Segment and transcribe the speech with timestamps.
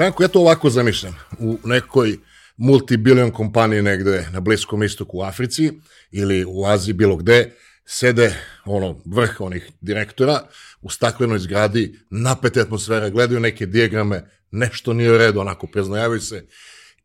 [0.00, 1.16] Branko, ja to ovako zamišljam.
[1.38, 2.18] U nekoj
[2.56, 5.72] multibilion kompaniji negde na Bliskom istoku u Africi
[6.10, 7.52] ili u Aziji, bilo gde,
[7.84, 8.34] sede
[8.64, 10.40] ono, vrh onih direktora
[10.80, 16.46] u staklenoj zgradi, napete atmosfera, gledaju neke dijagrame, nešto nije u redu, onako preznajavaju se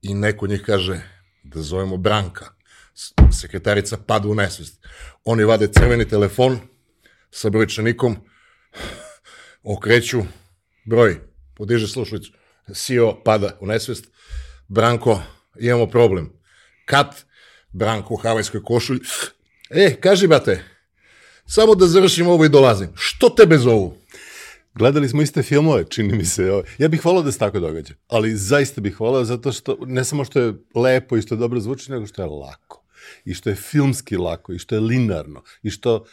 [0.02, 1.02] i neko njih kaže
[1.44, 2.46] da zovemo Branka.
[3.32, 4.86] Sekretarica pada u nesvest.
[5.26, 6.60] Oni vade crveni telefon
[7.32, 8.16] sa brojčanikom,
[9.64, 10.22] okreću
[10.86, 11.20] broj,
[11.56, 12.32] podiže slušalicu,
[12.74, 14.08] CEO pada u nesvest,
[14.68, 15.22] Branko,
[15.60, 16.30] imamo problem.
[16.86, 17.26] Kat,
[17.72, 19.00] Branko u havajskoj košulji,
[19.70, 20.64] e, kaži bate,
[21.46, 22.90] samo da završim ovo i dolazim.
[22.96, 23.98] Što tebe zovu?
[24.76, 26.64] Gledali smo iste filmove, čini mi se.
[26.78, 30.26] Ja bih volao da se tako događa, ali zaista bih volao zato što, ne samo
[30.26, 32.84] što je lepo i što dobro zvuči, nego što je lako.
[33.26, 36.06] I što je filmski lako, i što je linarno, i što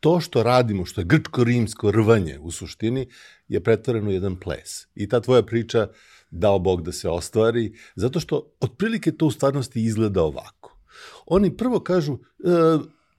[0.00, 3.08] to što radimo, što je grčko-rimsko rvanje u suštini,
[3.48, 4.86] je pretvoreno u jedan ples.
[4.94, 5.88] I ta tvoja priča,
[6.30, 10.78] dao Bog da se ostvari, zato što otprilike to u stvarnosti izgleda ovako.
[11.26, 12.18] Oni prvo kažu, e,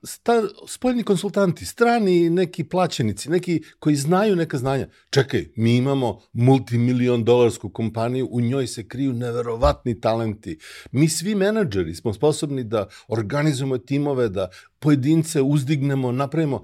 [0.03, 4.87] sta, spoljni konsultanti, strani neki plaćenici, neki koji znaju neka znanja.
[5.09, 10.59] Čekaj, mi imamo multimilion dolarsku kompaniju, u njoj se kriju neverovatni talenti.
[10.91, 16.63] Mi svi menadžeri smo sposobni da organizujemo timove, da pojedince uzdignemo, napravimo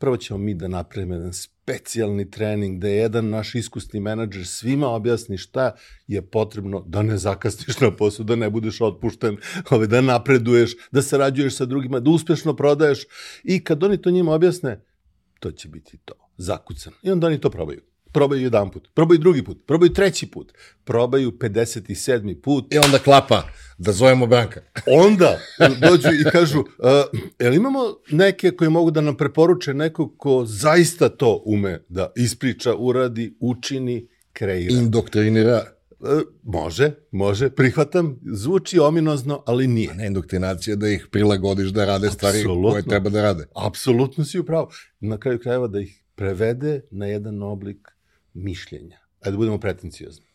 [0.00, 5.38] prvo ćemo mi da napravimo jedan specijalni trening da jedan naš iskusni menadžer svima objasni
[5.38, 9.36] šta je potrebno da ne zakasniš na posao, da ne budeš otpušten,
[9.70, 13.04] ovaj, da napreduješ, da sarađuješ sa drugima, da uspešno prodaješ
[13.44, 14.80] i kad oni to njima objasne,
[15.40, 16.92] to će biti to, zakucan.
[17.02, 20.52] I onda oni to probaju probaju jedan put, probaju drugi put, probaju treći put,
[20.84, 22.40] probaju 57.
[22.40, 22.74] put.
[22.74, 23.42] I onda klapa,
[23.78, 24.60] da zovemo Branka.
[25.06, 25.38] onda
[25.80, 26.66] dođu i kažu, uh,
[27.38, 32.74] jel imamo neke koji mogu da nam preporuče nekog ko zaista to ume da ispriča,
[32.74, 34.74] uradi, učini, kreira.
[34.74, 35.64] Indoktrinira.
[36.00, 36.08] Uh,
[36.42, 39.90] može, može, prihvatam, zvuči ominozno, ali nije.
[39.90, 42.70] A ne indoktrinacija da ih prilagodiš da rade stvari Absolutno.
[42.70, 43.46] koje treba da rade.
[43.66, 44.70] Apsolutno si upravo.
[45.00, 47.88] Na kraju krajeva da ih prevede na jedan oblik
[48.34, 48.98] mišljenja.
[49.20, 50.26] Ajde da budemo pretenciozni.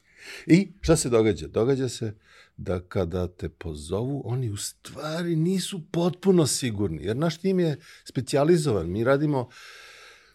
[0.45, 1.47] I šta se događa?
[1.47, 2.13] Događa se
[2.57, 8.91] da kada te pozovu, oni u stvari nisu potpuno sigurni, jer naš tim je specializovan.
[8.91, 9.49] Mi radimo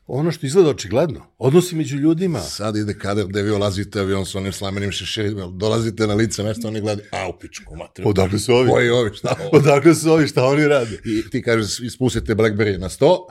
[0.07, 2.41] ono što izgleda očigledno, odnosi među ljudima.
[2.41, 6.69] Sad ide kader gde vi olazite avion sa onim slamenim šeširima, dolazite na lice, nešto
[6.69, 8.09] oni gledaju, a u pičku materiju.
[8.09, 8.71] Odakle su ovi?
[8.71, 9.51] Koji ovi, šta ovo?
[9.53, 11.01] Odakle su ovi, šta oni rade?
[11.05, 13.27] I ti kažeš, ispustite Blackberry na sto,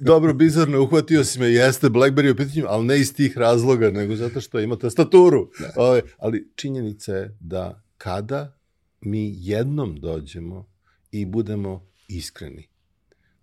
[0.00, 4.16] Dobro, bizarno, uhvatio si me, jeste Blackberry u pitanju, ali ne iz tih razloga, nego
[4.16, 5.50] zato što ima tastaturu.
[5.60, 5.72] Da.
[5.76, 8.58] Ove, ovaj, ali činjenica je da kada
[9.00, 10.70] mi jednom dođemo
[11.10, 12.68] i budemo iskreni,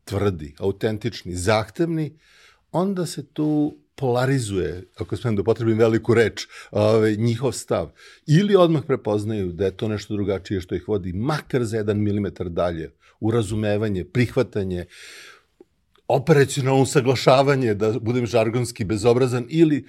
[0.04, 2.20] tvrdi, autentični, zahtevni,
[2.72, 7.92] onda se tu polarizuje, ako smem da potrebim veliku reč, ovaj, njihov stav.
[8.28, 12.50] Ili odmah prepoznaju da je to nešto drugačije što ih vodi, makar za jedan milimetar
[12.50, 12.92] dalje,
[13.22, 14.86] u razumevanje, prihvatanje,
[16.08, 19.86] operacionalno usaglašavanje, da budem žargonski bezobrazan, ili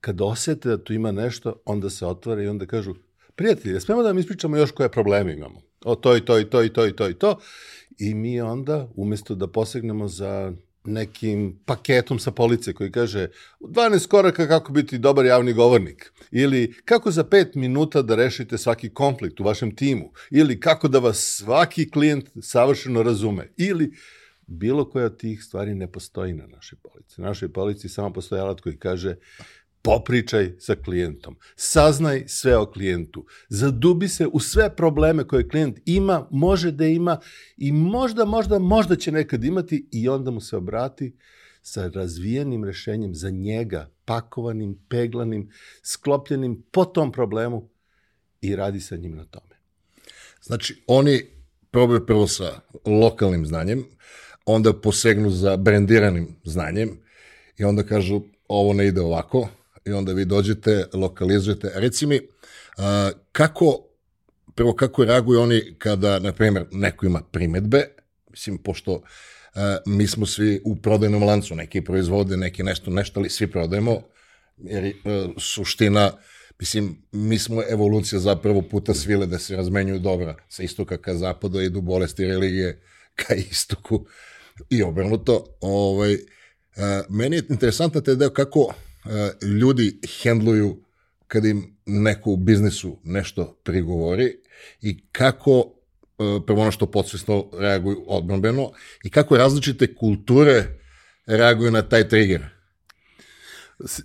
[0.00, 2.94] kad osete da tu ima nešto, onda se otvara i onda kažu,
[3.34, 5.60] prijatelji, smemo da vam ispričamo još koje probleme imamo.
[5.84, 7.38] O to i to i to i to i to i to.
[7.98, 10.52] I mi onda, umesto da posegnemo za
[10.88, 13.28] nekim paketom sa police koji kaže
[13.60, 16.12] 12 koraka kako biti dobar javni govornik.
[16.30, 20.12] Ili kako za 5 minuta da rešite svaki konflikt u vašem timu?
[20.30, 23.48] Ili kako da vas svaki klijent savršeno razume?
[23.56, 23.92] Ili
[24.46, 27.20] bilo koja od tih stvari ne postoji na našoj polici.
[27.20, 29.16] Na našoj polici samo postoji alat koji kaže
[29.82, 36.28] popričaj sa klijentom, saznaj sve o klijentu, zadubi se u sve probleme koje klijent ima,
[36.30, 37.20] može da ima
[37.56, 41.16] i možda, možda, možda će nekad imati i onda mu se obrati
[41.62, 45.50] sa razvijenim rešenjem za njega, pakovanim, peglanim,
[45.82, 47.68] sklopljenim po tom problemu
[48.40, 49.56] i radi sa njim na tome.
[50.42, 51.22] Znači, oni
[51.70, 53.84] probaju prvo sa lokalnim znanjem,
[54.46, 56.98] onda posegnu za brandiranim znanjem
[57.58, 59.48] i onda kažu ovo ne ide ovako,
[59.88, 61.70] i onda vi dođete, lokalizujete.
[61.74, 62.20] Reci mi,
[63.32, 63.78] kako,
[64.54, 67.84] prvo kako reaguju oni kada, na primjer, neko ima primetbe,
[68.30, 69.02] mislim, pošto
[69.86, 74.02] mi smo svi u prodajnom lancu, neki proizvode, neki nešto, nešto, ali svi prodajemo,
[74.56, 74.92] jer e,
[75.38, 76.12] suština,
[76.60, 81.60] mislim, mi smo evolucija zapravo puta svile da se razmenjuju dobra, sa istoka ka zapadu
[81.60, 82.80] idu bolesti religije
[83.14, 84.06] ka istoku
[84.70, 85.58] i obrnuto.
[85.60, 86.16] Ovaj,
[87.08, 88.74] meni je interesantno te deo kako
[89.42, 90.84] ljudi hendluju
[91.26, 94.36] kad im neko u biznisu nešto prigovori
[94.80, 95.64] i kako
[96.18, 98.70] e, prvo ono što podsvesno reaguju odbranbeno
[99.04, 100.64] i kako različite kulture
[101.26, 102.46] reaguju na taj trigger.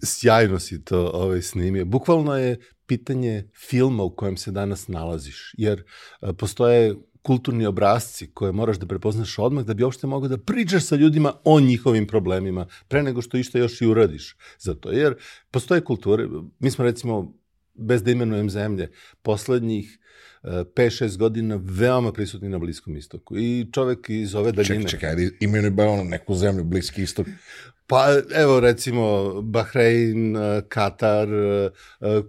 [0.03, 1.85] Sjajno si to ovaj, snimio.
[1.85, 5.83] Bukvalno je pitanje filma u kojem se danas nalaziš, jer
[6.21, 10.83] a, postoje kulturni obrazci koje moraš da prepoznaš odmah da bi uopšte mogao da pričaš
[10.83, 14.91] sa ljudima o njihovim problemima pre nego što išta još i uradiš za to.
[14.91, 15.15] Jer
[15.51, 16.27] postoje kulture,
[16.59, 17.33] mi smo recimo,
[17.73, 18.91] bez da imenujem zemlje,
[19.21, 19.99] poslednjih
[20.43, 23.37] 5-6 godina veoma prisutni na Bliskom istoku.
[23.37, 24.75] I čovek iz ove daljine...
[24.75, 27.27] Čekaj, čekaj, ajde, imenuj ono neku zemlju, Bliski istok.
[27.87, 28.05] Pa
[28.35, 31.69] evo recimo Bahrein, eh, Katar, eh,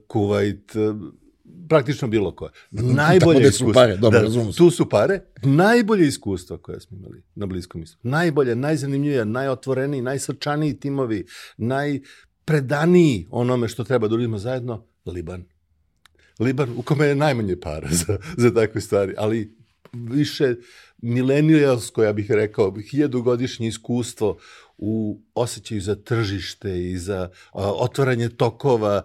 [0.08, 0.80] Kuvajt, eh,
[1.68, 2.50] praktično bilo koje.
[2.70, 3.72] Najbolje gde su iskustvo.
[3.72, 4.58] pare, dobro, se.
[4.58, 5.20] Tu su pare.
[5.42, 8.08] Najbolje iskustva koje smo imali na Bliskom istoku.
[8.08, 15.44] Najbolje, najzanimljivije, najotvoreniji, najsrčaniji timovi, najpredaniji onome što treba da uradimo zajedno, Liban.
[16.38, 19.56] Liban u kome je najmanje para za, za takve stvari, ali
[19.92, 20.54] više
[21.02, 24.38] milenijalsko, ja bih rekao, hiljadugodišnje iskustvo
[24.78, 29.02] u osjećaju za tržište i za otvaranje tokova,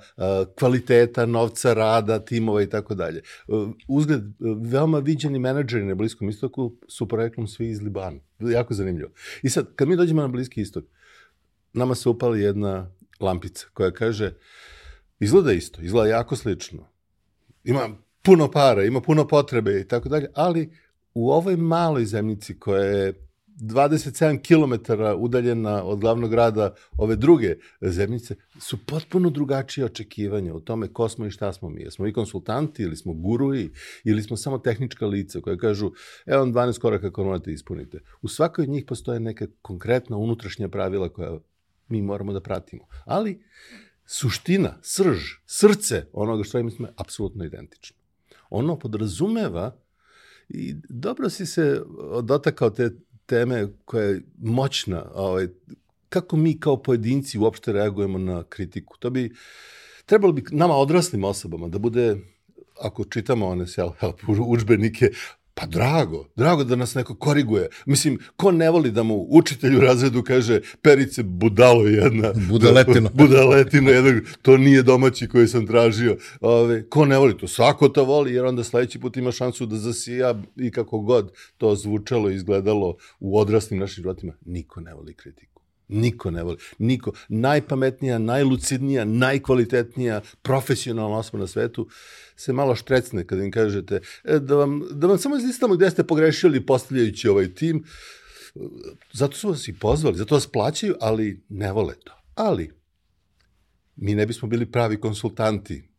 [0.60, 3.22] kvaliteta novca, rada, timova i tako dalje.
[3.88, 4.22] Uzgled,
[4.62, 8.20] veoma viđeni menadžeri na Bliskom istoku su poreklom svi iz Libana.
[8.40, 9.12] Jako zanimljivo.
[9.44, 10.86] I sad, kad mi dođemo na Bliski istok,
[11.74, 14.34] nama se upali jedna lampica koja kaže,
[15.20, 16.90] izgleda isto, izgleda jako slično.
[17.64, 17.90] Ima
[18.22, 20.74] puno para, ima puno potrebe i tako dalje, ali
[21.14, 23.29] u ovoj maloj zemljici koja je
[23.60, 30.94] 27 km udaljena od glavnog grada ove druge zemljice, su potpuno drugačije očekivanja o tome
[30.94, 31.82] ko smo i šta smo mi.
[31.82, 33.72] Jesmo mi konsultanti ili smo guruji
[34.04, 35.92] ili smo samo tehnička lica koja kažu
[36.26, 38.00] evo vam 12 koraka koje morate ispunite.
[38.22, 41.40] U svakoj od njih postoje neka konkretna unutrašnja pravila koja
[41.88, 42.88] mi moramo da pratimo.
[43.06, 43.44] Ali
[44.06, 47.98] suština, srž, srce onoga što radimo je apsolutno identično.
[48.50, 49.76] Ono podrazumeva
[50.50, 51.82] i dobro si se
[52.24, 52.92] dotakao te
[53.30, 55.48] teme koja je moćna, ovaj,
[56.10, 58.98] kako mi kao pojedinci uopšte reagujemo na kritiku.
[58.98, 59.32] To bi,
[60.06, 62.18] trebalo bi nama odraslim osobama da bude,
[62.82, 65.12] ako čitamo one self-help učbenike,
[65.60, 67.68] Pa drago, drago da nas neko koriguje.
[67.86, 72.34] Mislim, ko ne voli da mu učitelj u razredu kaže perice budalo jedna.
[72.50, 73.10] Budaletino.
[73.20, 76.18] budaletino jednog, to nije domaći koji sam tražio.
[76.42, 77.48] Ove, ko ne voli to?
[77.48, 81.76] Svako to voli jer onda sledeći put ima šansu da zasija i kako god to
[81.76, 84.34] zvučalo i izgledalo u odraslim našim životima.
[84.46, 85.49] Niko ne voli kritiku.
[85.90, 86.58] Niko ne voli.
[86.78, 87.12] Niko.
[87.30, 91.88] Najpametnija, najlucidnija, najkvalitetnija, profesionalna osoba na svetu
[92.36, 96.04] se malo štrecne kada im kažete e, da, vam, da vam samo izlistamo gde ste
[96.04, 97.84] pogrešili postavljajući ovaj tim.
[99.14, 102.14] Zato su vas i pozvali, zato vas plaćaju, ali ne vole to.
[102.36, 102.72] Ali,
[103.96, 105.90] mi ne bismo bili pravi konsultanti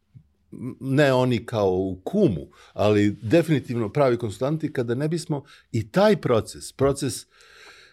[0.80, 6.72] ne oni kao u kumu, ali definitivno pravi konsultanti kada ne bismo i taj proces,
[6.72, 7.26] proces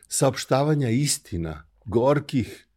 [0.08, 2.68] saopštavanja istina, gorkih,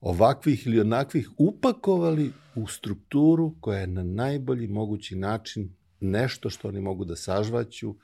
[0.00, 5.70] ovakvih ili onakvih, upakovali u strukturu koja je na najbolji mogući način
[6.00, 7.94] nešto što oni mogu da sažvaću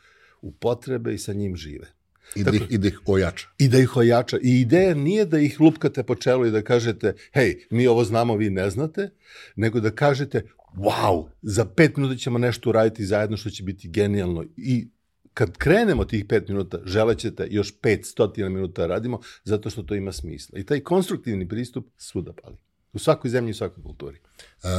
[0.42, 1.86] u potrebe i sa njim žive.
[2.34, 3.48] I da, ih, I da ih ojača.
[3.58, 4.38] I da ih ojača.
[4.42, 8.36] I ideja nije da ih lupkate po čelu i da kažete, hej, mi ovo znamo,
[8.36, 9.10] vi ne znate,
[9.56, 10.42] nego da kažete,
[10.76, 14.88] wow, za pet minuta ćemo nešto uraditi zajedno što će biti genijalno i
[15.34, 20.12] kad krenemo tih pet minuta, želećete još pet stotina minuta radimo, zato što to ima
[20.12, 20.58] smisla.
[20.58, 22.56] I taj konstruktivni pristup svuda pali.
[22.92, 24.18] U svakoj zemlji i svakoj kulturi.
[24.18, 24.70] Uh,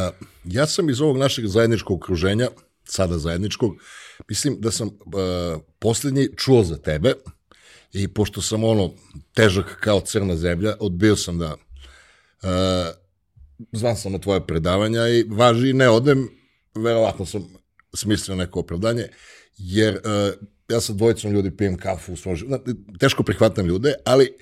[0.45, 2.47] ja sam iz ovog našeg zajedničkog okruženja,
[2.83, 3.75] sada zajedničkog,
[4.29, 4.93] mislim da sam uh,
[5.79, 7.13] poslednji čuo za tebe
[7.93, 8.93] i pošto sam ono
[9.33, 12.49] težak kao crna zemlja, odbio sam da uh,
[13.71, 16.29] znam sam na tvoje predavanja i važi ne odem,
[16.75, 17.47] verovatno sam
[17.93, 19.09] smislio neko opravdanje,
[19.57, 20.33] jer uh,
[20.69, 24.33] ja sa dvojicom ljudi pijem kafu u svom životu, teško prihvatam ljude, ali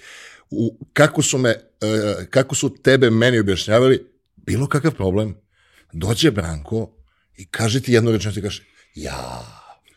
[0.49, 5.35] u, kako su me, uh, kako su tebe meni objašnjavali, bilo kakav problem,
[5.93, 6.91] dođe Branko
[7.37, 8.63] i kaže ti jednu rečenicu i kaže,
[8.95, 9.45] ja,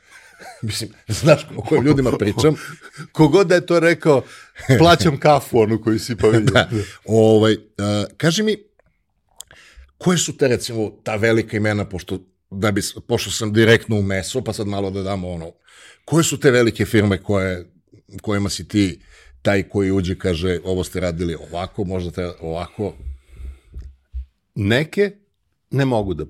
[0.63, 2.55] mislim, znaš o kojim ljudima pričam.
[3.13, 4.25] Kogod da je to rekao,
[4.79, 6.53] plaćam kafu onu koju si pa vidio.
[6.53, 6.71] da.
[7.05, 7.59] ovaj, uh,
[8.17, 8.57] kaži mi,
[9.99, 12.19] koje su te, recimo, ta velika imena, pošto
[12.51, 15.53] da bi, pošto sam direktno u meso, pa sad malo da damo ono,
[16.05, 17.71] koje su te velike firme koje,
[18.23, 19.01] kojima si ti
[19.43, 22.95] taj koji uđe kaže ovo ste radili ovako, možda te ovako?
[24.55, 25.11] Neke
[25.71, 26.27] ne mogu da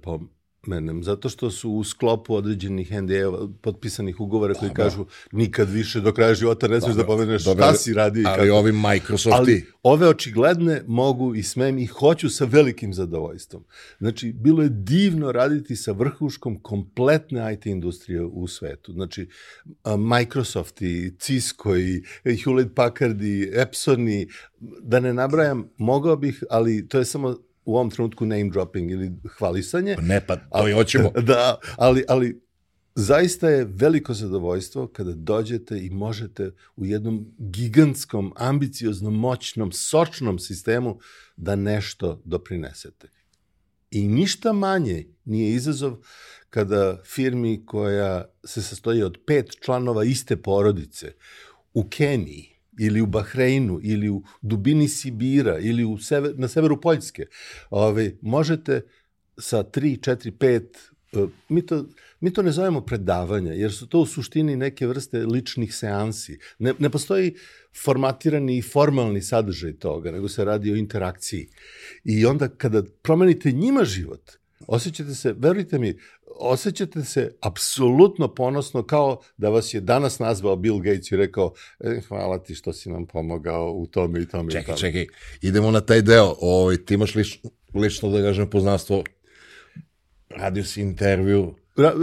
[0.66, 4.84] pomenem, zato što su u sklopu određenih NDA potpisanih ugovora koji Dobro.
[4.84, 7.64] kažu nikad više do kraja života ne smiješ da pomeneš Dobro.
[7.64, 8.40] šta si radio i ali kako.
[8.40, 9.38] Ali ovi Microsofti...
[9.38, 13.64] Ali ove očigledne mogu i smem i hoću sa velikim zadovoljstvom.
[13.98, 18.92] Znači, bilo je divno raditi sa vrhuškom kompletne IT industrije u svetu.
[18.92, 19.28] Znači,
[19.98, 24.28] Microsoft i Cisco i Hewlett Packard i Epson i
[24.82, 29.12] da ne nabrajam, mogao bih, ali to je samo u ovom trenutku name dropping ili
[29.38, 29.96] hvalisanje.
[30.02, 31.10] Ne, pa to i hoćemo.
[31.26, 32.40] Da, ali, ali
[32.94, 40.98] zaista je veliko zadovoljstvo kada dođete i možete u jednom gigantskom, ambicioznom, moćnom, sočnom sistemu
[41.36, 43.08] da nešto doprinesete.
[43.90, 45.96] I ništa manje nije izazov
[46.50, 51.12] kada firmi koja se sastoji od pet članova iste porodice
[51.74, 57.26] u Keniji ili u Bahreinu ili u dubini Sibira ili u sever, na severu Poljske,
[57.70, 58.80] ove, možete
[59.38, 60.62] sa 3, 4, 5
[61.48, 61.84] mi to,
[62.20, 66.38] mi to ne zovemo predavanja, jer su to u suštini neke vrste ličnih seansi.
[66.58, 67.34] Ne, ne postoji
[67.84, 71.48] formatirani i formalni sadržaj toga, nego se radi o interakciji.
[72.04, 74.32] I onda kada promenite njima život,
[74.66, 75.94] osjećate se, verujte mi,
[76.40, 82.00] osjećate se apsolutno ponosno kao da vas je danas nazvao Bill Gates i rekao e,
[82.08, 84.50] hvala ti što si nam pomogao u tome i tome.
[84.50, 84.78] Čekaj, i tome.
[84.78, 85.06] čekaj,
[85.42, 86.34] idemo na taj deo.
[86.40, 87.38] Ovaj, ti imaš lič,
[87.74, 89.02] lično, da kažem, poznanstvo,
[90.30, 91.54] radio si intervju,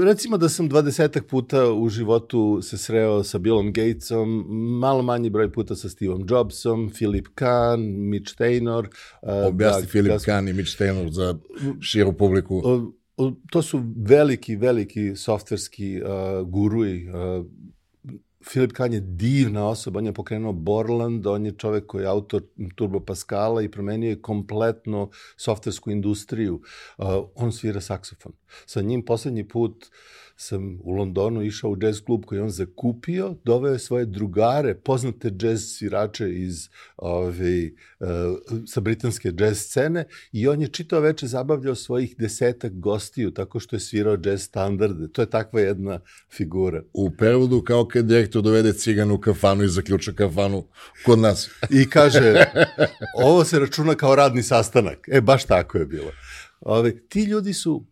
[0.06, 4.46] recimo da sam dvadesetak puta u životu se sreo sa Billom Gatesom,
[4.80, 8.88] malo manji broj puta sa Steveom Jobsom, Philip Kahn, Mitch Taylor.
[9.22, 10.26] Uh, Objasni da, Philip Gas...
[10.26, 11.36] Kahn i Mitch Taylor za
[11.82, 12.58] širu publiku.
[12.58, 12.94] Uh,
[13.52, 17.46] to su veliki, veliki softverski uh, guruji, uh,
[18.44, 22.42] Filip Kahn je divna osoba, on je pokrenuo Borland, on je čovek koji je autor
[22.76, 26.62] Turbo Pascala i promenio je kompletno softversku industriju.
[26.98, 28.34] Uh, on svira saksofon.
[28.66, 33.36] Sa njim poslednji put uh, sam u Londonu išao u jazz klub koji on zakupio,
[33.44, 38.08] doveo je svoje drugare, poznate jazz svirače iz ove, uh,
[38.68, 43.76] sa britanske jazz scene i on je čitao veče zabavljao svojih desetak gostiju tako što
[43.76, 45.08] je svirao jazz standarde.
[45.08, 46.00] To je takva jedna
[46.32, 46.84] figura.
[46.94, 50.68] U prevodu kao kad direktor dovede ciganu u kafanu i zaključa kafanu
[51.06, 51.50] kod nas.
[51.70, 52.46] I kaže,
[53.24, 55.08] ovo se računa kao radni sastanak.
[55.12, 56.12] E, baš tako je bilo.
[56.62, 57.86] Ove, ti ljudi su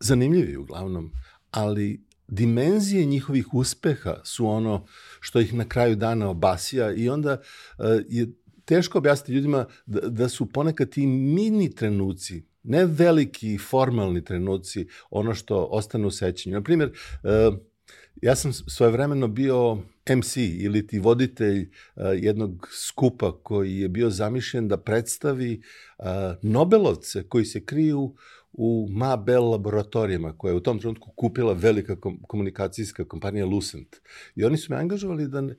[0.00, 1.12] zanimljivi uglavnom
[1.50, 4.86] ali dimenzije njihovih uspeha su ono
[5.20, 7.40] što ih na kraju dana obasija i onda
[7.78, 8.28] uh, je
[8.64, 15.34] teško objasniti ljudima da, da su ponekad ti mini trenuci, ne veliki formalni trenuci, ono
[15.34, 16.54] što ostane u sećanju.
[16.54, 17.58] Na primjer, uh,
[18.22, 19.78] ja sam svojevremeno bio
[20.16, 25.62] MC ili ti voditelj uh, jednog skupa koji je bio zamišljen da predstavi
[26.42, 28.14] Nobelovce koji se kriju
[28.52, 33.96] u Mabel laboratorijama, koja je u tom trenutku kupila velika komunikacijska kompanija Lucent.
[34.34, 35.40] I oni su me angažovali da...
[35.40, 35.54] Ne,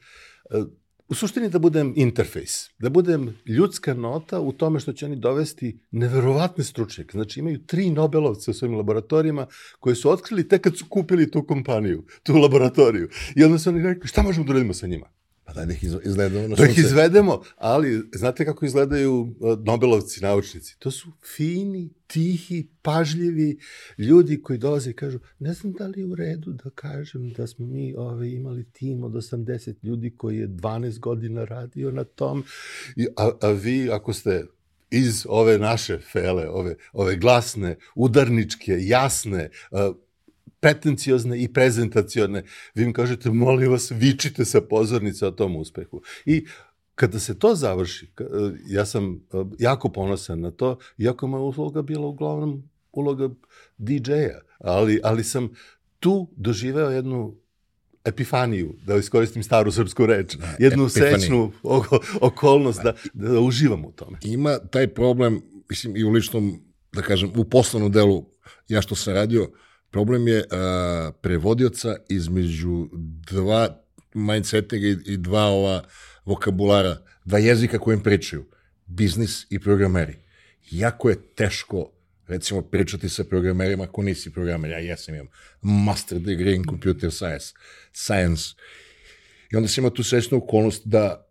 [1.09, 5.79] u suštini da budem interfejs, da budem ljudska nota u tome što će oni dovesti
[5.91, 7.11] neverovatne stručnjake.
[7.11, 9.47] Znači imaju tri Nobelovce u svojim laboratorijama
[9.79, 13.09] koje su otkrili tek kad su kupili tu kompaniju, tu laboratoriju.
[13.35, 15.09] I onda su oni rekli šta možemo da uradimo sa njima?
[15.55, 20.79] Pa da ih izvedemo na Da ih izvedemo, ali znate kako izgledaju uh, Nobelovci, naučnici?
[20.79, 23.57] To su fini, tihi, pažljivi
[23.97, 27.47] ljudi koji dolaze i kažu ne znam da li je u redu da kažem da
[27.47, 32.43] smo mi ove, imali tim od 80 ljudi koji je 12 godina radio na tom,
[32.95, 34.45] I, a, a vi ako ste
[34.91, 39.95] iz ove naše fele, ove, ove glasne, udarničke, jasne, uh,
[40.59, 42.43] pretenciozne i prezentacione,
[42.75, 46.01] vi im kažete, molim vas, vičite sa pozornice o tom uspehu.
[46.25, 46.45] I
[46.95, 48.23] kada se to završi, e,
[48.67, 49.17] ja sam e,
[49.59, 53.29] jako ponosan na to, iako moja uloga bila uglavnom uloga
[53.77, 55.49] DJ-a, ali, ali sam
[55.99, 57.35] tu doživeo jednu
[58.05, 61.17] epifaniju, da iskoristim staru srpsku reč, da, jednu epifaniju.
[61.17, 61.51] srećnu
[62.21, 64.17] okolnost da, da uživam u tome.
[64.23, 66.59] Ima taj problem, mislim, i u ličnom,
[66.93, 68.25] da kažem, u poslovnom delu,
[68.67, 69.49] ja što sam radio, uh,
[69.91, 72.89] Problem je a, prevodioca između
[73.31, 75.83] dva mindseta i, i dva ova
[76.25, 78.45] vokabulara, dva jezika kojim pričaju,
[78.85, 80.17] biznis i programeri.
[80.71, 81.91] Jako je teško
[82.29, 85.27] recimo pričati sa programerima ako nisi programer, ja jesam imam
[85.61, 87.53] master degree in computer science,
[87.93, 88.43] science.
[89.51, 91.25] I onda si ima tu srećnu okolnost da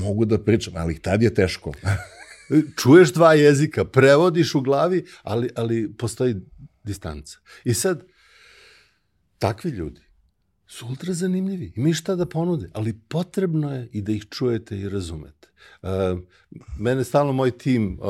[0.00, 1.72] mogu da pričam, ali tad je teško.
[2.82, 6.34] Čuješ dva jezika, prevodiš u glavi, ali, ali postoji
[6.86, 7.38] distanca.
[7.64, 8.04] I sad,
[9.38, 10.06] takvi ljudi
[10.66, 11.72] su ultra zanimljivi.
[11.76, 15.48] Imaju šta da ponude, ali potrebno je i da ih čujete i razumete.
[15.82, 15.90] Uh,
[16.78, 18.06] mene stalno moj tim uh,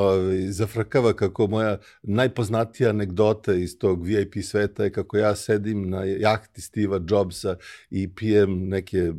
[0.51, 6.61] zafrakava kako moja najpoznatija anegdota iz tog VIP sveta je kako ja sedim na jahti
[6.61, 7.57] Steve'a Jobsa
[7.91, 9.13] i pijem neke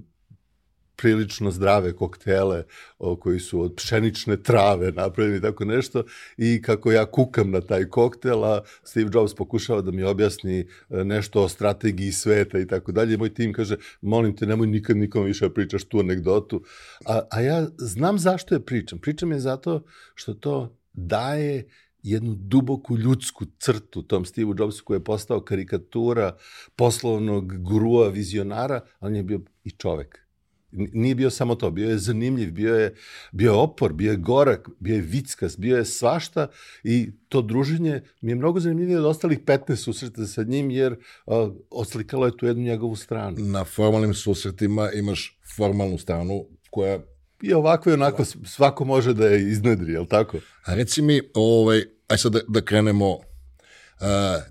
[0.97, 2.63] prilično zdrave koktele
[2.99, 6.03] o, koji su od pšenične trave napravljeni tako nešto
[6.37, 10.65] i kako ja kukam na taj koktel, a Steve Jobs pokušava da mi objasni e,
[11.03, 13.17] nešto o strategiji sveta i tako dalje.
[13.17, 16.63] Moj tim kaže, molim te, nemoj nikad nikom više da pričaš tu anegdotu.
[17.05, 18.99] A, a ja znam zašto je pričam.
[18.99, 19.83] Pričam je zato
[20.15, 21.67] što to daje
[22.03, 26.37] jednu duboku ljudsku crtu tom Steve Jobsu koji je postao karikatura
[26.75, 30.26] poslovnog grua, vizionara, ali on je bio i čovek.
[30.71, 32.95] Nije bio samo to, bio je zanimljiv, bio je,
[33.31, 36.47] bio je opor, bio je gorak, bio je vickas, bio je svašta
[36.83, 40.95] i to druženje mi je mnogo zanimljivije od ostalih 15 susreta sa njim, jer
[41.27, 43.37] a, oslikalo je tu jednu njegovu stranu.
[43.39, 46.99] Na formalnim susretima imaš formalnu stranu koja
[47.41, 50.37] I ovako i onako svako može da je iznedri, je li tako?
[50.65, 53.21] A reci mi, ovaj, aj sad da, da krenemo, uh,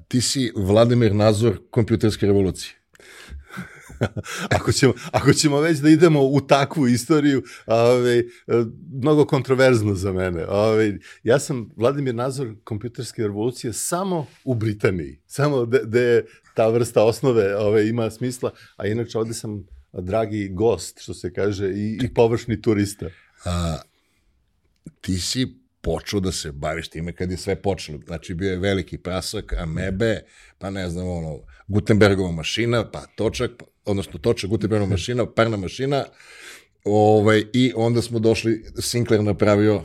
[0.09, 2.75] ti si Vladimir Nazor kompjuterske revolucije.
[4.57, 8.23] ako, ćemo, ako ćemo već da idemo u takvu istoriju, ove,
[8.93, 10.47] mnogo kontroverzno za mene.
[10.47, 15.21] Ove, ja sam Vladimir Nazor kompjuterske revolucije samo u Britaniji.
[15.26, 16.25] Samo da je
[16.55, 21.71] ta vrsta osnove ove, ima smisla, a inače ovde sam dragi gost, što se kaže,
[21.71, 23.07] i, i površni turista.
[23.45, 23.76] A,
[25.00, 25.47] ti si
[25.81, 27.99] počeo da se baviš time kad je sve počelo.
[28.07, 30.21] Znači, bio je veliki prasak, amebe,
[30.59, 33.51] pa ne znam, ono, Gutenbergova mašina, pa točak,
[33.85, 36.05] odnosno točak, Gutenbergova mašina, parna mašina,
[36.85, 39.83] ovaj, i onda smo došli, Sinclair napravio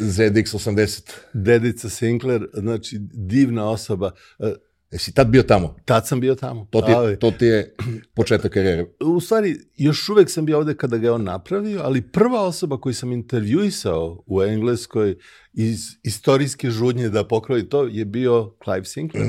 [0.00, 1.10] ZX80.
[1.32, 4.10] Dedica Sinclair, znači divna osoba.
[4.38, 4.54] E,
[4.90, 5.76] Jesi tad bio tamo?
[5.84, 6.66] Tad sam bio tamo.
[6.70, 7.74] To ti, je, to ti je
[8.14, 8.86] početak karijere.
[9.00, 12.80] u stvari, još uvek sam bio ovde kada ga je on napravio, ali prva osoba
[12.80, 15.16] koju sam intervjuisao u Engleskoj
[15.52, 19.26] iz istorijske žudnje da pokroji to je bio Clive Sinclair.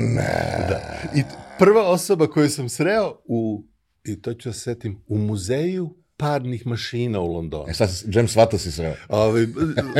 [0.68, 0.80] Da.
[1.16, 1.22] I
[1.58, 3.64] prva osoba koju sam sreo u,
[4.04, 7.64] i to ću da se setim, u muzeju parnih mašina u Londonu.
[7.68, 8.94] E sad, James Vata si sreo.
[9.08, 9.46] Ovaj,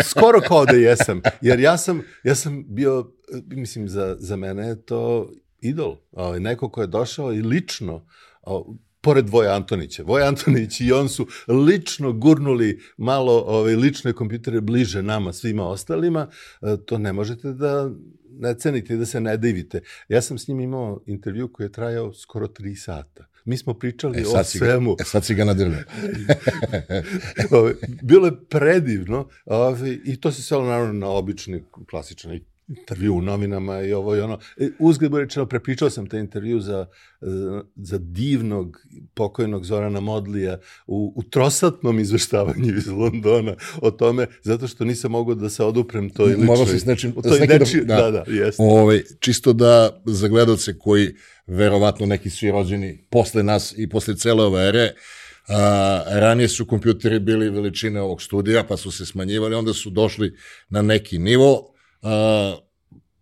[0.04, 3.12] skoro kao da jesam, jer ja sam, ja sam bio,
[3.46, 5.96] mislim, za, za mene je to idol.
[6.12, 8.06] Ovaj, neko ko je došao i lično,
[8.42, 10.02] o, pored Voja Antonića.
[10.02, 16.28] Voja Antonić i on su lično gurnuli malo ovaj, lične kompjutere bliže nama, svima ostalima.
[16.62, 17.90] E, To ne možete da
[18.38, 19.80] ne cenite i da se ne divite.
[20.08, 23.26] Ja sam s njim imao intervju koji je trajao skoro tri sata.
[23.44, 24.96] Mi smo pričali E o si ga, svemu.
[25.00, 25.44] e sad si ga.
[27.58, 33.22] Ove, bilo je predivno ove, i to se svelo naravno na obični, klasičan intervju u
[33.22, 34.38] novinama i ovo i ono.
[34.78, 36.86] Uzgled bude rečeno, prepričao sam taj intervju za,
[37.76, 38.78] za, divnog
[39.14, 45.34] pokojnog Zorana Modlija u, u trosatnom izveštavanju iz Londona o tome, zato što nisam mogao
[45.34, 46.46] da se oduprem toj ličnoj...
[46.46, 47.96] Morao si s nečim- o s nekim da- neči, da.
[47.96, 48.62] da, da, jeste.
[48.62, 51.14] Ovaj, čisto da za gledalce koji
[51.46, 54.92] verovatno neki svi rođeni posle nas i posle cele ove ere,
[55.48, 60.36] a, ranije su kompjuteri bili veličine ovog studija, pa su se smanjivali, onda su došli
[60.68, 61.74] na neki nivo.
[62.02, 62.56] A,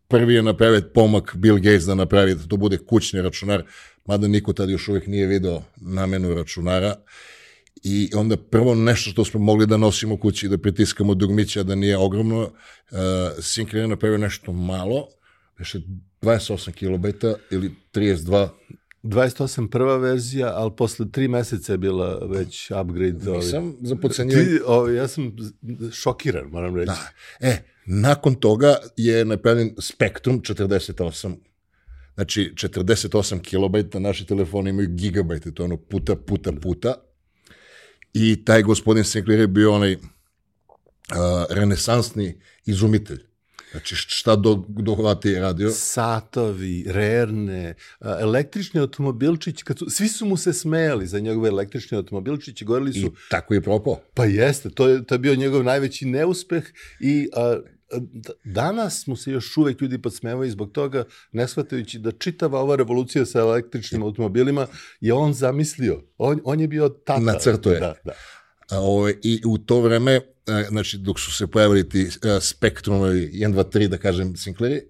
[0.09, 3.65] prvi je napravio pomak Bill Gates da napravi da to bude kućni računar,
[4.05, 6.95] mada niko tad još uvijek nije video namenu računara.
[7.83, 11.97] I onda prvo nešto što smo mogli da nosimo kući, da pritiskamo dugmića, da nije
[11.99, 12.99] ogromno, uh,
[13.41, 15.09] Sinclair je napravio nešto malo,
[15.59, 15.81] više
[16.23, 18.49] 28 kilobajta ili 32,
[19.03, 23.31] 28 prva verzija, ali posle tri meseca je bila već upgrade.
[23.31, 23.41] ovaj.
[23.41, 24.49] nisam za pocenjivanje.
[24.97, 25.37] Ja sam
[25.93, 26.87] šokiran, moram reći.
[26.87, 27.09] Da.
[27.41, 31.35] E, nakon toga je napravljen Spectrum 48,
[32.15, 36.95] znači 48 kilobajta, naši telefoni imaju gigabajte, to je ono puta, puta, puta.
[38.13, 40.01] I taj gospodin Sinclair je bio onaj uh,
[41.51, 43.27] renesansni izumitelj.
[43.71, 45.71] Znači šta do, dohvati je radio.
[45.71, 52.65] Satovi, rerne, električni automobilčić, kad su, svi su mu se smejali za njegove električne automobilčiće,
[52.65, 54.01] govorili I su, tako je propao.
[54.15, 56.65] pa jeste, to je, to je bio njegov najveći neuspeh
[57.01, 57.59] i a,
[58.45, 63.27] danas mu se još uvek ljudi podsmevaju zbog toga, ne shvatajući da čitava ova revolucija
[63.27, 64.67] sa električnim automobilima
[65.01, 66.03] je on zamislio.
[66.19, 67.21] On, on je bio tata.
[67.21, 67.81] Nacrto je.
[67.81, 68.13] Da, da.
[68.71, 70.23] A, ovaj, I u to vreme, e,
[70.69, 74.81] znači dok su se pojavili ti e, Spektrumovi 1, 2, 3, da kažem, Sinclairi,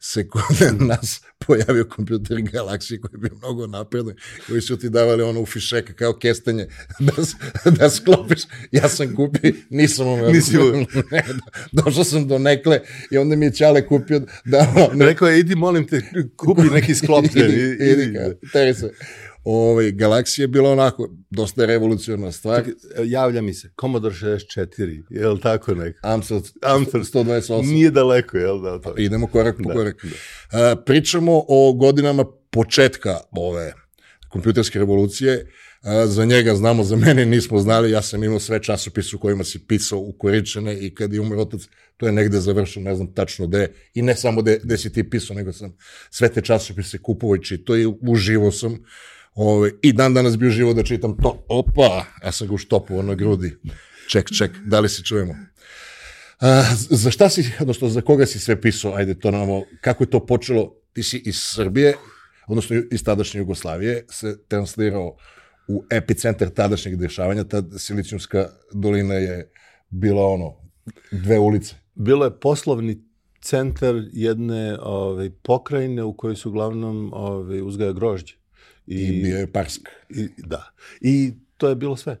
[0.00, 0.42] se kod
[0.88, 4.14] nas pojavio kompjuter Galaxy koji je bio mnogo napredan,
[4.48, 6.66] koji su ti davali ono u fišeka kao kestanje
[7.06, 7.12] da,
[7.70, 8.42] da sklopiš.
[8.72, 10.30] Ja sam kupio, nisam umeo.
[10.30, 10.86] Nisi umeo.
[11.10, 11.24] Ne,
[11.72, 12.80] Došao sam do nekle
[13.10, 14.72] i onda mi je Ćale kupio da...
[14.76, 16.02] ono, Rekao je, idi molim te,
[16.36, 17.50] kupi neki sklopljen.
[17.54, 18.18] idi, idi,
[18.52, 18.90] teri se.
[19.44, 22.64] Ovaj, Galaxy je bila onako dosta revolucionarna stvar.
[23.04, 25.98] Javlja mi se, Commodore 64, je li tako neko?
[26.02, 27.66] Amstel Amstel 128.
[27.66, 28.80] Nije daleko, je li da?
[28.80, 28.94] To?
[28.98, 30.06] Idemo korak po Da, korak.
[30.52, 33.74] A, pričamo o godinama početka ove
[34.28, 35.46] kompjuterske revolucije.
[35.82, 37.90] A, za njega znamo, za mene nismo znali.
[37.90, 41.60] Ja sam imao sve časopise u kojima si pisao ukoričene i kad je umro otac,
[41.96, 43.72] to je negde završio, ne znam tačno gde.
[43.94, 45.76] I ne samo gde, gde si ti pisao, nego sam
[46.10, 48.78] sve te časopise kupovao i čitao i uživo sam.
[49.34, 51.44] Ove, I dan danas bi uživo da čitam to.
[51.48, 53.56] Opa, ja sam ga uštopovao na grudi.
[54.08, 55.34] Ček, ček, da li se čujemo?
[56.40, 60.10] A, za šta si, odnosno za koga si sve pisao, ajde to namo, kako je
[60.10, 61.94] to počelo, ti si iz Srbije,
[62.46, 65.16] odnosno iz tadašnje Jugoslavije, se translirao
[65.68, 69.50] u epicentar tadašnjeg dešavanja, tad Silicijumska dolina je
[69.90, 70.54] bila ono,
[71.12, 71.74] dve ulice.
[71.94, 73.02] Bilo je poslovni
[73.40, 78.43] centar jedne ovaj, pokrajine u kojoj su uglavnom ovaj, uzgaja grožđe.
[78.86, 79.88] I, I bio je Parsk.
[80.10, 80.72] I, da.
[81.00, 82.18] I to je bilo sve.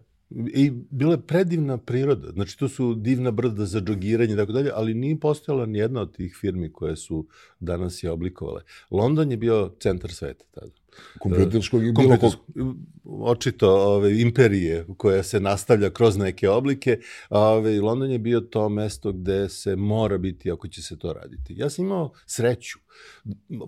[0.54, 2.30] I bila je predivna priroda.
[2.32, 6.00] Znači, to su divna brda za džogiranje i tako dalje, ali nije postojala ni jedna
[6.00, 7.26] od tih firmi koje su
[7.60, 8.62] danas je oblikovale.
[8.90, 10.83] London je bio centar sveta tada.
[11.18, 12.32] Kompjuterskog i bilo kog...
[13.04, 16.98] Očito ove, imperije koja se nastavlja kroz neke oblike.
[17.30, 21.54] Ove, London je bio to mesto gde se mora biti ako će se to raditi.
[21.56, 22.78] Ja sam imao sreću,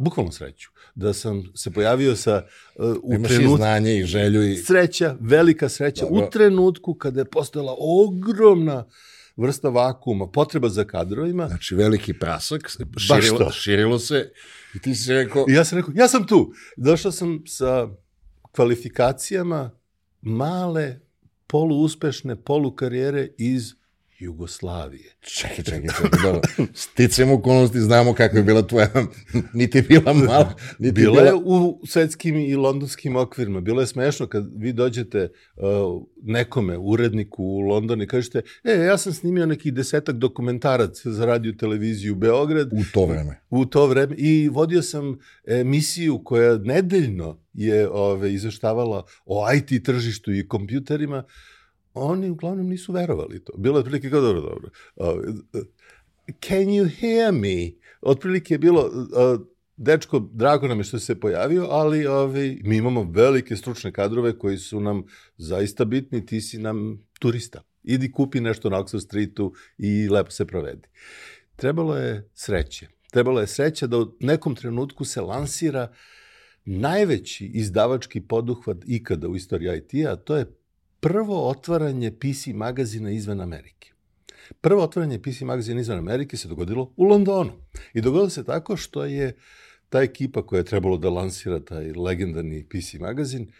[0.00, 2.42] bukvalno sreću, da sam se pojavio sa...
[2.76, 3.54] Uh, u Imaš trenut...
[3.54, 4.56] i znanje i želju i...
[4.56, 6.04] Sreća, velika sreća.
[6.04, 6.26] Dobro.
[6.26, 8.84] U trenutku kada je postala ogromna
[9.36, 11.48] vrsta vakuma, potreba za kadrovima.
[11.48, 14.32] Znači, veliki prasak, širilo, širilo se
[14.74, 15.44] i ti si rekao...
[15.48, 16.52] I ja sam rekao, ja sam tu.
[16.76, 17.88] Došao sam sa
[18.52, 19.70] kvalifikacijama
[20.20, 21.00] male,
[21.46, 23.72] poluuspešne, polukarijere iz
[24.18, 25.14] Jugoslavije.
[25.20, 26.40] Čekaj, čekaj, čekaj, dobro.
[26.74, 28.90] Sticam okolnosti, znamo kako je bila tvoja,
[29.54, 31.12] niti bila mala, niti bila...
[31.12, 33.60] Bila je u svetskim i londonskim okvirima.
[33.60, 38.98] Bilo je smešno kad vi dođete uh, nekome, uredniku u London i kažete, e, ja
[38.98, 42.68] sam snimio nekih desetak dokumentaraca za radio televiziju Beograd.
[42.72, 43.40] U to vreme.
[43.50, 44.14] U to vreme.
[44.18, 51.24] I vodio sam emisiju koja nedeljno je ove, izveštavala o IT tržištu i kompjuterima
[51.96, 53.52] oni uglavnom nisu verovali to.
[53.56, 54.70] Bilo je otprilike kao dobro, dobro.
[54.96, 55.06] Uh,
[56.40, 57.72] can you hear me?
[58.00, 63.10] Otprilike je bilo, uh, dečko, drago nam je što se pojavio, ali ovi, mi imamo
[63.10, 65.02] velike stručne kadrove koji su nam
[65.36, 67.62] zaista bitni, ti si nam turista.
[67.82, 70.88] Idi kupi nešto na Oxford Streetu i lepo se provedi.
[71.56, 72.88] Trebalo je sreće.
[73.10, 75.92] Trebalo je sreće da u nekom trenutku se lansira
[76.64, 80.46] najveći izdavački poduhvat ikada u istoriji IT-a, to je
[81.06, 83.92] prvo otvaranje PC magazina izvan Amerike.
[84.60, 87.52] Prvo otvaranje PC magazina izvan Amerike se dogodilo u Londonu.
[87.94, 89.36] I dogodilo se tako što je
[89.88, 93.52] ta ekipa koja je trebalo da lansira taj legendarni PC magazin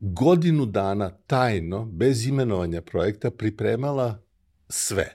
[0.00, 4.22] godinu dana tajno, bez imenovanja projekta, pripremala
[4.68, 5.12] sve.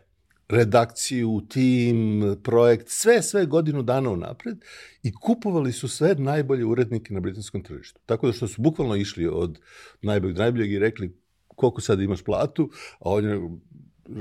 [0.49, 4.57] Redakciju, tim, projekt, sve, sve godinu dana unapred
[5.03, 7.99] i kupovali su sve najbolje urednike na britanskom tržištu.
[8.05, 9.59] Tako da što su bukvalno išli od
[10.01, 11.20] najboljeg najboljeg i rekli
[11.61, 12.69] koliko sad imaš platu,
[12.99, 13.39] a on je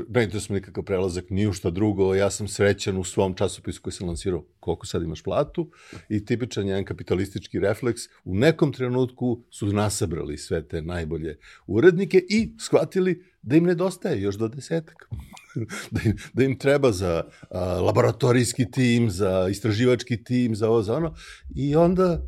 [0.09, 3.93] ne interesuje nikakav prelazak, ni u šta drugo, ja sam srećan u svom časopisu koji
[3.93, 5.71] sam lansirao koliko sad imaš platu
[6.09, 12.53] i tipičan jedan kapitalistički refleks, u nekom trenutku su nasabrali sve te najbolje urednike i
[12.59, 15.09] shvatili da im nedostaje još do desetak.
[15.95, 20.97] da, im, da im treba za a, laboratorijski tim, za istraživački tim, za ovo, za
[20.97, 21.15] ono.
[21.57, 22.23] I onda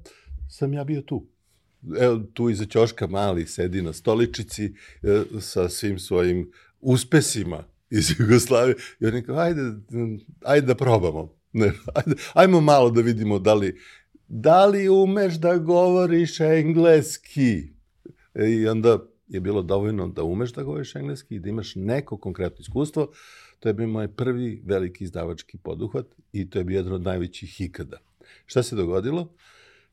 [0.49, 1.32] sam ja bio tu
[2.01, 8.77] evo tu iza ćoška mali sedi na stoličici e, sa svim svojim uspesima iz Jugoslavije
[9.01, 9.61] i oni kao, ajde,
[10.45, 11.35] ajde da probamo.
[11.53, 13.79] Ne, ajde, ajmo malo da vidimo da li,
[14.29, 17.73] da li umeš da govoriš engleski.
[18.35, 22.17] E, I onda je bilo dovoljno da umeš da govoriš engleski i da imaš neko
[22.17, 23.13] konkretno iskustvo.
[23.61, 27.61] To je bio moj prvi veliki izdavački poduhvat i to je bio jedan od najvećih
[27.61, 27.99] ikada.
[28.47, 29.35] Šta se dogodilo?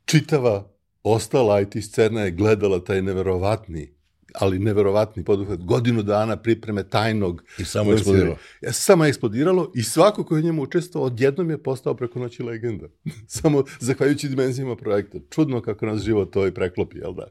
[0.05, 3.99] Čitava ostala IT scena je gledala taj neverovatni
[4.33, 7.43] ali neverovatni poduhvat, godinu dana pripreme tajnog.
[7.57, 8.37] I samo eksplodiralo.
[8.61, 12.87] Ja, samo eksplodiralo i svako ko je njemu učestvovao odjednom je postao preko noći legenda.
[13.27, 15.17] samo zahvaljujući dimenzijama projekta.
[15.29, 17.27] Čudno kako nas život to i preklopi, jel da?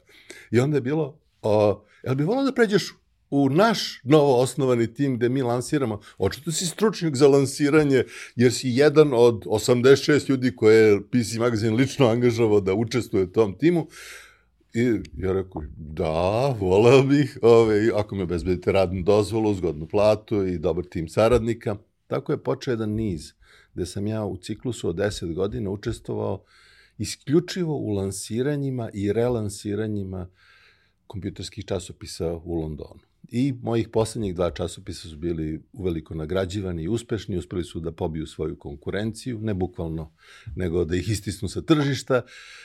[0.51, 2.93] I onda je bilo, o, jel bi volao da pređeš
[3.29, 8.03] u naš novo osnovani tim gde mi lansiramo, očito si stručnjak za lansiranje,
[8.35, 13.31] jer si jedan od 86 ljudi koje je PC Magazine lično angažavao da učestvuje u
[13.31, 13.87] tom timu,
[14.73, 14.83] I
[15.17, 20.85] ja rekao, da, voleo bih, ove, ako mi obezbedite radnu dozvolu, zgodnu platu i dobar
[20.85, 21.75] tim saradnika.
[22.07, 23.33] Tako je počeo jedan niz,
[23.73, 26.43] gde sam ja u ciklusu od 10 godina učestvovao
[26.97, 30.27] isključivo u lansiranjima i relansiranjima
[31.07, 33.08] kompjuterskih časopisa u Londonu.
[33.31, 38.27] I mojih poslednjih dva časopisa su bili uveliko nagrađivani i uspešni, uspeli su da pobiju
[38.27, 40.11] svoju konkurenciju, ne bukvalno,
[40.55, 42.21] nego da ih istisnu sa tržišta.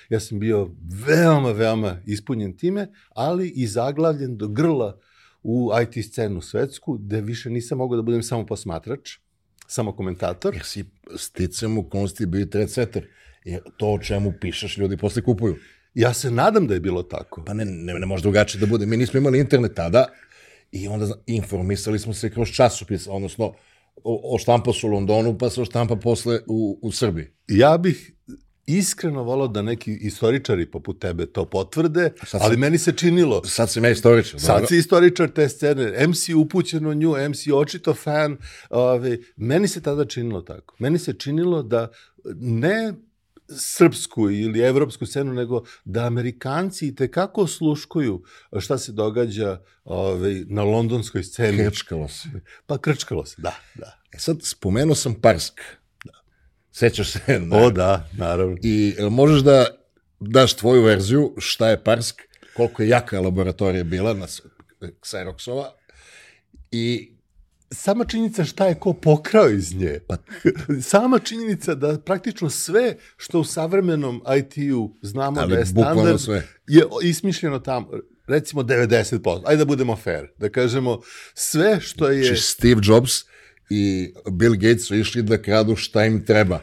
[0.08, 0.70] Ja sam bio
[1.06, 4.98] veoma, veoma ispunjen time, ali i zaglavljen do grla
[5.42, 9.10] u IT scenu svetsku, gde više nisam mogao da budem samo posmatrač,
[9.66, 10.54] samo komentator.
[10.54, 10.84] Jer si
[11.16, 13.06] sticam u konsti bio trendsetter.
[13.44, 15.56] Jer to o čemu pišeš ljudi posle kupuju.
[15.94, 17.44] Ja se nadam da je bilo tako.
[17.44, 18.86] Pa ne, ne, ne može drugačije da bude.
[18.86, 20.06] Mi nismo imali internet tada,
[20.74, 23.52] I onda informisali smo se kroz časopis, odnosno
[24.04, 27.26] o, oštampa se u Londonu, pa se oštampa posle u, u Srbiji.
[27.48, 28.12] Ja bih
[28.66, 33.70] iskreno volao da neki istoričari poput tebe to potvrde, Sad ali meni se činilo, Sad
[33.70, 34.40] sam ja istoričan.
[34.40, 34.66] sad dobro.
[34.66, 38.36] si istoričar te scene, MC upućen u nju, MC očito fan,
[38.70, 40.74] ove, meni se tada činilo tako.
[40.78, 41.88] Meni se činilo da
[42.34, 42.94] ne
[43.48, 48.22] srpsku ili evropsku scenu, nego da Amerikanci i tekako sluškuju
[48.58, 51.58] šta se događa ove, na londonskoj sceni.
[51.58, 52.28] Krčkalo se.
[52.66, 54.00] Pa krčkalo se, da, da.
[54.12, 55.60] E sad, spomenuo sam Parsk.
[56.72, 57.20] Sećaš se?
[57.40, 58.56] Na, O da, naravno.
[58.62, 59.66] I jel možeš da
[60.20, 62.22] daš tvoju verziju šta je Parsk,
[62.56, 64.42] koliko je jaka laboratorija bila na s-
[64.80, 65.66] Xeroxova
[66.70, 67.13] i
[67.74, 70.00] sama činjenica šta je ko pokrao iz nje.
[70.08, 70.16] Pa-
[70.92, 76.48] sama činjenica da praktično sve što u savremenom IT-u znamo Ali da je standard, sve.
[76.66, 77.90] je ismišljeno tamo.
[78.26, 79.42] Recimo 90%.
[79.44, 80.26] Ajde da budemo fair.
[80.38, 81.00] Da kažemo
[81.34, 82.24] sve što je...
[82.24, 83.12] Znači, Steve Jobs
[83.70, 86.60] i Bill Gates su išli da kradu šta im treba.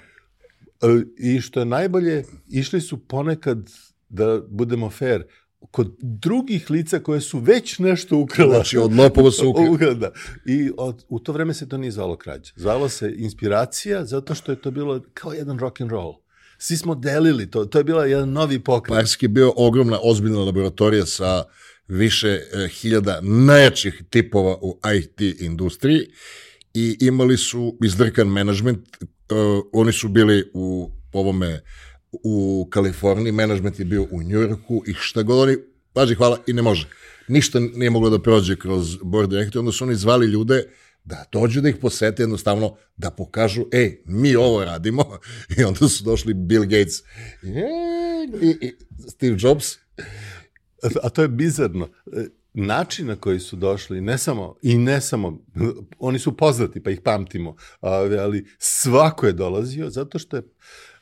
[0.81, 3.69] E, I što je najbolje, išli su ponekad,
[4.09, 5.23] da budemo fair,
[5.71, 8.55] kod drugih lica koje su već nešto ukrala.
[8.55, 10.11] Znači, od lopova su ukra- Ukrala, da.
[10.45, 12.53] I od, u to vreme se to nije zvalo krađa.
[12.55, 16.13] Zvalo se inspiracija zato što je to bilo kao jedan rock and roll.
[16.57, 17.65] Svi smo delili to.
[17.65, 18.95] To je bila jedan novi pokret.
[18.97, 21.43] Parsk je bio ogromna, ozbiljna laboratorija sa
[21.87, 25.99] više e, hiljada najjačih tipova u IT industriji
[26.73, 28.87] i imali su izdrkan menadžment.
[29.01, 29.05] E,
[29.73, 31.61] oni su bili u ovome
[32.11, 35.57] u Kaliforniji, menadžment je bio u Njujorku i šta god oni,
[35.93, 36.89] paži hvala, i ne može.
[37.27, 40.63] Ništa nije moglo da prođe kroz board direktor, onda su oni zvali ljude
[41.03, 45.03] da dođu da ih posete jednostavno, da pokažu, ej, mi ovo radimo.
[45.57, 46.99] I onda su došli Bill Gates
[48.41, 48.73] i, i,
[49.09, 49.75] Steve Jobs.
[51.03, 51.89] A to je bizarno.
[52.53, 55.45] Način na koji su došli, ne samo, i ne samo,
[55.99, 60.43] oni su poznati pa ih pamtimo, ali svako je dolazio zato što je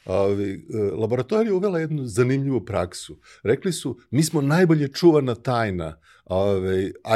[0.10, 3.20] Ovi, e, laboratorija uvela jednu zanimljivu praksu.
[3.44, 6.00] Rekli su, mi smo najbolje čuvana tajna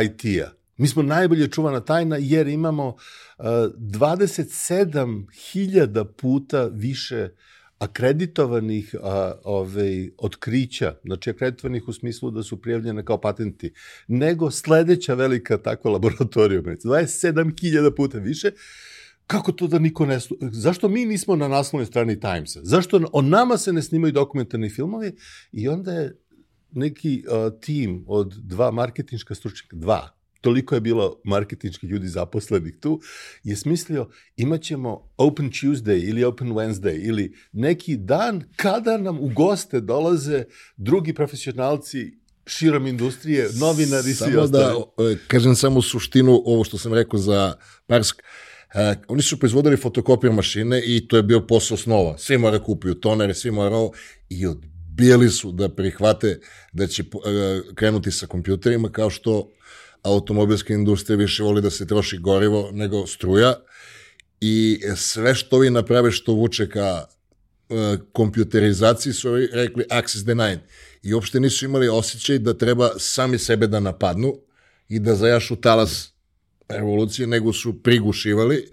[0.04, 0.52] IT-a.
[0.78, 2.96] Mi smo najbolje čuvana tajna jer imamo uh,
[3.46, 7.30] 27.000 puta više
[7.78, 13.74] akreditovanih a, ove, otkrića, znači akreditovanih u smislu da su prijavljene kao patenti,
[14.08, 16.62] nego sledeća velika takva laboratorija.
[16.62, 18.52] 27.000 puta više.
[19.28, 20.16] Kako to da niko ne...
[20.16, 22.60] slu- Zašto mi nismo na naslovnoj strani Timesa?
[22.64, 25.16] Zašto o nama se ne snimaju dokumentarni filmovi?
[25.52, 26.20] I onda je
[26.72, 30.10] neki uh, tim od dva marketinška stručnjaka, dva,
[30.42, 33.02] toliko je bilo marketinških ljudi zaposlenih tu,
[33.44, 39.82] je smislio imaćemo Open Tuesday ili Open Wednesday ili neki dan kada nam u goste
[39.82, 40.44] dolaze
[40.78, 42.12] drugi profesionalci
[42.46, 45.14] širom industrije, novinari i svi Samo da ostali.
[45.14, 47.54] e, kažem samo suštinu ovo što sam rekao za
[47.88, 48.16] Parsk.
[48.74, 52.18] E, oni su proizvodili fotokopir mašine i to je bio posao snova.
[52.18, 53.92] Svi mora kupuju tonere, svi mora ovo
[54.30, 56.40] i odbijali su da prihvate
[56.74, 57.06] da će e,
[57.76, 59.50] krenuti sa kompjuterima kao što
[60.04, 63.54] automobilska industrija više voli da se troši gorivo nego struja
[64.42, 67.06] i sve što vi naprave što vuče ka
[67.70, 70.60] e, kompjuterizaciji su rekli access denied
[71.04, 74.34] i uopšte nisu imali osjećaj da treba sami sebe da napadnu
[74.90, 76.13] i da zajašu talas
[76.70, 78.68] revolucije, nego su prigušivali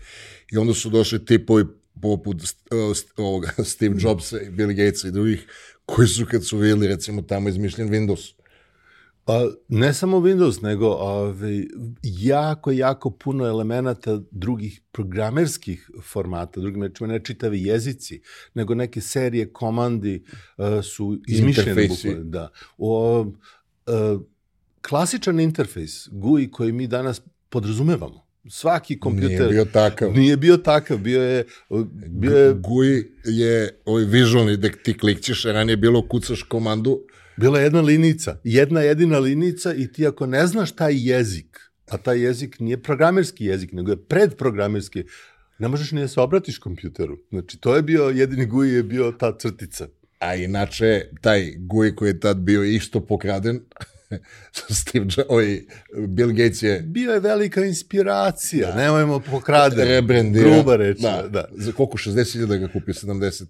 [0.53, 1.65] i onda su došli tipovi
[2.03, 5.47] poput st- st- ovoga, Steve Jobsa i Bill Gatesa i drugih
[5.87, 8.41] koji su kad su vidjeli recimo tamo izmišljen Windows
[9.25, 11.65] Pa, ne samo Windows, nego ove,
[12.03, 18.21] jako, jako puno elemenata drugih programerskih formata, drugim rečima ne čitavi jezici,
[18.55, 20.25] nego neke serije komandi
[20.57, 21.71] uh, su izmišljene.
[21.71, 22.09] Interfejsi.
[22.09, 22.51] bukvalno, Da.
[22.79, 24.21] O, uh,
[24.89, 30.13] klasičan interfejs, GUI koji mi danas podrazumevamo, svaki kompjuter Nije bio takav.
[30.13, 31.45] nije bio takav, bio je,
[32.09, 37.01] bio je GUI je ovaj vizualni, da ti klikćeš, ranije je bilo kucaš komandu,
[37.37, 41.59] Bila je jedna linica, jedna jedina linica i ti ako ne znaš taj jezik,
[41.89, 45.05] a taj jezik nije programerski jezik, nego je predprogramerski,
[45.59, 47.19] ne možeš ni da se obratiš kompjuteru.
[47.31, 49.89] Znači, to je bio, jedini GUI je bio ta crtica.
[50.19, 53.61] a inače taj GUI koji je tad bio isto pokraden,
[54.81, 55.61] Steve Jobs, ovaj,
[56.09, 58.77] Bill Gates je Bio je velika inspiracija, da.
[58.77, 59.85] nemojmo pokrade.
[59.85, 60.53] rebrandirao.
[60.53, 61.29] Gruba reč, da, da.
[61.29, 61.49] da.
[61.53, 61.99] Za koliko?
[61.99, 63.45] 60.000 da ga kupio, 70.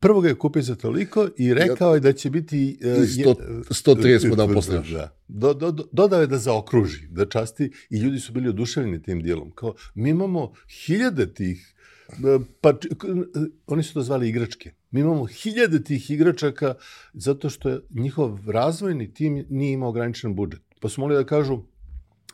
[0.00, 2.78] Prvo ga je kupio za toliko i rekao je da će biti...
[2.82, 4.82] uh, I sto- 130 mu dao posle.
[4.92, 5.16] Da.
[5.28, 9.22] Do, do, do- dodao je da zaokruži, da časti i ljudi su bili oduševljeni tim
[9.22, 9.50] dijelom.
[9.50, 10.52] Kao, mi imamo
[10.86, 11.74] hiljade tih,
[12.08, 12.14] e,
[12.60, 12.74] pa,
[13.66, 14.72] oni su to zvali igračke.
[14.92, 16.74] Mi imamo hiljade tih igračaka
[17.12, 20.62] zato što je njihov razvojni tim nije imao ograničen budžet.
[20.80, 21.58] Pa su mogli da kažu,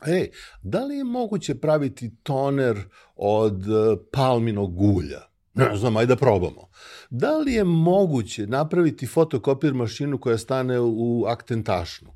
[0.07, 0.29] Ej,
[0.63, 2.77] da li je moguće praviti toner
[3.15, 5.19] od e, palminog ulja?
[5.53, 6.69] Ne znam, ajde da probamo.
[7.09, 12.11] Da li je moguće napraviti fotokopir mašinu koja stane u aktentašnu?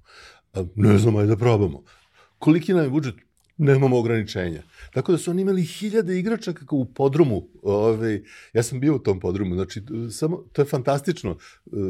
[0.54, 1.84] E, Ne znam, ajde da probamo.
[2.40, 3.16] Koliki nam je budžet?
[3.58, 4.64] Nemamo ograničenja.
[4.94, 7.48] Tako da su oni imali hiljade igrača kako u podrumu.
[7.62, 9.56] Ovaj, ja sam bio u tom podrumu.
[9.56, 11.38] Znači, samo, to je fantastično.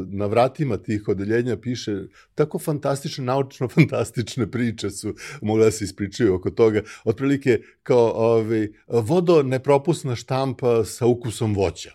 [0.06, 2.02] Na vratima tih odeljenja piše
[2.34, 6.82] tako fantastične, naučno-fantastične priče su mogle da se ispričaju oko toga.
[7.04, 11.90] Otprilike kao ovaj, vodo nepropusna štampa sa ukusom voća.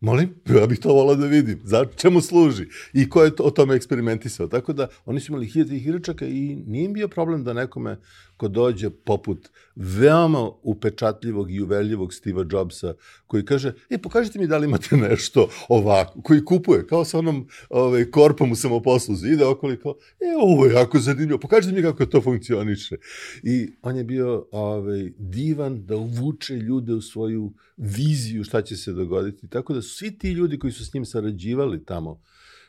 [0.00, 1.60] Molim, ja bih to volao da vidim.
[1.64, 2.66] Za čemu služi?
[2.92, 4.48] I ko je to, o tome eksperimentisao?
[4.48, 7.98] Tako da, oni su imali hiljade igračaka i nije im bio problem da nekome
[8.40, 12.94] ko dođe poput veoma upečatljivog i uveljivog Steve'a Jobsa,
[13.26, 17.48] koji kaže, e, pokažite mi da li imate nešto ovako, koji kupuje, kao sa onom
[17.70, 22.06] ovaj, korpom u samoposluzi, ide okoli kao, e, ovo je jako zanimljivo, pokažite mi kako
[22.06, 22.96] to funkcioniše.
[23.42, 28.92] I on je bio ovaj, divan da uvuče ljude u svoju viziju šta će se
[28.92, 29.48] dogoditi.
[29.48, 32.22] Tako da svi ti ljudi koji su s njim sarađivali tamo,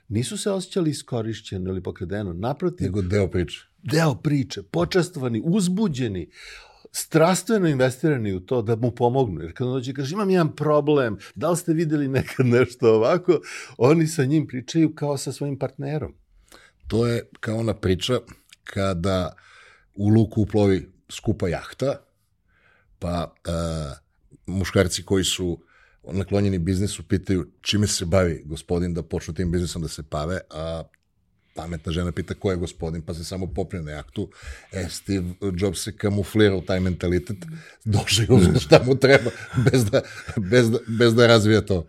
[0.08, 2.34] nisu se osjećali iskorišćeno ili pokredeno.
[2.34, 3.71] Naprotiv, Nego deo priče.
[3.84, 6.30] Deo priče, počastovani, uzbuđeni,
[6.92, 9.42] strastveno investirani u to da mu pomognu.
[9.42, 12.96] Jer kad on dođe i kaže, imam jedan problem, da li ste videli nekad nešto
[12.96, 13.40] ovako,
[13.78, 16.14] oni sa njim pričaju kao sa svojim partnerom.
[16.88, 18.20] To je kao ona priča
[18.64, 19.36] kada
[19.96, 22.02] u luku uplovi skupa jahta,
[23.00, 23.98] pa uh,
[24.46, 25.60] muškarci koji su
[26.04, 30.84] naklonjeni biznisu pitaju čime se bavi gospodin da počnu tim biznisom da se bave, a
[31.56, 34.30] pametna žena pita ko je gospodin, pa se samo popne na jahtu.
[34.72, 37.38] E, Steve Jobs se kamuflira u taj mentalitet,
[37.86, 39.32] i uzme šta mu treba,
[39.72, 40.02] bez da,
[40.38, 41.88] bez da, bez da razvija to.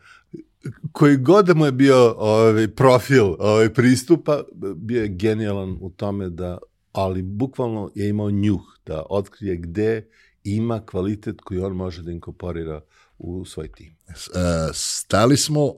[0.93, 4.43] koji god da mu je bio ovaj, profil ovaj, pristupa,
[4.77, 6.59] bio je genijalan u tome da,
[6.93, 10.09] ali bukvalno je imao njuh da otkrije gde
[10.45, 12.81] ima kvalitet koji on može da inkorporira
[13.19, 13.97] u svoj tim.
[14.09, 14.15] Uh,
[14.75, 15.75] stali smo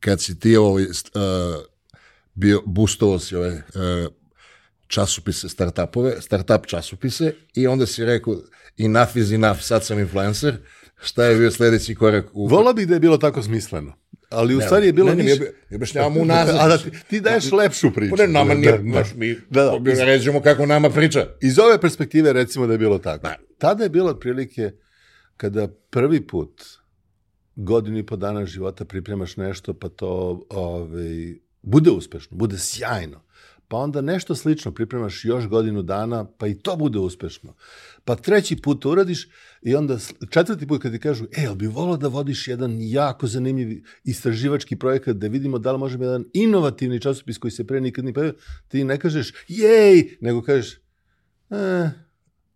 [0.00, 0.90] kad si ti ovaj, uh,
[2.38, 4.12] bio, boostovao si ove uh,
[4.86, 8.36] časopise, startupove, startup časopise i onda si rekao
[8.78, 10.56] enough is enough, sad sam influencer.
[11.02, 12.46] Šta je bio sledeći korak u...
[12.46, 13.92] Volao bih da je bilo tako smisleno.
[14.30, 15.40] Ali u stvari je bilo ne, ne, više...
[15.40, 16.56] mi obja- objašnjavamo unazad.
[16.60, 18.16] A da ti, ti daješ lepšu priču.
[18.16, 18.90] Pa ne, nama nije, Da, da.
[18.90, 19.78] znaš, mi Da, da.
[19.78, 21.26] da, naređujemo kako nama priča.
[21.40, 23.28] Iz ove perspektive recimo da je bilo tako.
[23.58, 24.70] Tada je bilo otprilike
[25.36, 26.64] kada prvi put
[27.56, 33.28] godinu i po dana života pripremaš nešto pa to ovaj, bude uspešno, bude sjajno.
[33.68, 37.54] Pa onda nešto slično pripremaš još godinu dana, pa i to bude uspešno.
[38.04, 39.28] Pa treći put to uradiš
[39.62, 39.98] i onda
[40.30, 44.76] četvrti put kad ti kažu, e, jel bi volao da vodiš jedan jako zanimljiv istraživački
[44.76, 48.34] projekat da vidimo da li možemo jedan inovativni časopis koji se pre nikad ni pojavio,
[48.68, 50.74] ti ne kažeš, jej, nego kažeš,
[51.50, 51.90] eh,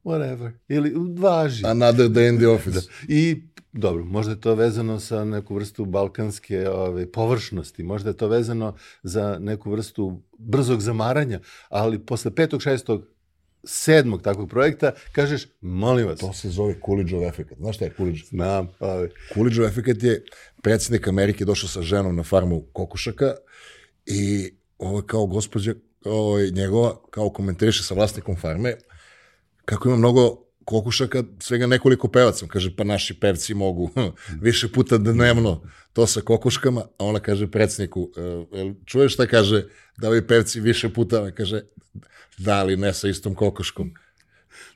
[0.05, 1.67] whatever, ili važi.
[1.67, 2.81] Another day in the office.
[3.09, 8.29] I dobro, možda je to vezano sa neku vrstu balkanske ove, površnosti, možda je to
[8.29, 13.07] vezano za neku vrstu brzog zamaranja, ali posle petog, šestog,
[13.65, 17.53] sedmog takvog projekta kažeš, molim vas, To se zove Coolidgeov efekt.
[17.59, 18.21] Znaš šta je Coolidge?
[18.25, 20.25] znam, ove, Coolidgeov efekt je
[20.63, 23.35] predsjednik Amerike došao sa ženom na farmu kokošaka
[24.07, 28.75] i ovo kao gospođa ovo je njegova, kao komentariše sa vlasnikom farme,
[29.65, 32.45] kako ima mnogo kokošaka, svega nekoliko pevaca.
[32.45, 33.91] On kaže, pa naši pevci mogu
[34.41, 38.11] više puta dnevno to sa kokoškama, a ona kaže predsjedniku,
[38.53, 39.65] "E, čuješ šta kaže,
[39.99, 41.61] da ovi pevci više puta, kaže,
[42.39, 43.91] da, ali ne sa istom kokoškom.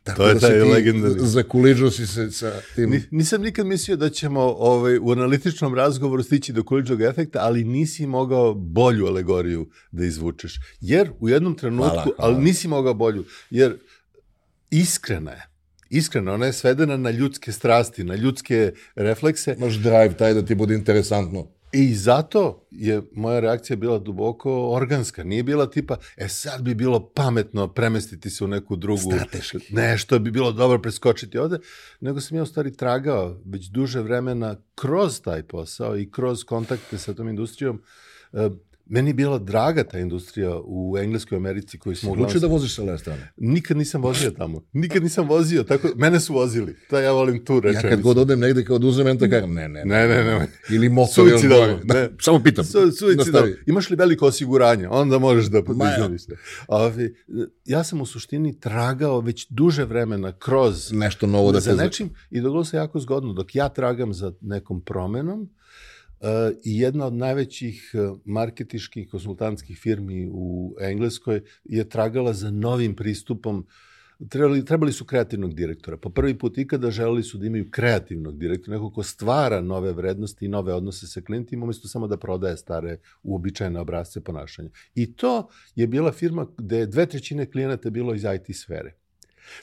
[0.03, 1.16] Tako To je da taj legendarni.
[1.20, 2.90] Zakuliđao si se sa tim...
[2.90, 7.64] Ni- Nisam nikad mislio da ćemo ovaj, u analitičnom razgovoru stići do kuličnog efekta, ali
[7.64, 10.55] nisi mogao bolju alegoriju da izvučeš.
[10.81, 12.35] Jer u jednom trenutku, Hvala, hvala.
[12.35, 13.79] ali nisi mogao bolju, jer
[14.70, 15.46] iskrena je.
[15.90, 20.55] Iskrena, ona je svedena na ljudske strasti, na ljudske reflekse Imaš drive taj da ti
[20.55, 21.46] bude interesantno.
[21.72, 25.25] i zato je moja reakcija bila duboko organska.
[25.25, 29.13] Nije bila tipa, e sad bi bilo pametno premestiti se u neku drugu...
[29.13, 29.58] Strateški.
[29.71, 31.58] Nešto bi bilo dobro preskočiti ovde,
[32.00, 36.98] nego sam ja u stvari tragao već duže vremena kroz taj posao i kroz kontakte
[36.98, 37.83] sa tom industrijom.
[38.89, 42.53] Meni je bila draga ta industrija u Engleskoj Americi koju smo Odlučio da uglavnom...
[42.53, 43.33] voziš sa leve strane.
[43.37, 44.63] Nikad nisam vozio tamo.
[44.73, 46.77] Nikad nisam vozio, tako mene su vozili.
[46.91, 47.89] To ja volim tu Ja rečenicu.
[47.89, 50.49] kad god odem negde kao oduzem renta, kažem ne, ne, Ne, ne, ne.
[50.71, 51.85] Ili motor ili Suicidalno, gore.
[51.85, 52.09] Da, ne.
[52.25, 52.65] samo pitam.
[52.65, 53.53] Su, suicidalno.
[53.67, 54.89] Imaš li veliko osiguranje?
[54.89, 55.95] Onda možeš da ja.
[55.95, 56.37] izjaviš se.
[56.69, 57.15] Ovi,
[57.65, 61.83] ja sam u suštini tragao već duže vremena kroz Nešto novo da za te...
[61.83, 63.33] nečim i dogodilo se jako zgodno.
[63.33, 65.49] Dok ja tragam za nekom promenom,
[66.64, 73.67] i jedna od najvećih uh, marketiških konsultantskih firmi u Engleskoj je tragala za novim pristupom
[74.29, 75.96] trebali, trebali su kreativnog direktora.
[75.96, 80.44] Po prvi put ikada želeli su da imaju kreativnog direktora, neko ko stvara nove vrednosti
[80.44, 84.71] i nove odnose sa klijentima, umesto samo da prodaje stare uobičajene obrazce ponašanja.
[84.94, 88.94] I to je bila firma gde je dve trećine klijenata bilo iz IT sfere.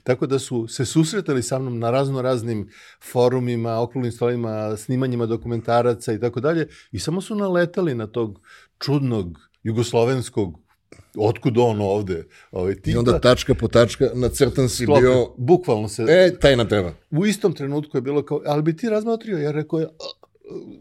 [0.04, 2.70] Tako da su se susretali sa mnom na razno raznim
[3.12, 8.40] forumima, okruglim stolima, snimanjima dokumentaraca i tako dalje i samo su naletali na tog
[8.80, 10.64] čudnog jugoslovenskog
[11.18, 12.28] otkud on ovde?
[12.52, 15.34] Ovaj, tipa, I onda tačka po tačka nacrtan si sklopi, bio...
[15.38, 16.06] Bukvalno se...
[16.10, 16.94] E, taj na treba.
[17.12, 19.38] U istom trenutku je bilo kao, ali bi ti razmotrio?
[19.38, 19.80] Ja rekao,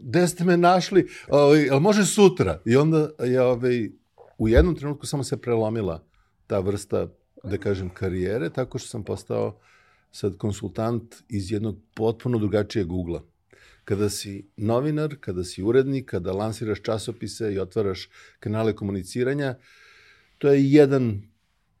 [0.01, 1.07] gde ste me našli?
[1.29, 2.61] Ovaj, ali može sutra?
[2.65, 3.89] I onda je ovaj,
[4.37, 6.03] u jednom trenutku samo se prelomila
[6.47, 7.07] ta vrsta,
[7.43, 9.59] da kažem, karijere, tako što sam postao
[10.11, 13.23] sad konsultant iz jednog potpuno drugačijeg ugla
[13.85, 19.55] kada si novinar, kada si urednik, kada lansiraš časopise i otvaraš kanale komuniciranja,
[20.37, 21.21] to je jedan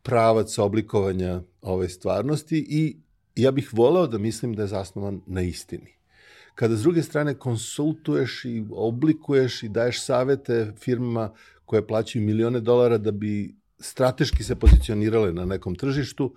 [0.03, 2.97] pravac oblikovanja ove stvarnosti i
[3.35, 5.93] ja bih voleo da mislim da je zasnovan na istini.
[6.55, 11.31] Kada s druge strane konsultuješ i oblikuješ i daješ savete firmama
[11.65, 16.35] koje plaćaju milione dolara da bi strateški se pozicionirale na nekom tržištu,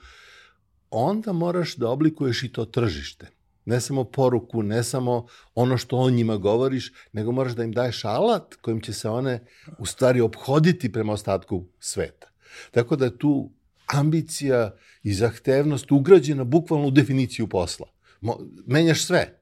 [0.90, 3.30] onda moraš da oblikuješ i to tržište.
[3.64, 8.04] Ne samo poruku, ne samo ono što o njima govoriš, nego moraš da im daješ
[8.04, 9.46] alat kojim će se one
[9.78, 12.28] u stvari obhoditi prema ostatku sveta.
[12.70, 13.50] Tako da je tu
[13.86, 17.86] ambicija i zahtevnost ugrađena bukvalno u definiciju posla.
[18.20, 19.38] Mo, menjaš sve.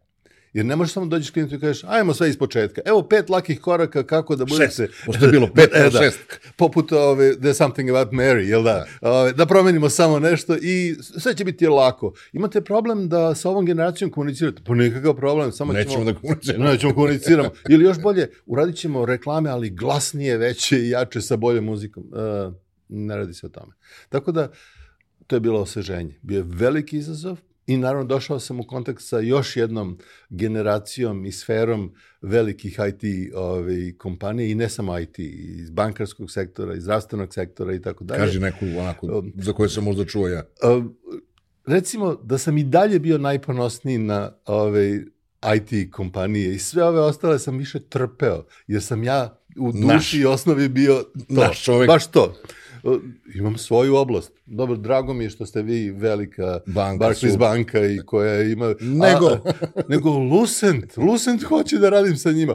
[0.55, 2.81] Jer ne možeš samo dođeš klijentu i kažeš, ajmo sve iz početka.
[2.85, 4.73] Evo pet lakih koraka kako da budete...
[4.73, 6.21] Šest, pošto je bilo pet, e, da, šest.
[6.57, 8.87] Poput ove, there's something about Mary, jel da?
[9.03, 9.11] Da.
[9.11, 12.13] Ove, da promenimo samo nešto i sve će biti lako.
[12.33, 14.63] Imate problem da sa ovom generacijom komunicirate?
[14.67, 16.05] Pa nikakav problem, samo Nećemo ćemo...
[16.05, 16.65] da komuniciramo.
[16.65, 17.51] Nećemo komuniciramo.
[17.69, 22.05] Ili još bolje, uradit ćemo reklame, ali glasnije, veće i jače sa boljom muzikom.
[22.05, 22.55] Uh,
[22.89, 23.73] ne radi se o tome.
[24.09, 24.51] Tako da,
[25.27, 26.19] to je bilo osveženje.
[26.23, 29.99] Bio je veliki izazov, I naravno došao sam u kontakt sa još jednom
[30.31, 36.83] generacijom i sferom velikih IT ovaj, kompanije i ne samo IT, iz bankarskog sektora, iz
[36.83, 38.21] zdravstvenog sektora i tako dalje.
[38.21, 40.43] Kaži neku onako um, za koje sam možda čuo ja.
[40.63, 40.97] Um,
[41.67, 45.01] recimo da sam i dalje bio najponosniji na ovaj,
[45.57, 50.15] IT kompanije i sve ove ostale sam više trpeo, jer sam ja u duši naš.
[50.15, 51.89] i osnovi bio to, naš čovjek.
[51.89, 52.35] baš to
[53.35, 54.33] imam svoju oblast.
[54.47, 58.75] Dobro, drago mi je što ste vi velika banka, Barclays banka i koja ima...
[58.81, 59.27] Nego...
[59.27, 59.41] A,
[59.89, 60.97] nego Lucent.
[60.97, 62.55] Lucent hoće da radim sa njima.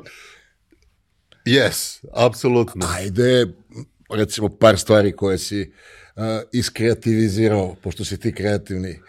[1.45, 2.85] Yes, apsolutno.
[2.95, 3.47] Ajde,
[4.09, 8.99] recimo par stvari koje si uh, iskreativizirao, pošto si ti kreativni.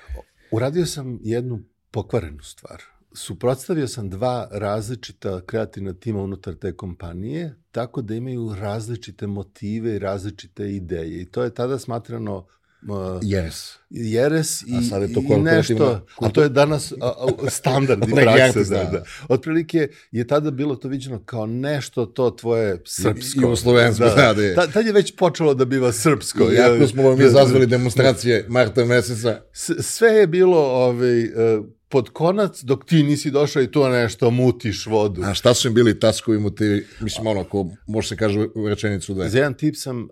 [0.51, 2.83] Uradio sam jednu pokvarenu stvar
[3.15, 9.99] suprotstavio sam dva različita kreativna tima unutar te kompanije, tako da imaju različite motive i
[9.99, 11.23] različite ideje.
[11.23, 12.47] I to je tada smatrano
[12.89, 13.73] uh, jeres.
[13.91, 18.13] Jeres i, a je to i nešto, a to je danas a, a, standard i
[18.23, 18.75] praksa.
[18.75, 19.05] da, da.
[19.29, 23.41] Otprilike je tada bilo to viđeno kao nešto to tvoje srpsko.
[23.41, 24.15] I, u slovensko, da.
[24.15, 24.55] da, da je.
[24.73, 26.53] Tad je već počelo da biva srpsko.
[26.53, 29.41] Iako smo mi zazvali demonstracije marta meseca.
[29.53, 34.31] S, sve je bilo ovaj, uh, pod konac dok ti nisi došao i to nešto
[34.31, 35.23] mutiš vodu.
[35.25, 36.87] A šta su im bili taskovi motivi?
[37.01, 39.31] Mislim, ono, ako može se kaže u rečenicu da je.
[39.31, 40.09] Za jedan tip sam uh,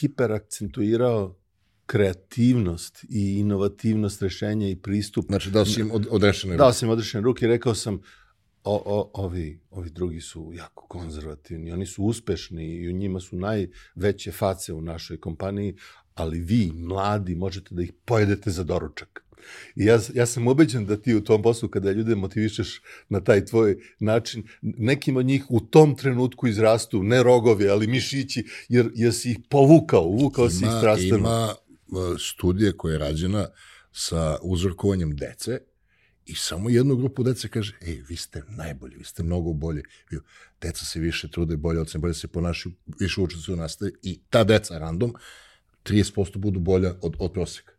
[0.00, 1.36] hiperakcentuirao
[1.86, 5.26] kreativnost i inovativnost rešenja i pristup.
[5.26, 6.58] Znači, dao si im od, odrešene ruke.
[6.58, 8.00] Dao sam im odrešene ruke i rekao sam,
[8.64, 13.36] o, o, ovi, ovi drugi su jako konzervativni, oni su uspešni i u njima su
[13.36, 15.76] najveće face u našoj kompaniji,
[16.14, 19.25] ali vi, mladi, možete da ih pojedete za doručak.
[19.76, 23.44] I ja, ja sam ubeđen da ti u tom poslu, kada ljude motivišeš na taj
[23.44, 29.14] tvoj način, nekim od njih u tom trenutku izrastu, ne rogovi, ali mišići, jer, jer
[29.14, 31.16] si ih povukao, uvukao ima, si ih strastveno.
[31.16, 33.48] Ima e, studije koja je rađena
[33.92, 35.58] sa uzorkovanjem dece
[36.26, 39.82] i samo jednu grupu dece kaže, ej, vi ste najbolji, vi ste mnogo bolji.
[40.60, 44.44] Deca se više trude, bolje od bolje se ponašaju, više učestvuju u nastavi i ta
[44.44, 45.14] deca random
[45.84, 47.72] 30% budu bolja od, od proseka.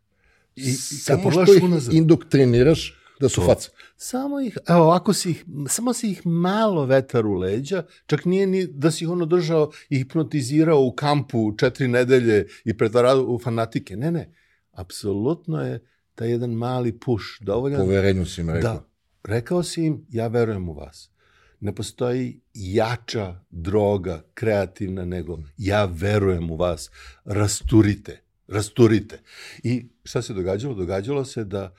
[0.58, 1.94] I, samo što ih unazad.
[1.94, 3.70] indoktriniraš da su faca.
[3.96, 8.46] Samo ih, evo, ovako si ih, samo si ih malo vetar u leđa, čak nije
[8.46, 13.38] ni da si ih ono držao i hipnotizirao u kampu četiri nedelje i pretvarao u
[13.38, 13.96] fanatike.
[13.96, 14.34] Ne, ne,
[14.70, 15.84] apsolutno je
[16.14, 17.80] taj jedan mali push dovoljan.
[17.80, 18.74] Poverenju si im rekao.
[18.74, 18.88] Da,
[19.24, 21.10] rekao si im, ja verujem u vas.
[21.60, 26.90] Ne postoji jača droga, kreativna, nego ja verujem u vas.
[27.24, 29.20] Rasturite rasturite.
[29.62, 30.74] I šta se događalo?
[30.74, 31.74] Događalo se da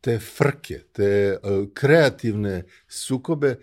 [0.00, 1.36] te frke, te
[1.74, 3.56] kreativne sukobe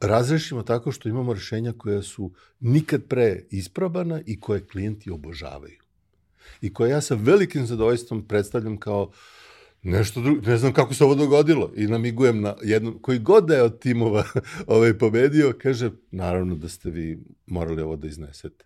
[0.00, 5.78] razrešimo tako što imamo rešenja koja su nikad pre isprobana i koje klijenti obožavaju.
[6.60, 9.10] i koje ja sa velikim zadovoljstvom predstavljam kao
[9.82, 13.54] nešto drugo, ne znam kako se ovo dogodilo i namigujem na jednom, koji god da
[13.54, 14.24] je od timova
[14.66, 18.64] ovaj, pobedio, kaže, naravno da ste vi morali ovo da iznesete.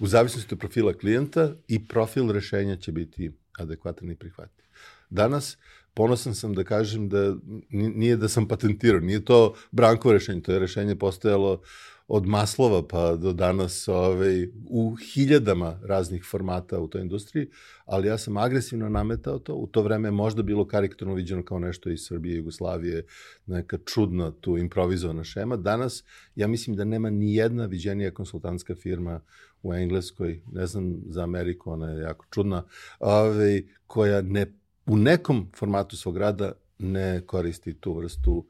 [0.00, 4.64] U zavisnosti od profila klijenta i profil rešenja će biti adekvatan i prihvatljiv.
[5.10, 5.58] Danas,
[5.94, 7.36] ponosan sam da kažem da
[7.70, 11.62] nije da sam patentirao, nije to Brankovo rešenje, to je rešenje postojalo
[12.08, 17.48] od maslova pa do danas ovaj, u hiljadama raznih formata u toj industriji,
[17.84, 19.54] ali ja sam agresivno nametao to.
[19.54, 23.06] U to vreme možda bilo karikaturno viđeno kao nešto iz Srbije i Jugoslavije,
[23.46, 25.56] neka čudna tu improvizovana šema.
[25.56, 26.04] Danas
[26.34, 29.20] ja mislim da nema ni jedna viđenija konsultantska firma
[29.62, 32.64] u Engleskoj, ne znam za Ameriku, ona je jako čudna,
[32.98, 34.52] ovaj, koja ne,
[34.86, 38.46] u nekom formatu svog rada ne koristi tu vrstu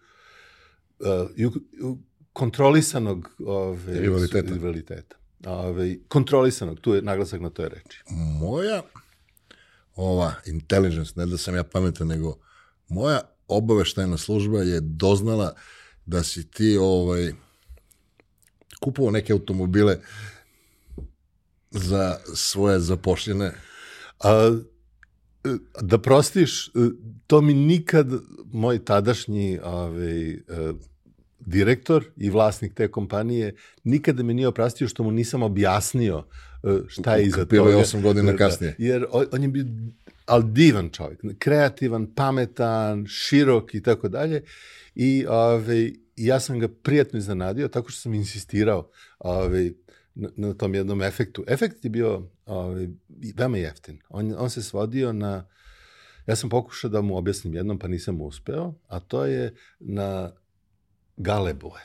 [0.99, 1.97] uh,
[2.37, 4.55] kontrolisanog ove, rivaliteta.
[4.55, 5.17] rivaliteta.
[5.47, 8.03] Ove, kontrolisanog, tu je naglasak na toj reči.
[8.41, 8.83] Moja
[9.95, 12.37] ova intelligence, ne da sam ja pametan, nego
[12.89, 15.55] moja obaveštajna služba je doznala
[16.07, 17.33] da si ti ovaj
[18.81, 19.99] kupovao neke automobile
[21.71, 23.53] za svoje zapošljene.
[24.21, 24.59] A,
[25.83, 26.71] da prostiš,
[27.27, 28.07] to mi nikad
[28.53, 30.37] moj tadašnji ovaj,
[31.47, 36.25] direktor i vlasnik te kompanije nikada mi nije oprastio što mu nisam objasnio
[36.65, 37.51] e, šta je iza toga.
[37.51, 38.75] Bilo je osam godina Da, kasnije.
[38.79, 39.65] Jer on je bio
[40.27, 44.43] ali divan čovjek, kreativan, pametan, širok i tako dalje.
[44.95, 49.71] I ove, ja sam ga prijatno iznenadio tako što sam insistirao ove,
[50.15, 51.45] na, na tom jednom efektu.
[51.49, 52.89] Efekt je bio ove,
[53.37, 53.99] veoma jeftin.
[54.09, 55.47] On, on se svodio na
[56.27, 60.33] Ja sam pokušao da mu objasnim jednom, pa nisam uspeo, a to je na
[61.17, 61.81] galebove.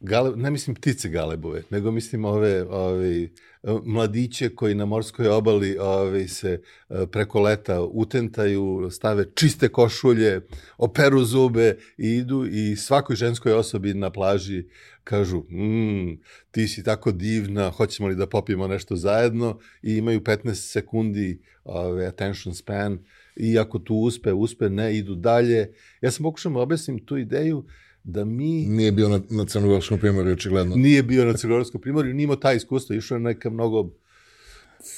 [0.00, 3.28] Gale, ne mislim ptice galebove, nego mislim ove, ove
[3.84, 10.40] mladiće koji na morskoj obali ove, se e, preko leta utentaju, stave čiste košulje,
[10.78, 14.64] operu zube i idu i svakoj ženskoj osobi na plaži
[15.04, 16.20] kažu, mm,
[16.50, 22.06] ti si tako divna, hoćemo li da popijemo nešto zajedno i imaju 15 sekundi ove,
[22.06, 22.98] attention span
[23.36, 25.72] i ako tu uspe, uspe, ne, idu dalje.
[26.00, 27.64] Ja sam pokušao da objasnim tu ideju
[28.08, 28.66] da mi...
[28.66, 30.76] Nije bio na, na crnogorskom primorju, očigledno.
[30.76, 33.90] Nije bio na crnogorskom primorju, nije imao taj iskustvo, išao je neka mnogo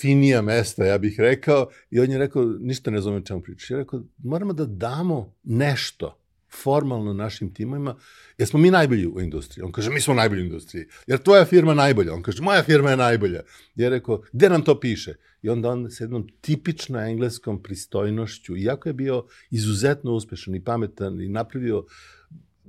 [0.01, 3.71] finija mesta, ja bih rekao, i on je rekao, ništa ne zovem čemu pričaš.
[3.71, 6.17] Ja rekao, moramo da damo nešto
[6.63, 7.97] formalno našim timovima,
[8.39, 9.65] jer smo mi najbolji u industriji.
[9.65, 10.85] On kaže, mi smo najbolji u industriji.
[11.07, 12.15] Jer tvoja firma je najbolja.
[12.15, 13.43] On kaže, moja firma je najbolja.
[13.75, 15.15] Ja rekao, gde nam to piše?
[15.43, 21.21] I onda on sa jednom tipično engleskom pristojnošću, iako je bio izuzetno uspešan i pametan
[21.21, 21.85] i napravio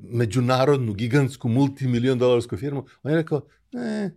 [0.04, 3.42] međunarodnu, gigantsku, multimilion dolarsku firmu, on je rekao,
[3.72, 4.12] ne,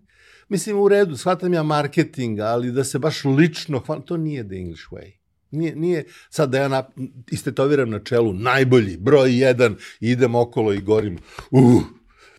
[0.48, 4.56] mislim u redu, shvatam ja marketing, ali da se baš lično hvala, to nije the
[4.56, 5.12] English way.
[5.50, 6.84] Nije, nije sad da ja na,
[7.30, 11.18] istetoviram na čelu najbolji, broj jedan, idem okolo i gorim,
[11.50, 11.82] uh,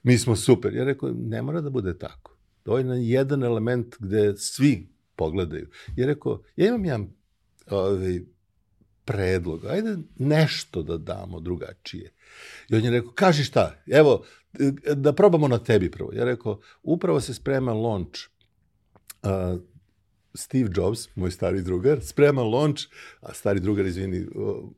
[0.04, 0.76] mi smo super.
[0.76, 2.38] Ja rekao, ne mora da bude tako.
[2.66, 5.68] Dovoljno je jedan element gde svi pogledaju.
[5.96, 7.08] Ja rekao, ja imam jedan
[7.70, 8.20] ovaj,
[9.06, 12.12] predlog, ajde nešto da damo drugačije.
[12.70, 14.24] I on je rekao, kaži šta, evo,
[14.96, 16.14] da probamo na tebi prvo.
[16.14, 18.20] Ja rekao, upravo se sprema launch
[19.24, 19.60] uh,
[20.34, 22.82] Steve Jobs, moj stari drugar, sprema launch,
[23.22, 24.26] a stari drugar, izvini,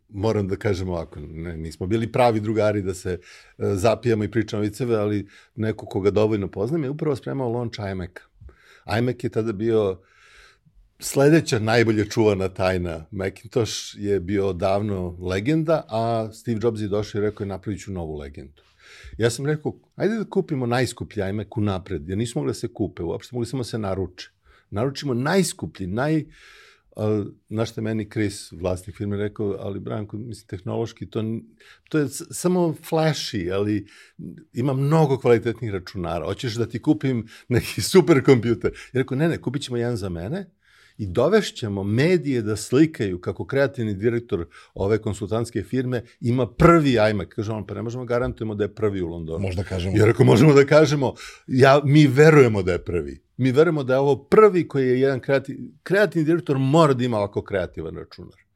[0.09, 3.19] moram da kažem ovako, ne, nismo bili pravi drugari da se
[3.57, 8.97] uh, zapijamo i pričamo viceve, ali neko koga dovoljno poznam je upravo spremao launch iMac-a.
[8.97, 10.01] iMac je tada bio
[10.99, 17.21] sledeća najbolje čuvana tajna Macintosh je bio davno legenda, a Steve Jobs je došao i
[17.21, 18.61] rekao je napravit ću novu legendu.
[19.17, 22.67] Ja sam rekao, ajde da kupimo najskuplji iMac u napred, jer nismo mogli da se
[22.73, 24.29] kupe, uopšte mogli samo da se naruče.
[24.69, 26.25] Naručimo najskuplji, naj...
[26.95, 31.23] Uh, na što meni Chris, vlasnik firme, rekao, ali Branko, mislim, tehnološki, to,
[31.89, 33.87] to je samo flashy, ali
[34.53, 36.25] ima mnogo kvalitetnih računara.
[36.25, 38.71] Hoćeš da ti kupim neki super kompjuter?
[38.71, 40.56] Ja rekao, ne, ne, kupit ćemo jedan za mene,
[40.97, 47.27] i dovešćemo medije da slikaju kako kreativni direktor ove konsultantske firme ima prvi iMac.
[47.29, 49.39] Kaže on, pa ne možemo garantujemo da je prvi u Londonu.
[49.39, 49.97] Možda kažemo.
[49.97, 51.13] Jer ako možemo da kažemo,
[51.47, 53.21] ja, mi verujemo da je prvi.
[53.37, 57.17] Mi verujemo da je ovo prvi koji je jedan kreativ, kreativni direktor mora da ima
[57.17, 58.47] ovako kreativan računar.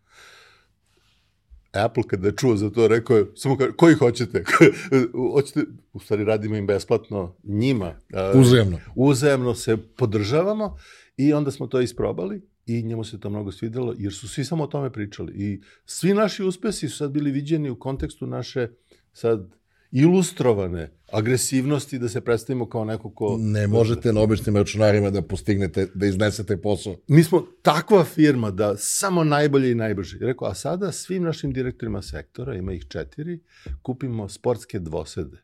[1.72, 4.44] Apple kada je čuo za to, rekao je, samo kaže, koji hoćete?
[5.34, 5.62] hoćete?
[5.94, 7.96] U stvari radimo im besplatno njima.
[8.34, 8.80] Uzajemno.
[8.96, 10.78] Uzajemno se podržavamo
[11.22, 14.64] I onda smo to isprobali i njemu se to mnogo svidelo, jer su svi samo
[14.64, 15.34] o tome pričali.
[15.36, 18.68] I svi naši uspesi su sad bili viđeni u kontekstu naše
[19.14, 19.56] sad
[19.92, 23.38] ilustrovane agresivnosti da se predstavimo kao neko ko...
[23.40, 26.96] Ne možete na običnim računarima da postignete, da iznesete posao.
[27.08, 30.18] Mi smo takva firma da samo najbolje i najbrže.
[30.22, 33.40] Rekao, a sada svim našim direktorima sektora, ima ih četiri,
[33.82, 35.38] kupimo sportske dvosede.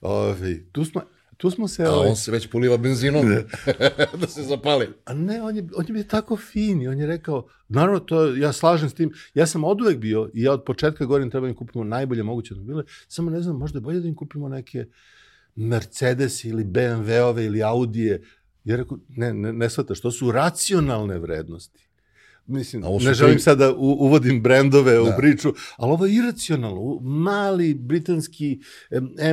[0.00, 1.02] Ove, tu smo
[1.36, 1.84] Tu smo se...
[1.84, 3.26] A ovaj, on se već puliva benzinom
[4.20, 4.88] da se zapali.
[5.04, 8.34] A ne, on je, on je bio tako fin i on je rekao, naravno, to,
[8.36, 11.46] ja slažem s tim, ja sam od uvek bio i ja od početka govorim treba
[11.46, 14.48] da im kupimo najbolje moguće automobile, samo ne znam, možda je bolje da im kupimo
[14.48, 14.86] neke
[15.54, 18.22] Mercedes ili BMW-ove ili Audije.
[18.64, 21.83] Ja rekao, ne, ne, ne shvataš, to su racionalne vrednosti.
[22.46, 25.16] Mislim, ne želim tri- sada u, uvodim brendove u Da.
[25.18, 26.98] priču, ali ovo je iracionalno.
[27.00, 28.60] Mali britanski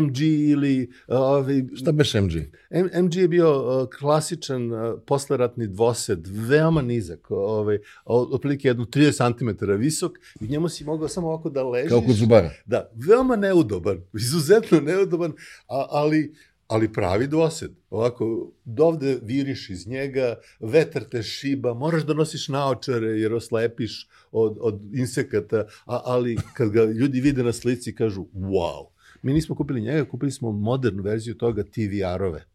[0.01, 2.31] MG ili ovaj, Šta beš MG?
[2.69, 9.37] M MG je bio uh, klasičan uh, posleratni dvosed, veoma nizak, ovaj, otprilike jednu 30
[9.59, 11.89] cm visok i njemu si mogao samo ovako da ležiš.
[11.89, 12.51] Kao kod Zubara.
[12.65, 15.31] Da, veoma neudoban, izuzetno neudoban,
[15.67, 16.33] a, ali,
[16.71, 17.71] ali pravi dvosed.
[17.89, 24.57] Ovako, dovde viriš iz njega, vetar te šiba, moraš da nosiš naočare jer oslepiš od,
[24.61, 28.87] od insekata, a, ali kad ga ljudi vide na slici kažu wow.
[29.21, 32.45] Mi nismo kupili njega, kupili smo modernu verziju toga TVR-ove.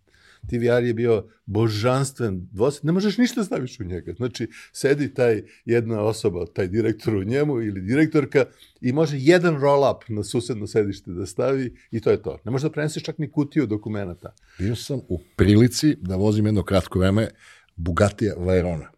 [0.50, 4.12] TVR je bio božanstven dvosed, ne možeš ništa staviš u njega.
[4.16, 8.44] Znači, sedi taj jedna osoba, taj direktor u njemu ili direktorka
[8.80, 12.38] i može jedan roll-up na susedno sedište da stavi i to je to.
[12.44, 14.34] Ne možeš da preneseš čak ni kutiju dokumenta.
[14.58, 17.28] Bio sam u prilici da vozim jedno kratko vreme
[17.76, 18.90] Bugatija Vairona.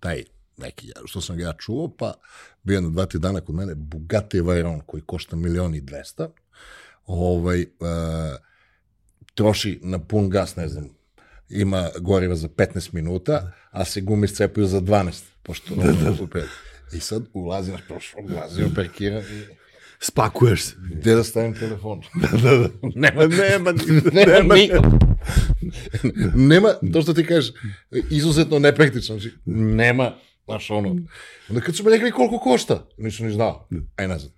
[0.00, 0.24] Taj
[0.56, 2.14] neki, što sam ga ja čuo, pa
[2.62, 6.30] bio jedno dva, tri dana kod mene Bugatti Veyron koji košta milion i dvesta.
[7.06, 7.66] Ovaj, uh,
[9.34, 10.88] troši na pun gas, ne znam,
[11.50, 16.42] ima goriva za 15 minuta, a se gume scepaju za 12, pošto da, da, da.
[16.92, 19.56] I sad ulazi naš prošlo, ulazi u parkiran i
[20.00, 20.74] Spakuješ se.
[20.92, 22.02] gde da stavim telefon?
[22.22, 22.68] Da, da, da.
[22.94, 23.72] nema, Nema,
[24.12, 24.98] nema, nema,
[26.34, 27.52] nema, to što ti kažeš,
[28.10, 30.88] izuzetno nepraktično, znači, nema, znaš, ono,
[31.48, 34.35] onda kad su mi rekli koliko košta, nisam ni znao, aj nazad.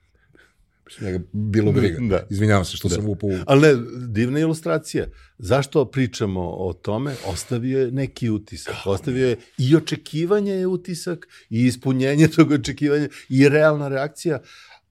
[1.01, 1.99] Njega bilo briga.
[2.01, 2.27] Da.
[2.31, 3.31] Izvinjavam se što sam upao.
[3.47, 3.75] Ali ne,
[4.09, 5.07] divna ilustracija.
[5.39, 7.15] Zašto pričamo o tome?
[7.27, 8.75] Ostavio je neki utisak.
[8.87, 14.41] Ostavio je i očekivanje je utisak, i ispunjenje tog očekivanja, i realna reakcija,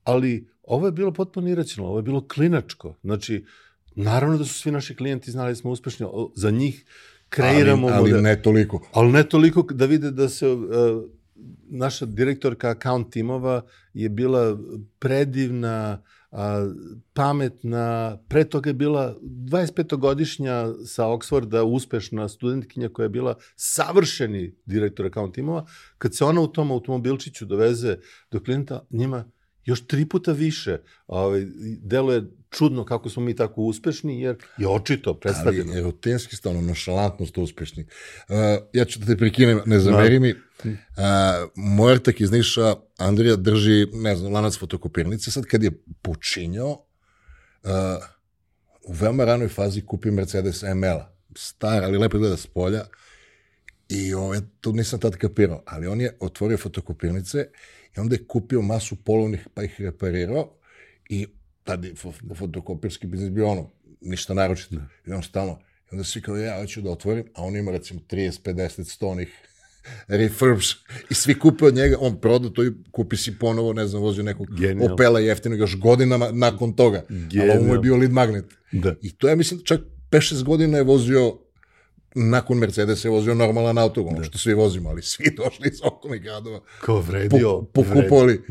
[0.03, 2.95] ali ovo je bilo potpuno iracionalno, ovo je bilo klinačko.
[3.03, 3.45] Znači,
[3.95, 6.85] naravno da su svi naši klijenti znali da smo uspešni, za njih
[7.29, 8.89] kreiramo ali, ali model- ne toliko.
[8.93, 10.63] Ali ne toliko da vide da se uh,
[11.69, 13.61] naša direktorka account timova
[13.93, 14.57] je bila
[14.99, 16.71] predivna, a,
[17.13, 25.05] pametna, pre toga je bila 25-godišnja sa Oxforda uspešna studentkinja koja je bila savršeni direktor
[25.05, 25.65] account timova.
[25.97, 27.97] Kad se ona u tom automobilčiću doveze
[28.31, 29.25] do klijenta, njima
[29.65, 30.77] još tri puta više
[31.07, 31.45] ovaj,
[31.81, 32.23] deluje
[32.57, 35.71] čudno kako smo mi tako uspešni, jer je očito predstavljeno.
[35.71, 37.85] Ali erotenski stavno, nošalantnost uspešni.
[38.29, 38.35] Uh,
[38.73, 40.33] ja ću da te prekinem, ne zameri mi.
[40.33, 40.71] Uh,
[41.55, 45.31] moj ortak iz Niša, Andrija, drži, ne znam, lanac fotokopirnice.
[45.31, 46.71] Sad kad je počinjao,
[47.63, 47.69] uh,
[48.83, 51.13] u veoma ranoj fazi kupio Mercedes ML-a.
[51.35, 52.85] Star, ali lepo gleda s polja.
[53.89, 57.47] I ovaj, to nisam tad kapirao, ali on je otvorio fotokopirnice
[57.97, 60.53] i onda je kupio masu polovnih pa ih reparirao
[61.09, 61.27] i
[61.67, 63.69] tad je fo- fotokopirski biznis bio ono,
[64.01, 64.75] ništa naročito.
[65.07, 67.99] I on stalno, i onda svi kao ja, hoću da otvorim, a on ima recimo
[68.09, 69.29] 30, 50, 100 onih
[70.07, 70.67] refurbs
[71.09, 74.23] i svi kupe od njega, on proda to i kupi si ponovo, ne znam, vozio
[74.23, 74.93] nekog Genijalno.
[74.93, 77.03] Opela jeftinog još godinama nakon toga.
[77.41, 78.45] Ali ovo mu je bio lead magnet.
[78.71, 78.95] Da.
[79.01, 81.37] I to je, mislim, čak 5-6 godina je vozio
[82.17, 86.21] nakon Mercedesa je vozio normalan auto, ono što svi vozimo, ali svi došli iz okolnih
[86.21, 87.61] gradova, Kao vredio.
[87.61, 88.41] po, pokupovali.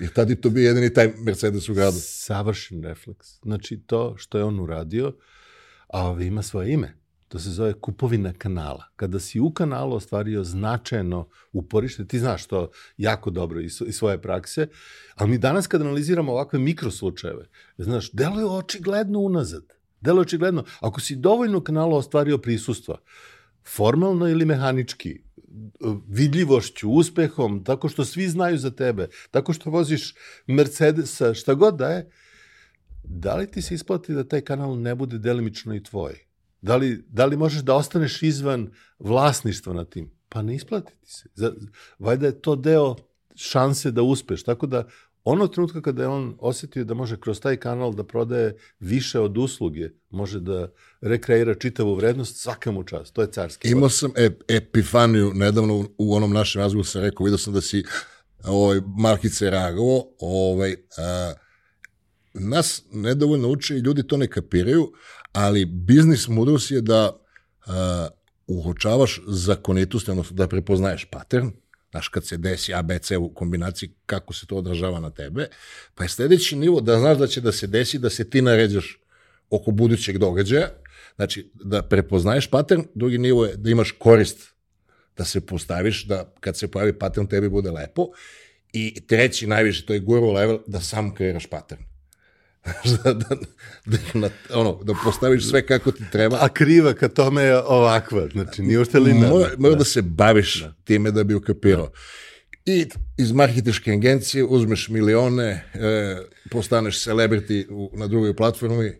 [0.00, 1.96] I tad je to bio jedini taj Mercedes u gradu.
[2.00, 3.28] Savršen refleks.
[3.42, 5.12] Znači to što je on uradio,
[5.88, 7.02] a ima svoje ime.
[7.28, 8.84] To se zove kupovina kanala.
[8.96, 14.22] Kada si u kanalu ostvario značajno uporište, ti znaš to jako dobro iz, iz svoje
[14.22, 14.66] prakse,
[15.14, 17.48] ali mi danas kad analiziramo ovakve mikroslučajeve,
[17.78, 19.64] znaš, deluje očigledno unazad.
[20.02, 20.64] Deluje očigledno.
[20.80, 22.98] Ako si dovoljno kanala ostvario prisustva,
[23.64, 25.20] formalno ili mehanički,
[26.08, 30.14] vidljivošću, uspehom, tako što svi znaju za tebe, tako što voziš
[30.46, 32.10] Mercedesa, šta god da je,
[33.04, 36.18] da li ti se isplati da taj kanal ne bude delimično i tvoj?
[36.60, 40.10] Da li, da li možeš da ostaneš izvan vlasništva na tim?
[40.28, 41.28] Pa ne isplati ti se.
[41.34, 41.52] Za,
[41.98, 42.96] valjda je to deo
[43.34, 44.42] šanse da uspeš.
[44.42, 44.88] Tako da
[45.24, 49.38] onog trenutka kada je on osetio da može kroz taj kanal da prodaje više od
[49.38, 50.68] usluge, može da
[51.00, 53.14] rekreira čitavu vrednost, svaka mu čast.
[53.14, 53.68] To je carski.
[53.68, 57.84] Imao sam ep, epifaniju nedavno u, onom našem razgovoru sam rekao, vidio sam da si
[58.44, 61.32] ovaj, markice reagovao, ovaj, a,
[62.34, 64.92] nas nedovoljno uče i ljudi to ne kapiraju,
[65.32, 67.10] ali biznis mudrost je da
[67.66, 67.72] uh,
[68.46, 71.50] uočavaš zakonitost, odnosno da prepoznaješ pattern,
[71.92, 75.48] znaš, kad se desi ABC u kombinaciji, kako se to odražava na tebe,
[75.94, 78.98] pa je sledeći nivo da znaš da će da se desi, da se ti naređaš
[79.50, 80.68] oko budućeg događaja,
[81.16, 84.38] znači da prepoznaješ pattern, drugi nivo je da imaš korist
[85.16, 88.08] da se postaviš, da kad se pojavi pattern tebi bude lepo,
[88.72, 91.82] i treći najviše, to je guru level, da sam kreiraš pattern.
[93.04, 93.36] da, da,
[94.14, 96.38] da, ono, da postaviš sve kako ti treba.
[96.40, 99.28] A kriva ka tome je ovakva, znači nije ošte linearna.
[99.28, 99.78] Mora, mora da.
[99.78, 100.74] da se baviš da.
[100.84, 101.90] time da bi ukapirao.
[102.66, 102.86] I
[103.18, 106.16] iz marketičke agencije uzmeš milione, e,
[106.50, 108.92] postaneš celebrity u, na drugoj platformi.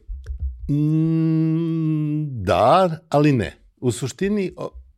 [0.71, 3.57] Mm, da, ali ne.
[3.77, 4.55] U suštini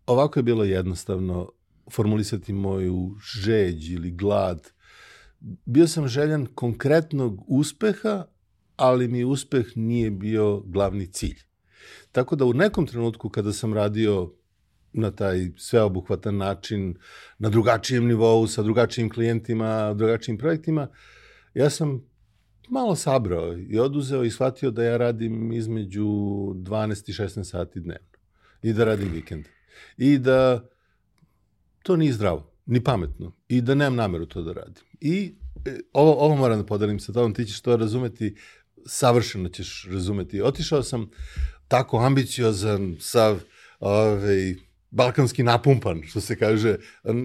[0.07, 1.51] ovako je bilo jednostavno
[1.91, 4.71] formulisati moju žeđ ili glad.
[5.65, 8.25] Bio sam željan konkretnog uspeha,
[8.77, 11.39] ali mi uspeh nije bio glavni cilj.
[12.13, 14.33] Tako da u nekom trenutku kada sam radio
[14.93, 16.95] na taj sveobuhvatan način,
[17.39, 20.89] na drugačijem nivou, sa drugačijim klijentima, drugačijim projektima,
[21.55, 22.05] ja sam
[22.69, 28.19] malo sabrao i oduzeo i shvatio da ja radim između 12 i 16 sati dnevno
[28.63, 29.45] i da radim vikend.
[29.97, 30.69] I da
[31.83, 34.85] to nije zdravo, ni pametno i da nemam nameru to da radim.
[35.01, 38.35] I e, ovo, ovo moram da podelim sa tobom, ti ćeš to razumeti
[38.87, 40.43] savršeno ćeš razumeti.
[40.43, 41.11] Otišao sam
[41.69, 43.41] tako ambiciozan, sav
[43.81, 44.55] ovaj,
[44.91, 46.77] balkanski napumpan, što se kaže,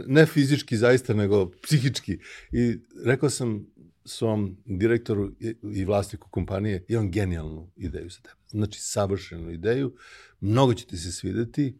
[0.07, 2.19] ne fizički zaista, nego psihički.
[2.51, 3.65] I rekao sam
[4.05, 5.31] svom direktoru
[5.73, 8.35] i vlasniku kompanije, imam genijalnu ideju za tebe.
[8.47, 9.95] Znači, savršenu ideju,
[10.39, 11.77] mnogo će ti se svideti,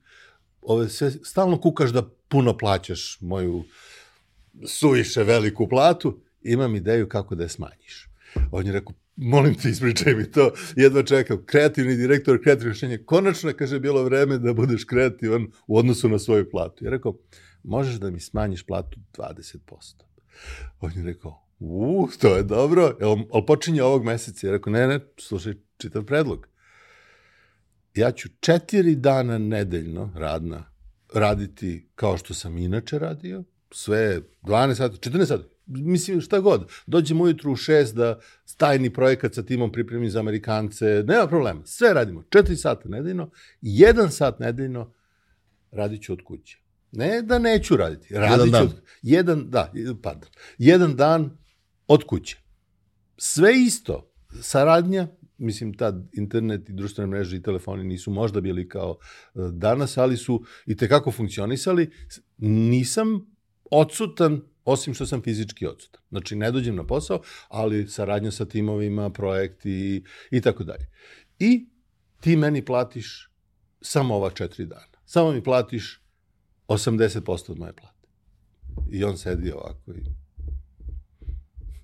[0.62, 3.64] ove sve, stalno kukaš da puno plaćaš moju
[4.68, 8.10] suviše veliku platu, imam ideju kako da je smanjiš.
[8.52, 13.54] On je rekao, molim te, ispričaj mi to, jedva čekam, kreativni direktor, kreativno rešenje, konačno,
[13.58, 16.86] kaže, bilo vreme da budeš kreativan u odnosu na svoju platu.
[16.86, 17.18] Ja rekao,
[17.64, 19.58] možeš da mi smanjiš platu 20%.
[20.80, 24.48] On je rekao, u, to je dobro, ali, ali počinje ovog meseca.
[24.48, 26.48] Ja rekao, ne, ne, slušaj, čitav predlog.
[27.96, 30.72] Ja ću četiri dana nedeljno radna
[31.14, 37.24] raditi kao što sam inače radio, sve 12 sati, 14 sati, mislim šta god, dođemo
[37.24, 38.20] ujutru u šest da
[38.58, 43.30] tajni projekat sa timom pripremi za Amerikance, nema problema, sve radimo, četiri sata nedeljno,
[43.62, 44.94] jedan sat nedeljno
[45.72, 46.58] radit ću od kuće.
[46.92, 48.64] Ne da neću raditi, radit jedan ću, dan.
[48.64, 51.38] Od, jedan, da, pardon, jedan dan
[51.88, 52.38] od kuće.
[53.18, 55.08] Sve isto, saradnja,
[55.38, 60.18] mislim, tad internet i društvene mreže i telefoni nisu možda bili kao e, danas, ali
[60.18, 61.92] su i tekako funkcionisali.
[62.38, 63.36] Nisam
[63.72, 64.42] odsutan
[64.72, 66.02] osim što sam fizički odsutan.
[66.10, 70.88] Znači, ne dođem na posao, ali saradnja sa timovima, projekti i, tako dalje.
[71.40, 71.70] I
[72.20, 73.30] ti meni platiš
[73.82, 75.00] samo ova četiri dana.
[75.06, 76.02] Samo mi platiš
[76.68, 78.08] 80% od moje plate.
[78.92, 80.04] I on sedi ovako i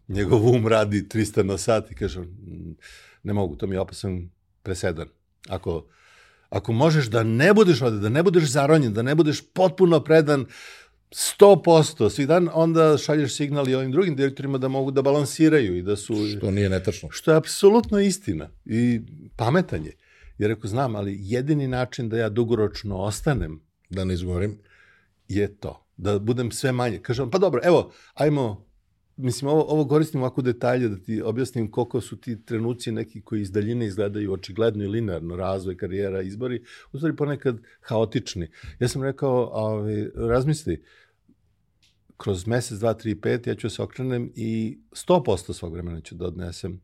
[0.08, 2.24] njegov um radi 300 na sat i kaže,
[3.24, 4.30] ne mogu, to mi je opasan
[4.64, 5.08] presedan.
[5.50, 5.88] Ako,
[6.50, 10.46] ako možeš da ne budeš ovde, da ne budeš zaronjen, da ne budeš potpuno predan
[11.16, 15.82] 100% svih dan, onda šalješ signal i ovim drugim direktorima da mogu da balansiraju i
[15.82, 16.14] da su...
[16.38, 17.10] Što nije netačno.
[17.12, 19.02] Što je apsolutno istina i
[19.36, 19.92] pametanje.
[20.38, 23.62] Jer ako znam, ali jedini način da ja dugoročno ostanem...
[23.90, 24.58] Da ne izgovorim.
[25.28, 25.86] Je to.
[25.98, 27.00] Da budem sve manje.
[27.00, 28.66] Kažem, pa dobro, evo, ajmo
[29.18, 33.42] mislim, ovo, ovo koristim ovako detalje da ti objasnim koliko su ti trenuci neki koji
[33.42, 38.48] iz daljine izgledaju očigledno i linearno, razvoj, karijera, izbori, u stvari ponekad haotični.
[38.80, 40.84] Ja sam rekao, ovaj, razmisli,
[42.18, 46.26] kroz mesec, dva, tri, pet, ja ću se okrenem i 100% svog vremena ću da
[46.26, 46.82] odnesem.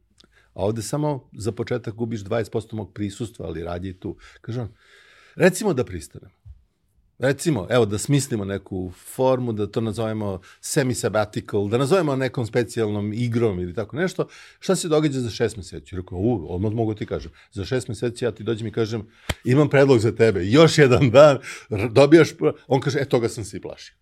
[0.53, 4.17] A ovde samo za početak gubiš 20% mog prisustva, ali radi tu.
[4.41, 4.69] Kaže on,
[5.35, 6.29] recimo da pristanem.
[7.19, 13.59] Recimo, evo, da smislimo neku formu, da to nazovemo semi-sabbatical, da nazovemo nekom specijalnom igrom
[13.59, 14.27] ili tako nešto,
[14.59, 15.95] šta se događa za šest meseci?
[15.95, 19.07] Rekao, u, odmah mogu ti kažem, za šest meseci ja ti dođem i kažem,
[19.43, 21.37] imam predlog za tebe, još jedan dan,
[21.91, 22.29] dobijaš,
[22.67, 24.00] on kaže, e, toga sam se i plašio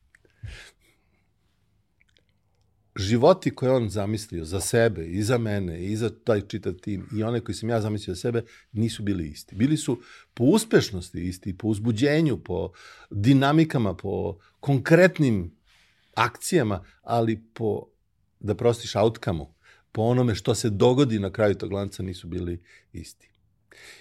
[3.00, 7.24] životi koje on zamislio za sebe i za mene i za taj čitav tim i
[7.24, 9.56] one koji sam ja zamislio za sebe nisu bili isti.
[9.56, 10.02] Bili su
[10.34, 12.72] po uspešnosti isti, po uzbuđenju, po
[13.10, 15.52] dinamikama, po konkretnim
[16.16, 17.88] akcijama, ali po,
[18.40, 19.46] da prostiš outcome
[19.92, 23.30] po onome što se dogodi na kraju tog lanca nisu bili isti.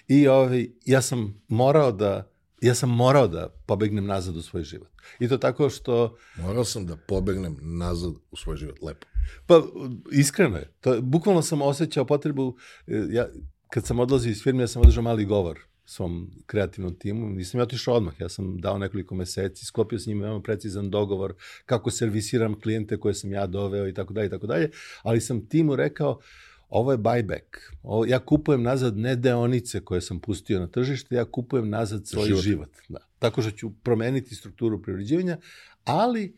[0.09, 2.30] I ovaj, ja sam morao da
[2.61, 4.88] ja sam morao da pobegnem nazad u svoj život.
[5.20, 6.16] I to tako što...
[6.36, 8.82] Morao sam da pobegnem nazad u svoj život.
[8.82, 9.06] Lepo.
[9.46, 9.62] Pa,
[10.12, 10.72] iskreno je.
[10.80, 12.56] To, bukvalno sam osjećao potrebu,
[12.86, 13.28] e, ja,
[13.70, 17.30] kad sam odlazio iz firme, ja sam održao mali govor svom kreativnom timu.
[17.30, 21.34] Nisam ja otišao odmah, ja sam dao nekoliko meseci, sklopio s njima veoma precizan dogovor
[21.66, 24.70] kako servisiram klijente koje sam ja doveo i tako dalje i tako dalje,
[25.02, 26.20] ali sam timu rekao,
[26.68, 27.56] ovo je buyback.
[27.82, 32.26] Ovo, ja kupujem nazad ne deonice koje sam pustio na tržište, ja kupujem nazad svoj
[32.26, 32.42] život.
[32.42, 32.70] život.
[32.88, 32.98] Da.
[33.18, 35.36] Tako što ću promeniti strukturu privređivanja,
[35.84, 36.36] ali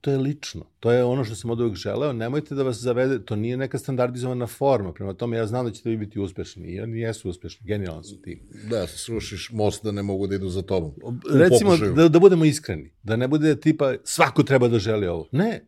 [0.00, 0.64] to je lično.
[0.80, 2.12] To je ono što sam od uvijek želeo.
[2.12, 4.92] Nemojte da vas zavede, to nije neka standardizovana forma.
[4.92, 6.68] Prema tome, ja znam da ćete vi biti uspešni.
[6.68, 7.66] I oni jesu uspešni.
[7.66, 8.40] Genijalan su tim.
[8.70, 10.94] Da, srušiš most da ne mogu da idu za tobom.
[11.34, 12.90] Recimo, da, da budemo iskreni.
[13.02, 15.28] Da ne bude tipa, svako treba da želi ovo.
[15.32, 15.64] Ne.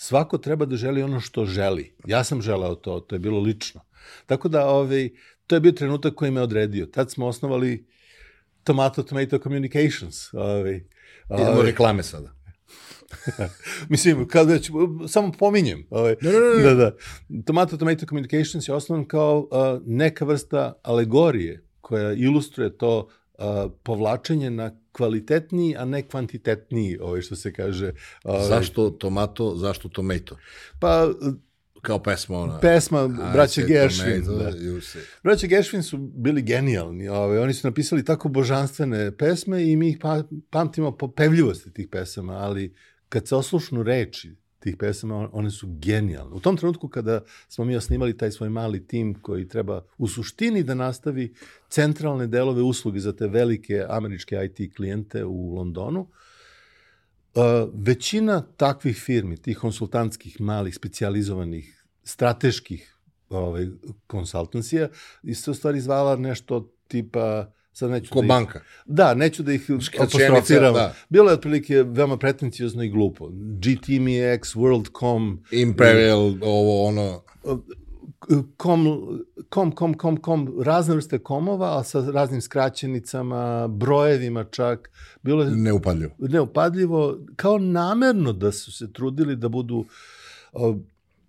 [0.00, 1.94] Svako treba da želi ono što želi.
[2.06, 3.80] Ja sam želeo to, to je bilo lično.
[4.26, 5.10] Tako da, ovaj,
[5.46, 6.86] to je bio trenutak koji me odredio.
[6.86, 7.86] Tad smo osnovali
[8.64, 10.34] Tomato Tomato Communications.
[10.34, 10.80] Ovaj,
[11.28, 12.34] ovaj, Idemo reklame sada.
[13.88, 14.70] Mislim, kad već,
[15.08, 15.86] samo pominjem.
[15.90, 16.62] Ovaj, ne, ne, ne.
[16.62, 16.96] Da, da.
[17.44, 23.44] Tomato Tomato Communications je osnovan kao uh, neka vrsta alegorije koja ilustruje to uh,
[23.82, 27.92] povlačenje na kvalitetniji, a ne kvantitetniji, ovaj, što se kaže.
[28.24, 28.48] Ovaj.
[28.48, 30.36] Zašto tomato, zašto tomato?
[30.80, 31.08] Pa,
[31.82, 32.60] kao pesma ona.
[32.60, 34.24] Pesma braća Gershwin.
[34.38, 34.52] Da.
[35.22, 37.08] Braća Gershwin su bili genijalni.
[37.08, 41.88] Ovaj, oni su napisali tako božanstvene pesme i mi ih pa, pamtimo po pevljivosti tih
[41.90, 42.74] pesama, ali
[43.08, 46.34] kad se oslušnu reči tih pesama, one su genijalne.
[46.34, 50.62] U tom trenutku kada smo mi osnimali taj svoj mali tim koji treba u suštini
[50.62, 51.34] da nastavi
[51.68, 57.42] centralne delove usluge za te velike američke IT klijente u Londonu, uh,
[57.74, 62.98] većina takvih firmi, tih konsultantskih, malih, specializovanih, strateških
[63.28, 63.66] ovaj,
[64.06, 64.88] konsultancija,
[65.48, 68.58] u stvari zvala nešto tipa sad neću Ko da banka.
[68.58, 70.74] Ih, da, neću da ih apostrofiram.
[70.74, 70.94] Da.
[71.08, 73.28] Bilo je otprilike veoma pretencijozno i glupo.
[73.32, 75.36] GTMX, WorldCom.
[75.50, 77.22] Imperial, i, ovo, ono...
[78.56, 78.86] Kom,
[79.48, 84.90] kom, kom, kom, kom, razne vrste komova, a sa raznim skraćenicama, brojevima čak.
[85.22, 85.50] Bilo je...
[85.50, 86.14] Neupadljivo.
[86.18, 89.84] Neupadljivo, kao namerno da su se trudili da budu
[90.52, 90.76] uh,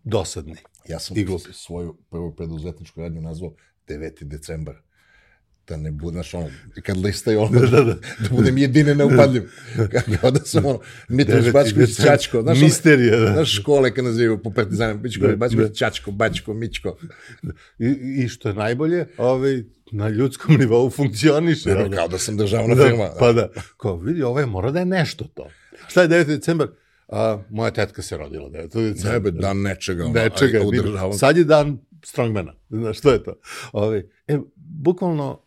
[0.03, 0.55] dosadni.
[0.89, 1.15] Ja sam
[1.51, 3.53] svoju prvu preduzetničku radnju nazvao
[3.87, 4.23] 9.
[4.23, 4.75] decembar
[5.69, 6.47] da ne bude, znaš, ono,
[6.83, 7.93] kad listaju ono, da, da, da.
[7.93, 9.43] da budem jedine neupadljiv.
[10.21, 13.33] Kao da sam ono, Mitrović, Bačković, Čačko, znaš, Misterija, da.
[13.33, 15.73] Znaš, škole kad nazivaju po partizanima, Bičko, da, Bačković, da.
[15.73, 16.97] Čačko, Bačko, Mičko.
[17.79, 17.87] I,
[18.23, 21.69] I što je najbolje, ovaj, na ljudskom nivou funkcioniše.
[21.69, 23.09] Da, kao da sam državna da, firma.
[23.19, 25.49] Pa da, kao vidi, ovaj mora da je nešto to.
[25.87, 26.25] Šta je 9.
[26.25, 26.67] decembar?
[27.07, 28.89] A, moja tetka se rodila 9.
[28.89, 29.13] decembar.
[29.13, 30.03] Nebe, dan nečega.
[30.03, 30.59] Ono, nečega.
[30.59, 32.53] Aj, sad je dan strongmana.
[32.69, 33.33] Znaš, što je to?
[33.71, 35.45] Ove, ovaj, e, bukvalno,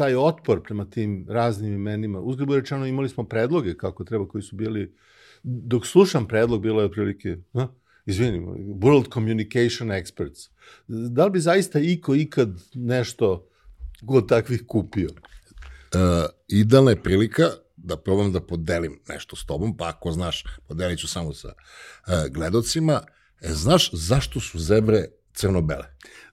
[0.00, 4.56] taj otpor prema tim raznim imenima, uzgled rečeno imali smo predloge kako treba, koji su
[4.56, 4.94] bili,
[5.42, 7.68] dok slušam predlog, bilo je otprilike, ha?
[8.06, 8.46] izvinim,
[8.80, 10.48] World Communication Experts.
[10.86, 13.48] Da li bi zaista iko ikad nešto
[14.02, 15.08] god takvih kupio?
[15.10, 16.00] Uh,
[16.48, 21.08] idealna je prilika da probam da podelim nešto s tobom, pa ako znaš, podelit ću
[21.08, 23.02] samo sa uh, gledocima.
[23.40, 25.04] E, znaš zašto su zebre
[25.34, 25.84] crno-bele?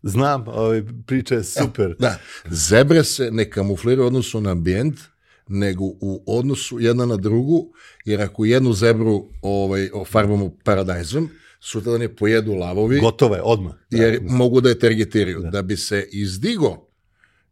[0.03, 1.95] Znam, ovaj, priča je super.
[1.99, 2.19] Da,
[2.49, 4.99] zebre se ne kamufliraju u odnosu na ambijent,
[5.47, 7.73] nego u odnosu jedna na drugu,
[8.05, 11.29] jer ako jednu zebru ovaj, farbamo paradajzom,
[11.59, 12.99] sutradan je pojedu lavovi.
[12.99, 13.73] Gotovo je, odmah.
[13.91, 14.33] Da, jer da.
[14.33, 15.39] mogu da je targetiraju.
[15.39, 15.49] Da.
[15.49, 16.87] da bi se izdigo,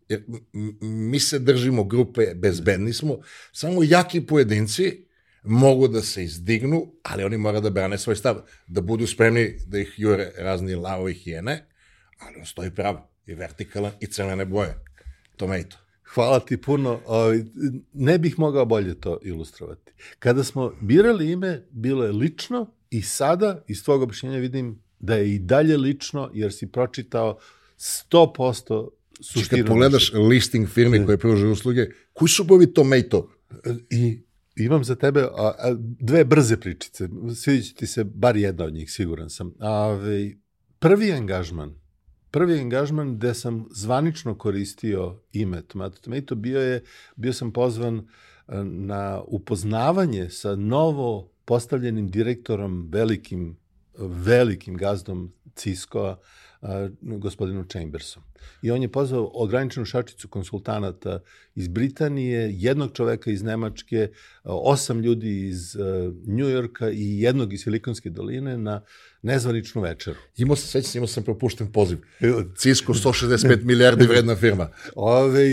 [0.10, 0.24] jer
[0.82, 3.18] mi se držimo grupe, bezbedni smo,
[3.52, 5.06] samo jaki pojedinci
[5.46, 9.80] mogu da se izdignu, ali oni mora da brane svoj stav, da budu spremni da
[9.80, 11.66] ih jure razni lavovi hijene,
[12.20, 14.76] ali on stoji pravo i vertikalan i crvene boje.
[15.36, 15.78] Tomato.
[16.14, 17.02] Hvala ti puno.
[17.94, 19.92] Ne bih mogao bolje to ilustrovati.
[20.20, 25.36] Kada smo birali ime, bilo je lično i sada iz tvojeg objašnjenja vidim da je
[25.36, 27.38] i dalje lično, jer si pročitao
[27.78, 28.90] 100%
[29.22, 29.64] suštinu.
[29.64, 33.32] Kad pogledaš listing firme koje pružaju usluge, koji su bovi Tomato?
[33.90, 34.25] I
[34.56, 37.10] imam za tebe a, a, dve brze pričice.
[37.36, 39.54] Sviđa ti se bar jedna od njih, siguran sam.
[39.60, 40.36] A, ovaj,
[40.80, 41.76] prvi angažman
[42.36, 46.84] prvi angažman gde sam zvanično koristio ime Tomato Tomato bio je,
[47.16, 48.04] bio sam pozvan e,
[48.64, 53.58] na upoznavanje sa novo postavljenim direktorom, velikim,
[53.98, 56.18] velikim gazdom Cisco-a,
[56.66, 58.24] a, gospodinu Chambersom.
[58.62, 61.20] I on je pozvao ograničenu šačicu konsultanata
[61.56, 64.10] iz Britanije, jednog čoveka iz Nemačke,
[64.44, 65.78] osam ljudi iz
[66.28, 68.82] Njujorka i jednog iz Silikonske doline na
[69.22, 70.18] nezvaničnu večeru.
[70.38, 71.98] Imao sam, sveća imao sam propušten poziv.
[72.56, 74.70] Cisco 165 milijardi vredna firma.
[74.96, 75.46] Ove,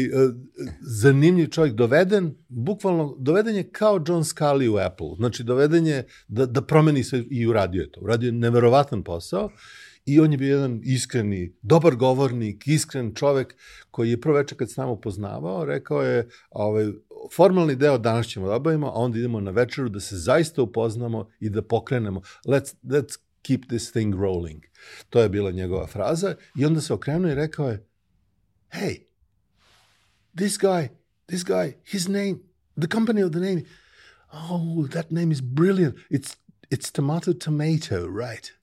[0.80, 5.08] zanimljiv čovjek, doveden, bukvalno, doveden je kao John Scully u Apple.
[5.16, 8.00] Znači, doveden je da, da promeni sve i uradio je to.
[8.00, 9.50] Uradio je neverovatan posao
[10.07, 13.55] I on je bio jedan iskreni, dobar govornik, iskren čovek
[13.90, 16.92] koji je prvo večer kad s nama upoznavao, rekao je, ovaj,
[17.34, 21.28] formalni deo danas ćemo da obavimo, a onda idemo na večeru da se zaista upoznamo
[21.40, 22.20] i da pokrenemo.
[22.46, 24.62] Let's, let's keep this thing rolling.
[25.11, 27.86] To je bila njegova fraza i onda se okrenuo i rekao je,
[28.70, 29.03] hey,
[30.36, 30.88] this guy,
[31.26, 32.38] this guy, his name,
[32.80, 33.62] the company of the name,
[34.32, 35.94] oh, that name is brilliant.
[36.11, 36.36] It's,
[36.70, 38.61] it's tomato tomato, right?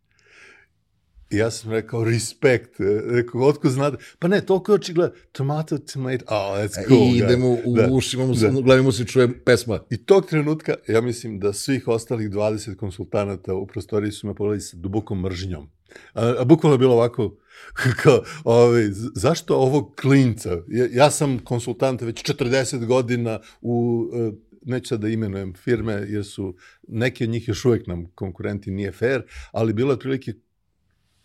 [1.29, 2.75] I ja sam rekao, respekt.
[3.05, 3.97] Rekao, otko znate?
[4.19, 5.15] Pa ne, toliko je očigledno.
[5.31, 7.15] Tomato, tomato, oh, that's cool.
[7.15, 7.87] I idemo u da.
[7.91, 8.49] ušima, mu, da.
[8.59, 9.79] u glavi mu se čuje pesma.
[9.89, 14.61] I tog trenutka, ja mislim da svih ostalih 20 konsultanata u prostoriji su me pogledali
[14.61, 15.69] sa dubokom mržnjom.
[16.13, 17.37] A, a bukvalno je bilo ovako,
[18.03, 20.57] kao, ovaj, zašto ovog klinca?
[20.67, 26.25] Ja, ja sam konsultant već 40 godina u e, neću sad da imenujem firme, jer
[26.25, 26.55] su
[26.87, 29.21] neki od njih još uvek nam konkurenti nije fair,
[29.51, 30.33] ali bilo je otprilike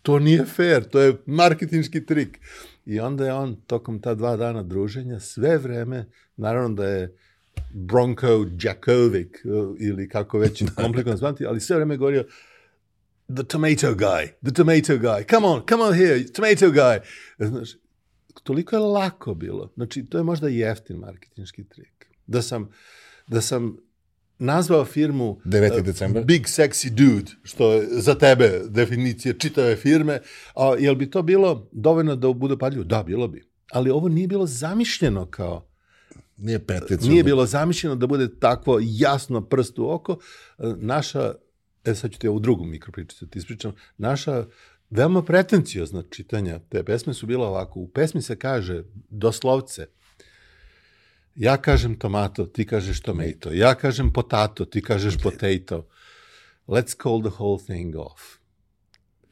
[0.05, 2.39] to nije fair, to je marketinški trik.
[2.85, 6.05] I onda je on tokom ta dva dana druženja sve vreme,
[6.37, 7.17] naravno da je
[7.73, 9.31] Bronco Djakovic
[9.79, 12.25] ili kako već komplikovano zvati, ali sve vreme govorio
[13.35, 16.99] the tomato guy, the tomato guy, come on, come on here, tomato guy.
[17.39, 17.69] Znaš,
[18.43, 19.71] toliko je lako bilo.
[19.75, 22.07] Znači, to je možda jeftin marketinški trik.
[22.27, 22.69] Da sam,
[23.27, 23.77] da sam
[24.39, 25.79] nazvao firmu 9.
[25.79, 26.23] Uh, decembar.
[26.23, 30.19] Big Sexy Dude, što je za tebe definicija čitave firme.
[30.55, 32.83] A, jel bi to bilo dovoljno da bude padljivo?
[32.83, 33.43] Da, bilo bi.
[33.71, 35.67] Ali ovo nije bilo zamišljeno kao
[36.37, 37.09] Nije peticu.
[37.09, 40.17] Nije bilo zamišljeno da bude takvo jasno prst u oko.
[40.57, 41.33] E, naša,
[41.85, 44.45] e sad ću ti ovu drugu mikropričicu da ti ispričam, naša
[44.89, 47.79] veoma pretencijozna čitanja te pesme su bila ovako.
[47.79, 49.87] U pesmi se kaže doslovce
[51.35, 53.51] Ja kažem tomato, ti kažeš tomato.
[53.53, 55.87] Ja kažem potato, ti kažeš potato.
[56.67, 58.21] Let's call the whole thing off.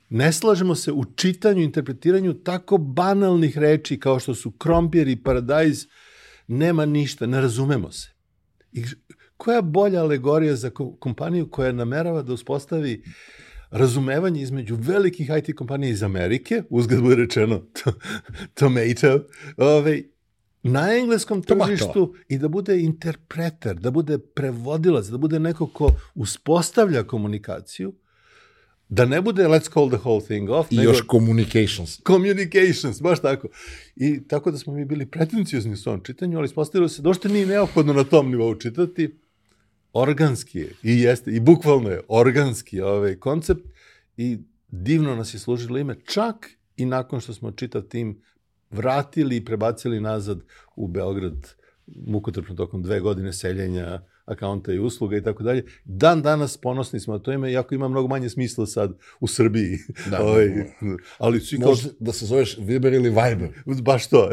[0.10, 5.86] Ne slažemo se u čitanju, interpretiranju tako banalnih reči kao što su krompir i paradajz.
[6.48, 8.10] Nema ništa, ne razumemo se.
[8.72, 8.84] I
[9.38, 13.04] koja bolja alegorija za kompaniju koja namerava da uspostavi
[13.72, 17.94] razumevanje između velikih IT kompanija iz Amerike, uzgled bude rečeno to,
[18.60, 19.28] tomato,
[19.58, 20.04] ovaj,
[20.64, 27.04] na engleskom tržištu i da bude interpreter, da bude prevodilac, da bude neko ko uspostavlja
[27.04, 27.94] komunikaciju,
[28.90, 30.72] da ne bude let's call the whole thing off.
[30.72, 32.02] I nego, još communications.
[32.08, 33.48] Communications, baš tako.
[33.96, 37.30] I tako da smo mi bili pretenciozni u svom čitanju, ali ispostavilo se da ošte
[37.30, 39.20] nije neophodno na tom nivou čitati.
[39.94, 43.62] Organski je, i jeste, i bukvalno je organski ovaj koncept
[44.18, 44.38] i
[44.68, 48.22] divno nas je služilo ime, čak i nakon što smo čitav tim
[48.74, 50.42] vratili i prebacili nazad
[50.76, 51.56] u Beograd
[51.88, 55.66] mukotrpno tokom dve godine seljenja akaunta i usluga i tako dalje.
[55.86, 59.78] Dan danas ponosni smo na to ime, iako ima mnogo manje smisla sad u Srbiji.
[60.12, 60.50] Da, ovaj,
[61.18, 61.70] ali svi kao...
[61.70, 63.50] Može da se zoveš Viber ili Viber.
[63.84, 64.30] Baš to.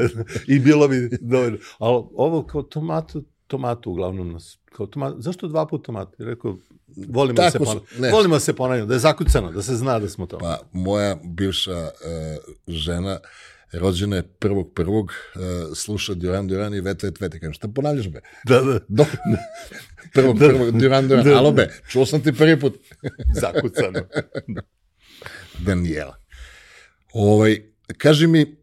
[0.46, 1.58] I bilo bi dovoljno.
[1.78, 4.58] Ali ovo kao tomatu, tomatu uglavnom nas.
[4.64, 6.24] Kao tomat, zašto dva puta tomatu?
[6.24, 6.56] Rekao,
[7.08, 7.84] volimo da se ponavljamo.
[8.12, 10.38] Volimo da se ponavljamo, da je zakucano, da se zna da smo to.
[10.38, 13.18] Pa, moja bivša uh, žena
[13.72, 17.38] rođena je prvog prvog, uh, sluša Duran Duran i Vete Vete.
[17.38, 18.20] Kažem, šta ponavljaš be?
[18.46, 18.78] Da, da.
[18.88, 19.06] Do,
[20.14, 22.78] prvog da, prvog Duran Duran, da, alo be, čuo sam ti prvi put.
[23.40, 24.00] Zakucano.
[25.58, 26.16] Daniela.
[27.12, 27.62] Ovaj,
[27.98, 28.56] kaži mi,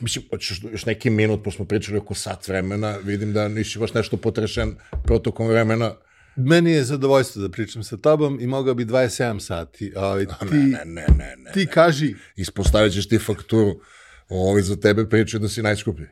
[0.00, 3.94] mislim, hoćeš još neki minut, pošto smo pričali oko sat vremena, vidim da nisi baš
[3.94, 5.94] nešto potrešen protokom vremena.
[6.36, 9.92] Meni je zadovoljstvo da pričam sa tobom i mogao bi 27 sati.
[9.96, 11.52] Ali ti, ne, ne, ne, ne, ne.
[11.52, 12.14] Ti kaži...
[12.36, 13.80] Ispostavit ćeš ti fakturu
[14.28, 16.06] Ovi za tebe pričaju da si najskuplji.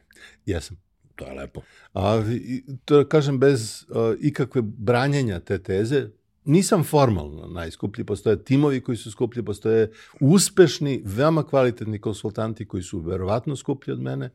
[0.47, 0.77] Jesam.
[1.17, 1.63] To je lepo.
[1.93, 2.23] A,
[2.85, 6.09] to kažem bez uh, ikakve branjenja te teze,
[6.45, 9.91] nisam formalno najskuplji, postoje timovi koji su skuplji, postoje
[10.21, 14.31] uspešni, veoma kvalitetni konsultanti koji su verovatno skuplji od mene,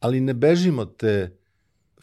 [0.00, 1.36] ali ne bežimo te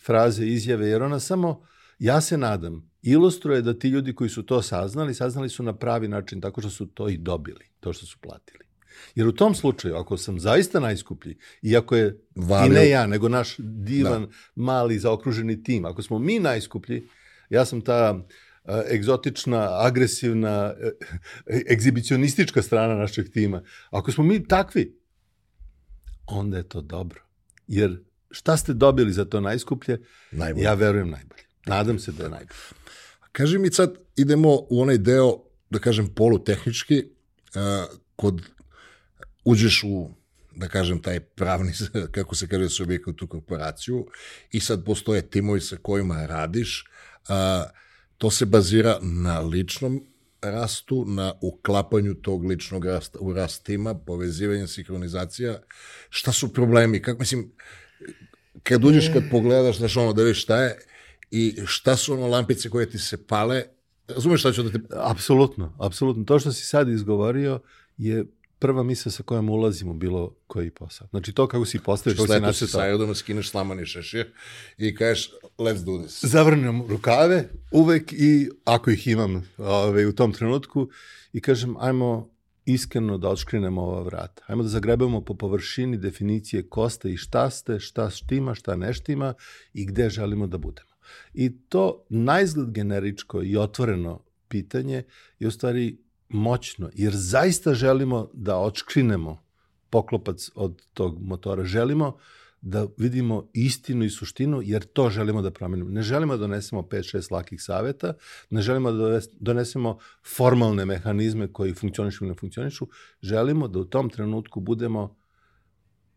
[0.06, 1.64] fraze, izjave, jer ona samo,
[2.00, 6.08] ja se nadam, ilustruje da ti ljudi koji su to saznali, saznali su na pravi
[6.08, 8.67] način tako što su to i dobili, to što su platili.
[9.16, 12.72] Jer u tom slučaju, ako sam zaista najskuplji, iako je Valio.
[12.72, 14.32] i ne ja, nego naš divan, da.
[14.56, 17.08] mali, zaokruženi tim, ako smo mi najskuplji,
[17.50, 23.64] ja sam ta uh, egzotična, agresivna, uh, egzibicionistička strana našeg tima.
[23.90, 25.00] Ako smo mi takvi,
[26.28, 27.22] onda je to dobro.
[27.68, 30.02] Jer šta ste dobili za to najskuplje?
[30.32, 30.64] Najbolje.
[30.64, 31.44] Ja verujem najbolje.
[31.66, 32.60] Nadam se da je najbolje.
[33.32, 38.42] Kaži mi sad, idemo u onaj deo, da kažem, polutehnički, uh, kod
[39.48, 40.10] uđeš u
[40.56, 41.72] da kažem, taj pravni,
[42.16, 44.08] kako se kaže, subjekt u korporaciju
[44.52, 46.86] i sad postoje timovi sa kojima radiš,
[47.28, 47.66] a,
[48.18, 50.02] to se bazira na ličnom
[50.42, 55.60] rastu, na uklapanju tog ličnog rasta u rast tima, povezivanje, sinhronizacija.
[56.10, 57.02] Šta su problemi?
[57.02, 57.52] Kako, mislim,
[58.64, 60.78] kad uđeš, kad pogledaš, znaš ono, da vidiš šta je
[61.32, 63.64] i šta su ono lampice koje ti se pale,
[64.08, 64.80] razumeš šta ću da ti...
[64.90, 66.24] Apsolutno, apsolutno.
[66.24, 67.60] To što si sad izgovorio
[67.98, 68.26] je
[68.60, 71.08] prva misla sa kojom ulazim u bilo koji posao.
[71.10, 74.32] Znači to kako si postavio, Znači, kako si sa aerodroma, skineš slamani šešir
[74.78, 76.24] i kažeš, let's do this.
[76.24, 80.90] Zavrnem rukave uvek i ako ih imam ove, u tom trenutku
[81.34, 84.44] i kažem ajmo iskreno da odškrinemo ova vrata.
[84.48, 88.94] Ajmo da zagrebemo po površini definicije ko ste i šta ste, šta štima, šta ne
[88.94, 89.34] štima
[89.74, 90.90] i gde želimo da budemo.
[91.34, 95.04] I to najzgled generičko i otvoreno pitanje
[95.40, 95.98] je u stvari
[96.30, 99.44] moćno, jer zaista želimo da odškrinemo
[99.90, 101.64] poklopac od tog motora.
[101.64, 102.18] Želimo
[102.62, 105.90] da vidimo istinu i suštinu, jer to želimo da promenimo.
[105.90, 108.14] Ne želimo da donesemo 5-6 lakih saveta,
[108.50, 109.98] ne želimo da dones- donesemo
[110.36, 112.88] formalne mehanizme koji funkcionišu ili ne funkcionišu,
[113.22, 115.16] želimo da u tom trenutku budemo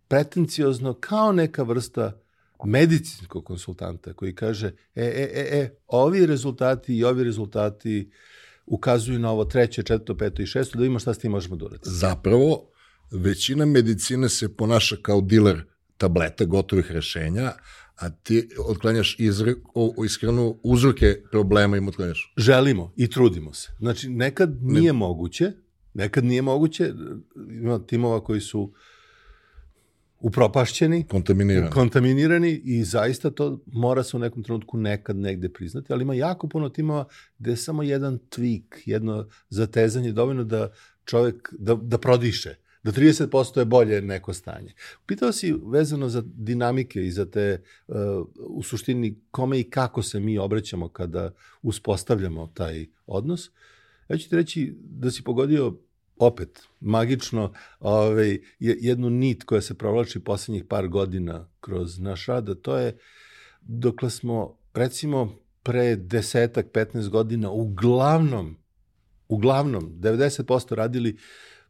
[0.09, 2.21] pretenciozno kao neka vrsta
[2.65, 8.11] medicinskog konsultanta koji kaže e, e, e, e, ovi rezultati i ovi rezultati
[8.71, 11.65] ukazuju na ovo treće, četvrto, peto i šesto, da vidimo šta s tim možemo da
[11.65, 11.93] uradimo.
[11.95, 12.71] Zapravo,
[13.11, 15.63] većina medicine se ponaša kao diler
[15.97, 17.53] tableta, gotovih rešenja,
[17.97, 22.33] a ti otklanjaš izre, o, iskreno uzroke problema im otklanjaš.
[22.37, 23.73] želimo i trudimo se.
[23.79, 25.53] Znači, nekad nije moguće,
[25.95, 26.93] nekad nije moguće,
[27.51, 28.73] ima timova koji su
[30.21, 31.71] upropašćeni, Kontaminiran.
[31.71, 36.49] kontaminirani i zaista to mora se u nekom trenutku nekad negde priznati, ali ima jako
[36.49, 37.05] puno timova
[37.39, 40.73] gde je samo jedan tweak, jedno zatezanje dovoljno da
[41.05, 44.75] čovek, da, da prodiše, da 30% je bolje neko stanje.
[45.07, 47.97] Pitao si vezano za dinamike i za te, uh,
[48.39, 53.51] u suštini, kome i kako se mi obraćamo kada uspostavljamo taj odnos.
[54.09, 55.77] Ja ću ti reći da si pogodio
[56.21, 56.51] opet
[56.81, 62.55] magično ovaj, je- jednu nit koja se provlači poslednjih par godina kroz naš rad, a
[62.55, 62.99] to je
[63.63, 68.57] dokle smo, recimo, pre desetak, 15 godina uglavnom,
[69.29, 71.17] uglavnom, 90% radili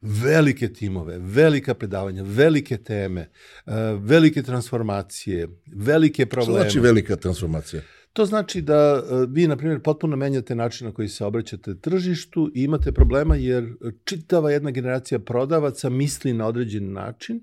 [0.01, 6.61] velike timove, velika predavanja, velike teme, eh, velike transformacije, velike Što probleme.
[6.61, 7.83] znači velika transformacija?
[8.13, 12.51] To znači da e, vi, na primjer, potpuno menjate način na koji se obraćate tržištu
[12.55, 17.41] i imate problema jer čitava jedna generacija prodavaca misli na određen način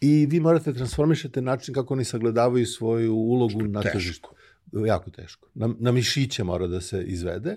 [0.00, 3.98] i vi morate da transformišete način kako oni sagledavaju svoju ulogu na teško.
[3.98, 4.28] tržištu.
[4.86, 5.48] Jako teško.
[5.54, 7.56] Na, na mišiće mora da se izvede.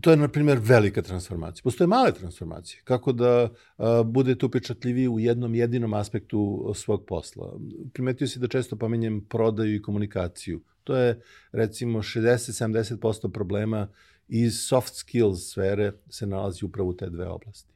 [0.00, 1.62] To je, na primjer, velika transformacija.
[1.62, 2.80] Postoje male transformacije.
[2.84, 3.48] Kako da
[3.78, 7.58] a, budete upečatljiviji u jednom jedinom aspektu svog posla.
[7.92, 10.60] Primetio si da često pominjem prodaju i komunikaciju.
[10.84, 11.20] To je,
[11.52, 13.88] recimo, 60-70% problema
[14.28, 17.72] iz soft skills sfere se nalazi upravo u te dve oblasti.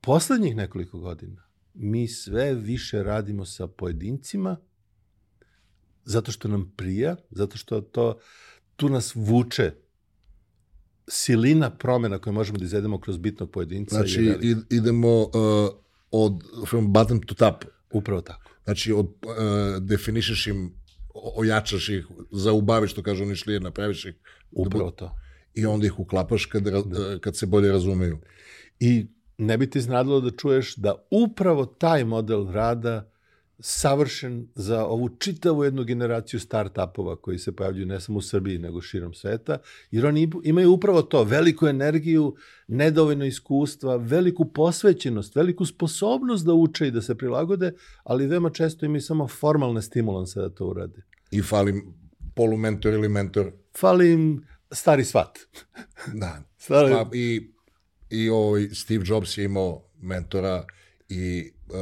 [0.00, 1.42] Poslednjih nekoliko godina
[1.74, 4.56] mi sve više radimo sa pojedincima
[6.04, 8.18] zato što nam prija, zato što to
[8.76, 9.72] tu nas vuče
[11.08, 15.30] silina promena koje možemo da izvedemo kroz bitnog pojedinca je Znači, id- idemo uh,
[16.10, 17.64] od from bottom to top.
[17.92, 18.50] Upravo tako.
[18.64, 20.72] Znači, od, uh, definišeš im,
[21.36, 24.14] ojačaš ih, zaubaviš, što kažu oni šlije, napraviš ih
[24.52, 25.16] Upravo to.
[25.54, 28.18] i onda ih uklapaš kad, ra- kad se bolje razumeju.
[28.80, 29.06] I
[29.38, 33.10] ne bi ti iznadilo da čuješ da upravo taj model rada
[33.58, 38.82] savršen za ovu čitavu jednu generaciju start-upova koji se pojavljuju ne samo u Srbiji, nego
[38.82, 39.58] širom sveta,
[39.90, 42.36] jer oni imaju upravo to, veliku energiju,
[42.68, 47.72] nedovoljno iskustva, veliku posvećenost, veliku sposobnost da uče i da se prilagode,
[48.04, 51.02] ali veoma često imaju samo formalne stimulanse da to urade.
[51.30, 51.82] I fali
[52.34, 53.52] polumentor ili mentor.
[53.78, 55.38] Fali im stari svat.
[56.14, 56.42] Da.
[56.58, 56.92] Stari...
[56.92, 57.50] Pa, i,
[58.10, 60.64] I ovaj Steve Jobs je imao mentora
[61.08, 61.74] i uh,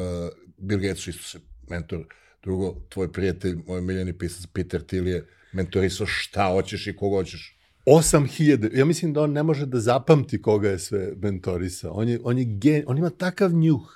[0.58, 2.06] Bill Gates isto se mentor.
[2.42, 7.58] Drugo, tvoj prijatelj, moj miljeni pisac Peter Thiel je mentorisao šta hoćeš i koga hoćeš.
[7.86, 11.92] 8000, ja mislim da on ne može da zapamti koga je sve mentorisao.
[11.92, 13.92] On, je, on, je gen, on ima takav njuh,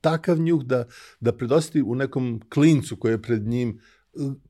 [0.00, 0.84] takav njuh da,
[1.20, 3.80] da predositi u nekom klincu koji je pred njim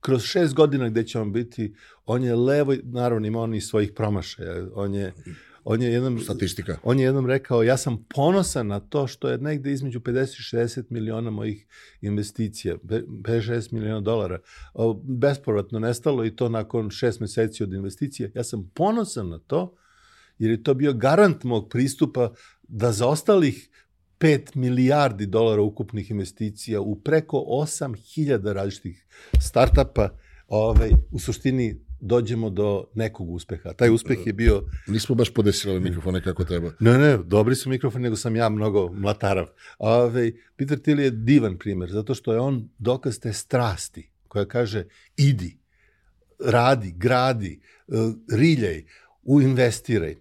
[0.00, 1.74] kroz šest godina gde će on biti,
[2.06, 5.12] on je levo, naravno ima on i svojih promašaja, on je,
[5.64, 6.78] on je jednom Statistika.
[6.82, 10.56] on je jednom rekao ja sam ponosan na to što je negde između 50 i
[10.56, 11.66] 60 miliona mojih
[12.00, 14.38] investicija, be- 56 miliona dolara,
[15.02, 18.32] bespovratno nestalo i to nakon šest meseci od investicije.
[18.34, 19.76] Ja sam ponosan na to
[20.38, 22.32] jer je to bio garant mog pristupa
[22.68, 23.68] da za ostalih
[24.20, 29.06] 5 milijardi dolara ukupnih investicija u preko 8000 različitih
[29.40, 30.08] startapa
[30.48, 33.72] ovaj, u suštini dođemo do nekog uspeha.
[33.72, 36.72] Taj uspeh je bio Nismo baš podesili mikrofone kako treba.
[36.80, 39.46] Ne, ne, dobri su mikrofoni, nego sam ja mnogo mlatarav.
[39.78, 44.84] Ove, Peter Thiel je divan primer, zato što je on dokaz te strasti, koja kaže
[45.16, 45.58] idi,
[46.44, 47.92] radi, gradi, eh,
[48.36, 48.84] riljaj,
[49.22, 50.16] uinvestiraj.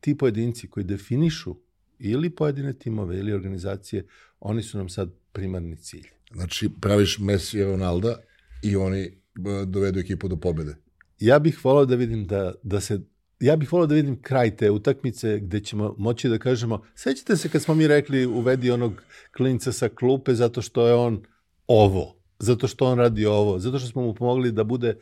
[0.00, 1.56] Ti pojedinci koji definišu
[1.98, 4.06] ili pojedine timove ili organizacije,
[4.40, 6.08] oni su nam sad primarni cilj.
[6.32, 8.16] Znači, praviš Messi i Ronalda
[8.62, 10.76] i oni b, dovedu ekipu do pobede.
[11.18, 13.00] Ja bih volao da vidim da, da se
[13.40, 17.48] ja bih volao da vidim kraj te utakmice gde ćemo moći da kažemo, sećate se
[17.48, 19.02] kad smo mi rekli uvedi onog
[19.36, 21.22] klinca sa klupe zato što je on
[21.66, 24.96] ovo, zato što on radi ovo, zato što smo mu pomogli da bude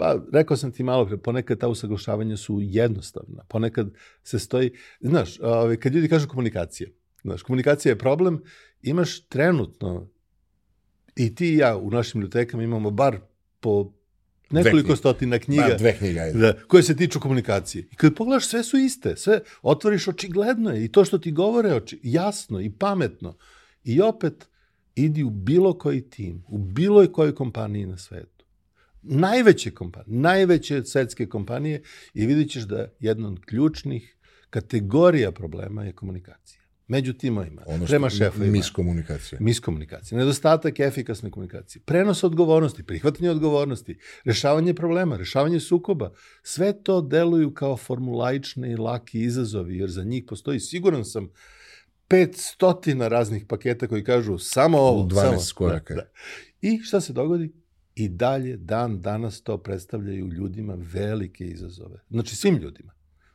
[0.00, 3.90] Pa, rekao sam ti malo pre, ponekad ta usaglašavanja su jednostavna, ponekad
[4.22, 6.88] se stoji, znaš, ovaj, kad ljudi kažu komunikacija,
[7.22, 8.42] znaš, komunikacija je problem,
[8.82, 10.08] imaš trenutno,
[11.16, 13.18] i ti i ja u našim bibliotekama imamo bar
[13.60, 13.92] po
[14.50, 16.38] nekoliko stotina knjiga Ma, dve knjiga, ajde.
[16.38, 17.88] da, koje se tiču komunikacije.
[17.92, 21.74] I kad pogledaš, sve su iste, sve otvoriš očigledno je i to što ti govore
[21.74, 23.36] oči, jasno i pametno.
[23.84, 24.48] I opet,
[24.94, 28.44] idi u bilo koji tim, u bilo kojoj kompaniji na svetu.
[29.02, 31.82] Najveće kompanije, najveće svetske kompanije
[32.14, 34.16] i vidit ćeš da jedna od ključnih
[34.50, 36.59] kategorija problema je komunikacija.
[36.90, 38.52] Među timovima, Ono prema šefovima.
[38.52, 39.38] miskomunikacija.
[39.40, 46.12] Miskomunikacija, nedostatak efikasne komunikacije, prenos odgovornosti, prihvatanje odgovornosti, rešavanje problema, rešavanje sukoba,
[46.42, 51.30] sve to deluju kao formulaični i laki izazovi, jer za njih postoji, siguran sam,
[52.08, 55.02] 500 raznih paketa koji kažu samo ovo.
[55.02, 55.94] U 12 samo, koraka.
[55.94, 56.10] Da, da.
[56.60, 57.52] I šta se dogodi?
[57.94, 62.00] I dalje, dan danas to predstavljaju ljudima velike izazove.
[62.10, 62.92] Znači svim ljudima.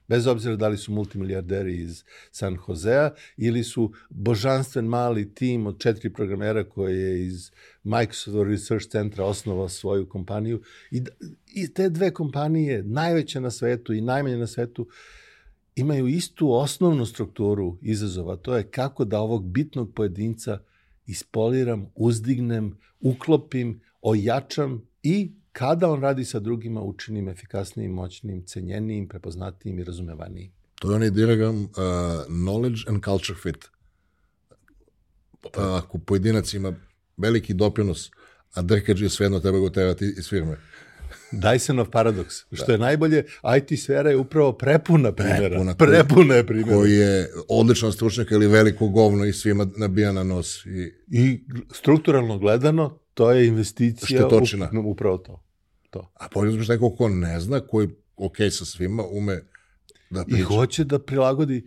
[0.07, 5.79] Bez obzira da li su multimilijarderi iz San Josea ili su božanstven mali tim od
[5.79, 7.51] četiri programera koje je iz
[7.83, 10.61] Microsoft Research Centra osnovao svoju kompaniju.
[10.91, 11.03] I,
[11.53, 14.87] I te dve kompanije, najveće na svetu i najmanje na svetu,
[15.75, 18.35] imaju istu osnovnu strukturu izazova.
[18.35, 20.59] To je kako da ovog bitnog pojedinca
[21.07, 29.79] ispoliram, uzdignem, uklopim, ojačam i kada on radi sa drugima učinim efikasnijim, moćnim, cenjenijim, prepoznatijim
[29.79, 30.51] i razumevanijim.
[30.79, 31.69] To je onaj diagram uh,
[32.27, 33.65] knowledge and culture fit.
[35.43, 36.73] Uh, ako pojedinac ima
[37.17, 38.09] veliki doprinos,
[38.53, 40.57] a drkađ je svejedno treba ga terati iz firme.
[41.45, 42.35] Dysonov paradoks.
[42.51, 43.23] Što je najbolje,
[43.57, 45.49] IT sfera je upravo prepuna primjera.
[45.49, 46.77] Prepuna, Prepuna, je primjera.
[46.77, 50.65] Koji je odličan stručnjak ili veliko govno i svima nabija na nos.
[50.65, 54.69] I I strukturalno gledano, to je investicija Štetočina.
[54.73, 55.44] u, upravo to.
[55.95, 56.11] To.
[56.13, 59.41] A povijek uzmeš nekog ko ne zna, koji ok sa svima, ume
[60.09, 60.47] da I priča.
[60.47, 61.65] hoće da prilagodi.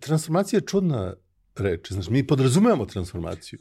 [0.00, 1.14] Transformacija je čudna
[1.56, 1.92] reč.
[1.92, 3.58] Znaš, mi podrazumevamo transformaciju.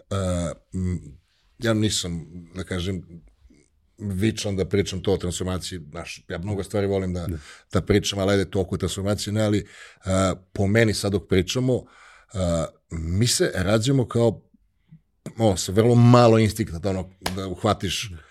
[0.73, 1.17] M,
[1.59, 2.25] ja nisam,
[2.55, 3.01] da kažem,
[3.97, 7.27] vičan da pričam to o transformaciji, znaš, ja mnogo stvari volim da,
[7.73, 9.59] da pričam, ali ajde toliko o transformaciji, ne, ali
[10.05, 10.11] uh,
[10.53, 11.85] po meni sad dok pričamo, uh,
[12.91, 14.41] mi se rađamo kao
[15.37, 18.26] o, sa vrlo malo instinkta da, ono, da uhvatiš uh,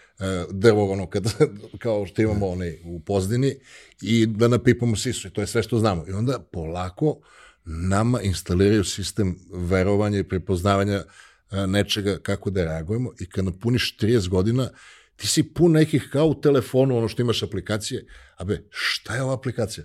[0.51, 1.25] drvo ono kad,
[1.85, 3.55] kao što imamo onaj u pozdini
[4.03, 6.05] i da napipamo sisu i to je sve što znamo.
[6.09, 7.21] I onda polako
[7.65, 11.05] nama instaliraju sistem verovanja i prepoznavanja
[11.51, 14.71] a, nečega kako da reagujemo i kad napuniš 30 godina
[15.17, 18.07] ti si pun nekih kao u telefonu, ono što imaš aplikacije,
[18.37, 19.85] a be, šta je ova aplikacija?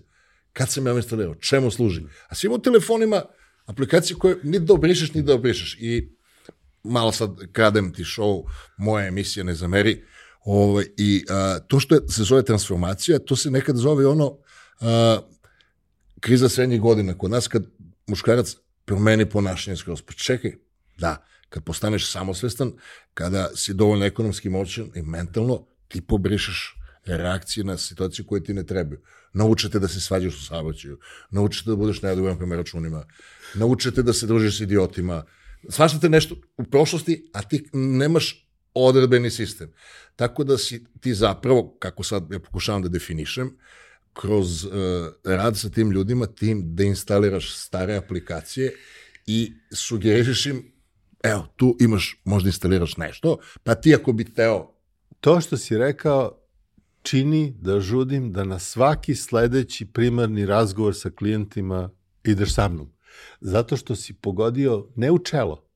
[0.53, 1.35] Kad sam ja instalirao?
[1.35, 2.01] Čemu služi?
[2.27, 3.21] A svi ima u telefonima
[3.65, 5.77] aplikacije koje ni da obrišeš, ni da obrišeš.
[5.79, 6.09] I
[6.83, 8.43] malo sad kradem ti show,
[8.77, 10.03] moja emisija ne zameri,
[10.45, 14.37] ovaj, i a, to što je, se zove transformacija, to se nekad zove ono
[14.79, 15.19] a,
[16.19, 17.63] kriza srednjih godina kod nas kad
[18.07, 18.55] muškarac
[18.85, 20.01] promeni ponašanje skroz.
[20.01, 20.55] Pa čekaj,
[20.97, 22.71] da, kad postaneš samosvestan,
[23.13, 28.63] kada si dovoljno ekonomski moćan i mentalno, ti pobrišeš reakcije na situaciju koje ti ne
[28.63, 29.01] trebaju.
[29.33, 30.99] Naučite da se svađaš u saobraćaju,
[31.31, 33.05] naučite da budeš neodgovoran prema računima,
[33.55, 35.23] naučite da se družiš s idiotima,
[35.69, 39.73] svaštate nešto u prošlosti, a ti nemaš odredbeni sistem.
[40.15, 43.57] Tako da si ti zapravo, kako sad ja pokušavam da definišem,
[44.13, 44.71] kroz uh,
[45.23, 48.73] rad sa tim ljudima, tim da instaliraš stare aplikacije
[49.25, 50.71] i sugerišeš im,
[51.23, 54.81] evo, tu imaš, možda instaliraš nešto, pa ti ako bi teo,
[55.21, 56.37] To što si rekao,
[57.01, 61.89] čini da žudim da na svaki sledeći primarni razgovor sa klijentima
[62.23, 62.93] ideš sa mnom.
[63.41, 65.70] Zato što si pogodio ne u čelo,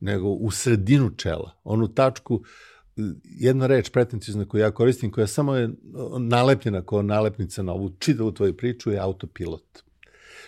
[0.00, 2.42] nego u sredinu čela, onu tačku,
[3.24, 5.70] jedna reč pretencijna koju ja koristim, koja samo je
[6.18, 9.82] nalepljena kao nalepnica na ovu čitavu tvoju priču, je autopilot.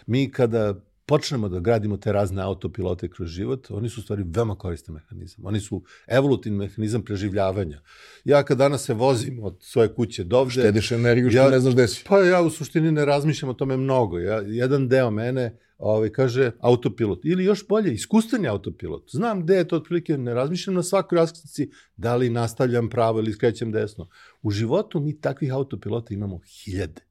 [0.07, 0.75] Mi kada
[1.11, 5.47] počnemo da gradimo te razne autopilote kroz život, oni su u stvari veoma koristan mehanizam.
[5.47, 7.81] Oni su evolutivni mehanizam preživljavanja.
[8.25, 10.53] Ja kad danas se vozim od svoje kuće do ovde...
[10.53, 12.05] Štediš energiju što ja, ne znaš gde si.
[12.09, 14.19] Pa ja u suštini ne razmišljam o tome mnogo.
[14.19, 17.21] Ja, jedan deo mene ovaj, kaže autopilot.
[17.25, 19.11] Ili još bolje, iskustveni autopilot.
[19.11, 23.33] Znam gde je to otprilike, ne razmišljam na svakoj raskrici da li nastavljam pravo ili
[23.33, 24.09] skrećem desno.
[24.43, 27.03] U životu mi takvih autopilota imamo hiljade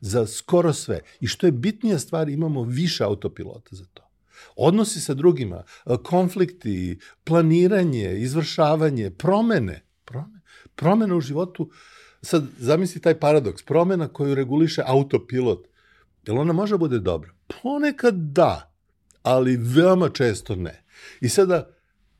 [0.00, 1.00] za skoro sve.
[1.20, 4.02] I što je bitnija stvar, imamo više autopilota za to.
[4.56, 5.62] Odnosi sa drugima,
[6.02, 10.40] konflikti, planiranje, izvršavanje, promene, promene,
[10.74, 11.70] promene u životu.
[12.22, 15.66] Sad, zamisli taj paradoks, promena koju reguliše autopilot.
[16.26, 17.35] Jel ona može da bude dobra?
[17.46, 18.72] Ponekad da,
[19.22, 20.84] ali veoma često ne.
[21.20, 21.76] I sada,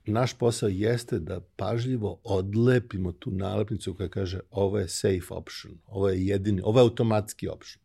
[0.07, 6.09] naš posao jeste da pažljivo odlepimo tu nalepnicu koja kaže ovo je safe option, ovo
[6.09, 7.83] je jedini, ovo je automatski option.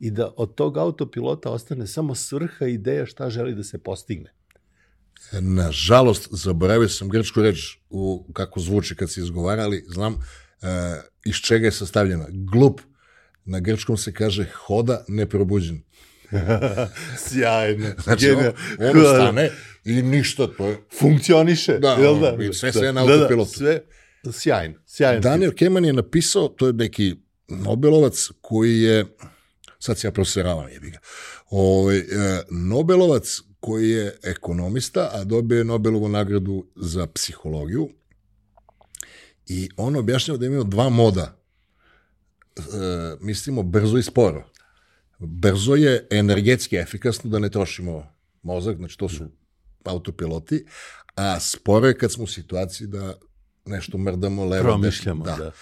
[0.00, 4.32] I da od tog autopilota ostane samo svrha ideja šta želi da se postigne.
[5.32, 10.16] Nažalost, zaboravio sam grčku reč u, kako zvuči kad se izgovarali, znam e,
[11.24, 12.26] iz čega je sastavljena.
[12.30, 12.80] Glup,
[13.44, 15.82] na grčkom se kaže hoda neprobuđen.
[17.28, 17.86] Sjajno.
[18.02, 18.44] Znači, on,
[18.96, 19.50] on stane
[19.84, 20.78] i ništa, to je...
[20.98, 21.78] Funkcioniše.
[21.78, 23.60] Da, jel da, i sve, sve na autopilotu.
[23.60, 23.80] Da, da, sve,
[24.32, 25.20] sjajno, sjajno.
[25.20, 27.16] Daniel Keman je napisao, to je neki
[27.48, 29.04] Nobelovac koji je,
[29.78, 30.98] sad se ja prosveravam, jebi ga,
[31.50, 32.04] ovaj, e,
[32.50, 37.88] Nobelovac koji je ekonomista, a dobio je Nobelovu nagradu za psihologiju
[39.46, 41.38] i on objašnjava da imaju dva moda.
[42.56, 42.62] E,
[43.20, 44.44] mislimo brzo i sporo.
[45.18, 48.06] Brzo je energetski efikasno da ne trošimo
[48.42, 49.24] mozak, znači to su
[49.84, 50.64] autopiloti,
[51.14, 53.14] a sporo je kad smo u situaciji da
[53.66, 54.64] nešto mrdamo levo.
[54.64, 55.36] Promišljamo, da.
[55.36, 55.52] da.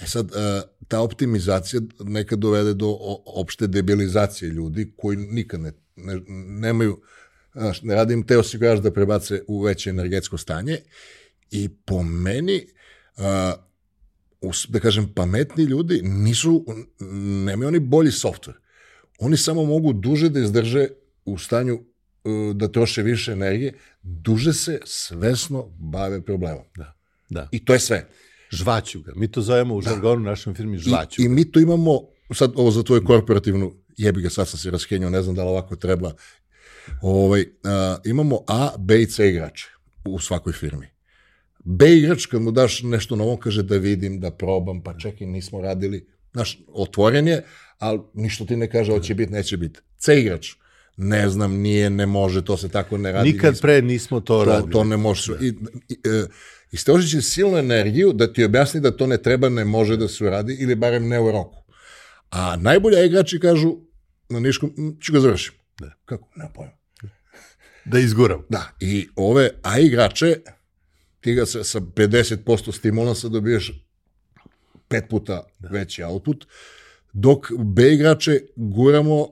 [0.00, 2.96] E sad, e, ta optimizacija nekad dovede do
[3.26, 7.00] opšte debilizacije ljudi koji nikad ne, ne, nemaju,
[7.54, 10.78] znaš, ne radim te osiguraš da prebace u veće energetsko stanje
[11.50, 12.66] i po meni,
[14.68, 16.64] da kažem, pametni ljudi nisu,
[17.44, 18.58] nemaju oni bolji software.
[19.20, 20.88] Oni samo mogu duže da izdrže
[21.24, 26.64] u stanju e, da troše više energije, duže se svesno bave problemom.
[26.76, 26.96] Da,
[27.30, 27.48] da.
[27.52, 28.08] I to je sve.
[28.50, 29.12] Žvaću ga.
[29.16, 29.90] Mi to zovemo u da.
[29.90, 32.00] žargonu našem firmi žvaću I, I mi to imamo,
[32.34, 35.50] sad ovo za tvoju korporativnu, jebi ga, sad sam se raskenjao, ne znam da li
[35.50, 36.12] ovako treba.
[37.02, 39.66] Ovaj, a, imamo A, B i C igrače
[40.04, 40.86] u svakoj firmi.
[41.64, 45.60] B igrač, kad mu daš nešto novo, kaže da vidim, da probam, pa čekaj, nismo
[45.60, 46.06] radili.
[46.32, 47.44] Znaš, otvoren je,
[47.80, 49.80] ali ništa ti ne kaže, hoće biti, neće biti.
[49.98, 50.54] C igrač,
[50.96, 53.32] ne znam, nije, ne može, to se tako ne radi.
[53.32, 54.72] Nikad nismo, pre nismo to, to radili.
[54.72, 55.32] To ne može.
[55.40, 55.48] I,
[55.88, 56.24] i, e,
[56.72, 56.76] i
[57.06, 60.56] će silnu energiju da ti objasni da to ne treba, ne može da se uradi,
[60.60, 61.64] ili barem ne u roku.
[62.30, 63.76] A najbolja igrači kažu,
[64.28, 65.54] na Niškom, ću ga završim.
[65.80, 65.92] Da.
[66.04, 66.28] Kako?
[66.36, 66.72] Ne pojma.
[67.84, 68.44] Da izguram.
[68.48, 70.36] Da, i ove A igrače,
[71.20, 73.72] ti ga sa, sa 50% stimulansa dobiješ
[74.88, 75.68] pet puta da.
[75.68, 76.46] veći output,
[77.12, 79.28] dok B igrače guramo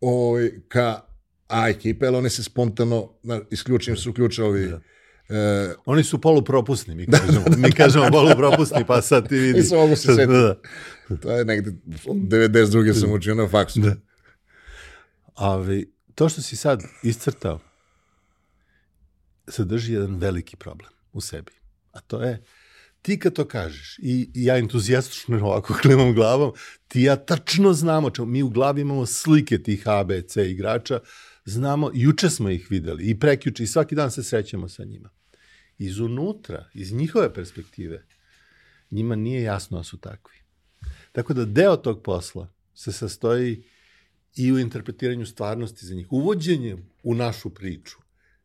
[0.00, 1.06] ovaj, ka
[1.48, 4.68] A ekipe, ali oni se spontano, na, isključim su ključe ovi...
[4.68, 4.80] Da.
[5.28, 7.44] E, Oni su polupropusni, mi kažemo.
[7.44, 9.58] Da, da, da, mi kažemo polupropusni, pa sad ti vidi.
[9.58, 10.26] Nisam mogu se setiti.
[10.26, 10.56] Da,
[11.08, 11.16] da.
[11.16, 13.00] To je negde, 92.
[13.00, 13.80] sam učio na faksu.
[13.80, 13.96] Da.
[15.34, 17.60] Ali, to što si sad iscrtao,
[19.48, 21.52] sadrži jedan veliki problem u sebi.
[21.92, 22.42] A to je
[23.06, 26.52] ti kad to kažeš i, i ja entuzijastično ovako klimam glavom,
[26.88, 31.00] ti ja tačno znamo, čemu, mi u glavi imamo slike tih A, B, C igrača,
[31.44, 35.10] znamo, juče smo ih videli i prekjuče i svaki dan se srećemo sa njima.
[35.78, 38.06] Iz unutra, iz njihove perspektive,
[38.90, 40.36] njima nije jasno da su takvi.
[41.12, 43.62] Tako da deo tog posla se sastoji
[44.36, 47.98] i u interpretiranju stvarnosti za njih, uvođenje u našu priču,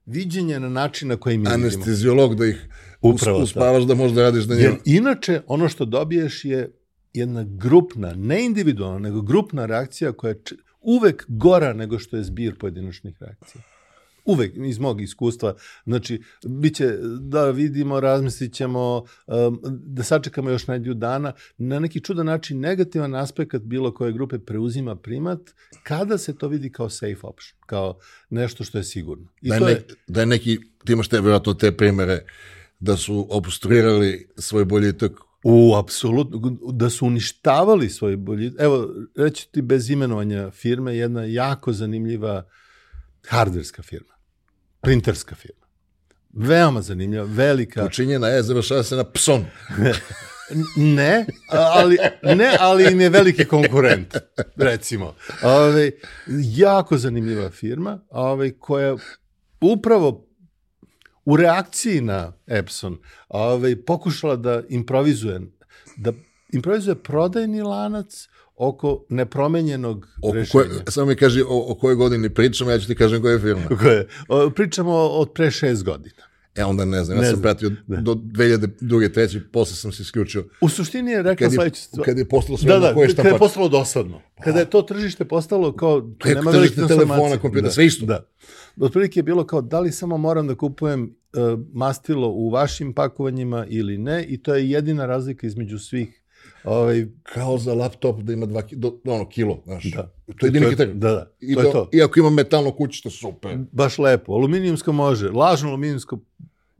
[0.05, 1.55] viđenje na način na koji mi vidimo.
[1.55, 2.67] Anestezijolog da ih
[3.01, 4.67] Upravo uspavaš da možda radiš na njemu.
[4.67, 6.71] Jer inače, ono što dobiješ je
[7.13, 10.41] jedna grupna, ne individualna, nego grupna reakcija koja je
[10.81, 13.61] uvek gora nego što je zbir pojedinačnih reakcija.
[14.25, 15.55] Uvek, iz mog iskustva.
[15.85, 21.33] Znači, bit će da vidimo, razmislit ćemo, um, da sačekamo još nedelju dana.
[21.57, 25.39] Na neki čudan način negativan aspekt bilo koje grupe preuzima primat,
[25.83, 27.99] kada se to vidi kao safe option, kao
[28.29, 29.27] nešto što je sigurno.
[29.41, 32.25] I da, je, to je, da je neki, ti imaš te, vjerojatno te primere,
[32.79, 35.11] da su obstruirali svoj boljitak
[35.43, 38.51] U, apsolutno, da su uništavali svoj bolji...
[38.59, 42.43] Evo, reći ti bez imenovanja firme, jedna jako zanimljiva
[43.27, 44.13] hardverska firma,
[44.81, 45.67] printerska firma.
[46.33, 47.85] Veoma zanimljiva, velika.
[47.85, 49.45] Učinjena je, završava se na pson.
[50.75, 54.17] Ne, ali, ne, ali im je veliki konkurent,
[54.55, 55.15] recimo.
[55.43, 55.91] Ove,
[56.55, 58.95] jako zanimljiva firma ove, koja
[59.61, 60.27] upravo
[61.25, 62.97] u reakciji na Epson
[63.29, 65.41] ove, pokušala da improvizuje,
[65.97, 66.13] da
[66.53, 68.27] improvizuje prodajni lanac
[68.61, 70.63] oko nepromenjenog Oko rešenja.
[70.63, 73.39] koje, samo mi kaži o, o kojoj godini pričamo, ja ću ti kažem koja je
[73.39, 73.61] firma.
[73.81, 76.21] Koje, o, pričamo od pre šest godina.
[76.55, 77.41] E, onda ne znam, ja Ne sam znam.
[77.41, 79.13] pratio do 2002.
[79.13, 80.45] treći, posle sam se isključio.
[80.61, 82.05] U suštini je rekla Kad je, sledeću stvar.
[82.05, 84.21] kad je postalo sve Da, da, koje kada je postalo dosadno.
[84.43, 86.01] Kada je to tržište postalo kao...
[86.01, 88.05] tu Kako nema tržište telefona, kompjutera, Da, sve isto.
[88.05, 88.25] Da.
[88.79, 93.65] Otprilike je bilo kao da li samo moram da kupujem uh, mastilo u vašim pakovanjima
[93.69, 96.20] ili ne i to je jedina razlika između svih
[96.63, 99.83] ovaj, Kao za laptop da ima dva, do, ono, kilo, znaš.
[99.83, 100.13] Da.
[100.39, 100.99] To je jedini kriterijum.
[100.99, 101.89] Da, da, I, to je to.
[101.93, 103.57] I ako ima metalno kućište, super.
[103.71, 104.33] Baš lepo.
[104.33, 106.19] Aluminijumsko može, lažno aluminijumsko,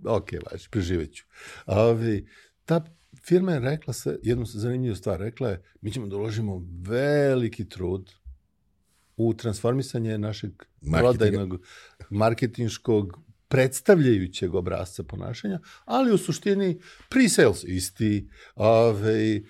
[0.05, 1.25] ok, važi, preživet ću.
[1.65, 2.23] A, ovaj,
[2.65, 2.85] ta
[3.25, 8.11] firma je rekla se, jednu zanimljivu stvar, rekla je, mi ćemo da uložimo veliki trud
[9.17, 10.51] u transformisanje našeg
[10.91, 11.61] prodajnog,
[12.09, 13.19] marketinškog,
[13.51, 16.79] predstavljajućeg obrazca ponašanja, ali u suštini
[17.09, 19.41] pre-sales isti, ove,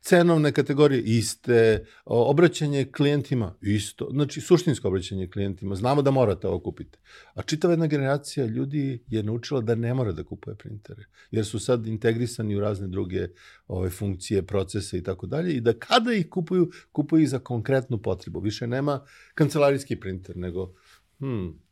[0.00, 6.98] cenovne kategorije iste, obraćanje klijentima isto, znači suštinsko obraćanje klijentima, znamo da morate ovo kupiti.
[7.34, 11.58] A čitava jedna generacija ljudi je naučila da ne mora da kupuje printere, jer su
[11.58, 13.28] sad integrisani u razne druge
[13.66, 17.98] ove, funkcije, procese i tako dalje i da kada ih kupuju, kupuju ih za konkretnu
[18.02, 18.40] potrebu.
[18.40, 19.00] Više nema
[19.34, 20.72] kancelarijski printer, nego
[21.18, 21.65] hmm, e,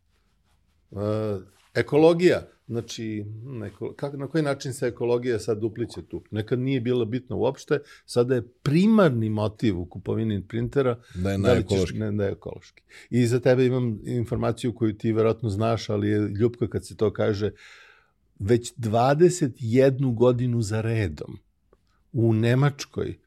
[1.74, 6.24] ekologija, znači, hm, eko, kak, na koji način se ekologija sad upliće tu?
[6.30, 11.52] Nekad nije bilo bitno uopšte, sada je primarni motiv u kupovini printera Da je da
[11.52, 12.82] li ćeš, ne, da je ekološki.
[13.10, 17.12] I za tebe imam informaciju koju ti verovatno znaš, ali je ljubko kad se to
[17.12, 17.50] kaže,
[18.38, 21.38] već 21 godinu za redom
[22.12, 23.18] u Nemačkoj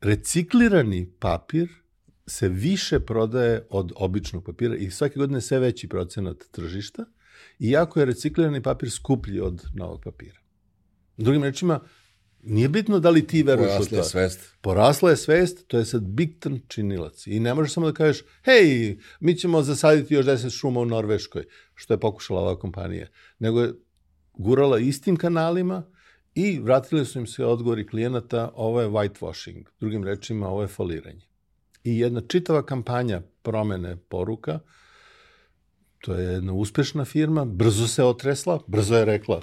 [0.00, 1.68] reciklirani papir
[2.26, 7.04] se više prodaje od običnog papira i svake godine sve veći procenat tržišta,
[7.58, 10.38] iako je reciklirani papir skuplji od novog papira.
[11.16, 11.80] Drugim rečima,
[12.42, 13.96] nije bitno da li ti veruješ u Porasla to.
[13.96, 14.56] je svest.
[14.60, 17.26] Porasla je svest, to je sad bitan činilac.
[17.26, 21.44] I ne možeš samo da kažeš, hej, mi ćemo zasaditi još 10 šuma u Norveškoj,
[21.74, 23.06] što je pokušala ova kompanija.
[23.38, 23.72] Nego je
[24.32, 25.82] gurala istim kanalima
[26.34, 29.64] i vratili su im se odgovori klijenata, ovo je whitewashing.
[29.80, 31.33] Drugim rečima, ovo je foliranje.
[31.84, 34.58] I jedna čitava kampanja promene poruka,
[36.00, 39.40] to je jedna uspešna firma, brzo se otresla, brzo je rekla,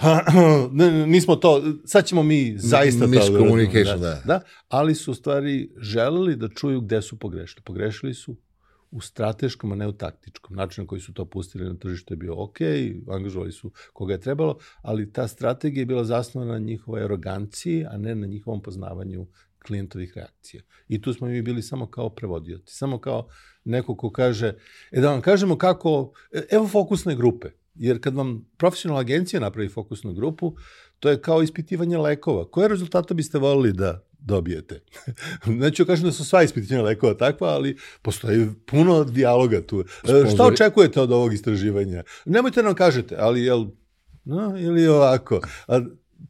[1.06, 3.10] nismo to, sad ćemo mi zaista to
[3.84, 4.22] da da.
[4.24, 4.40] da.
[4.68, 7.62] Ali su u stvari želeli da čuju gde su pogrešili.
[7.62, 8.36] Pogrešili su
[8.90, 10.56] u strateškom, a ne u taktičkom.
[10.56, 12.56] Način na koji su to pustili na tržište je bio ok,
[13.10, 17.96] angažovali su koga je trebalo, ali ta strategija je bila zasnovana na njihovoj aroganciji, a
[17.96, 19.26] ne na njihovom poznavanju
[19.66, 20.62] klijentovih reakcija.
[20.88, 23.28] I tu smo mi bili samo kao prevodioci, samo kao
[23.64, 24.54] neko ko kaže,
[24.92, 29.68] e da vam kažemo kako, e, evo fokusne grupe, jer kad vam profesionalna agencija napravi
[29.68, 30.54] fokusnu grupu,
[31.00, 32.50] to je kao ispitivanje lekova.
[32.50, 34.80] Koje rezultate biste volili da dobijete?
[35.46, 39.80] Neću kažem da su sva ispitivanja lekova takva, ali postoji puno dijaloga tu.
[39.80, 42.02] E, Šta Sponzori- očekujete od ovog istraživanja?
[42.24, 43.66] Nemojte da nam kažete, ali jel,
[44.24, 45.40] no, ili ovako.
[45.68, 45.80] A,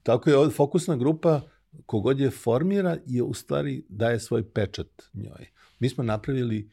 [0.03, 1.41] tako je, fokusna grupa,
[1.87, 5.47] kogod je formira, je u stvari daje svoj pečat njoj.
[5.79, 6.71] Mi smo napravili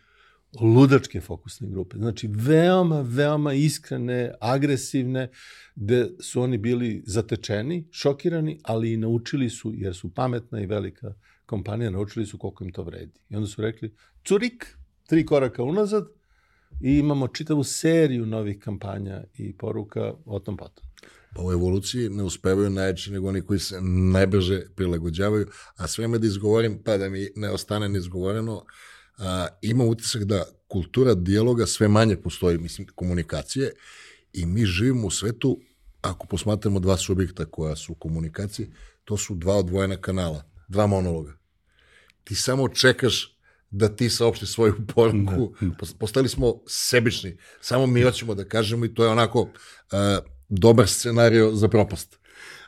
[0.61, 1.97] ludačke fokusne grupe.
[1.97, 5.29] Znači, veoma, veoma iskrene, agresivne,
[5.75, 11.13] gde su oni bili zatečeni, šokirani, ali i naučili su, jer su pametna i velika
[11.45, 13.19] kompanija, naučili su koliko im to vredi.
[13.29, 13.95] I onda su rekli,
[14.27, 16.07] curik, tri koraka unazad,
[16.81, 20.90] i imamo čitavu seriju novih kampanja i poruka o tom potom.
[21.35, 23.81] Pa u evoluciji ne uspevaju najjači nego oni koji se
[24.11, 28.65] najbrže prilagođavaju, a sve me da izgovorim, pa da mi ne ostane neizgovoreno,
[29.17, 33.71] a, ima utisak da kultura dijaloga sve manje postoji, mislim, komunikacije,
[34.33, 35.59] i mi živimo u svetu,
[36.01, 38.71] ako posmatramo dva subjekta koja su u komunikaciji,
[39.03, 41.33] to su dva odvojena kanala, dva monologa.
[42.23, 43.37] Ti samo čekaš
[43.69, 45.53] da ti saopšti svoju poruku.
[45.79, 47.37] Pos- Postali smo sebični.
[47.61, 49.49] Samo mi hoćemo da kažemo i to je onako uh,
[50.51, 52.19] dobar scenario za propast.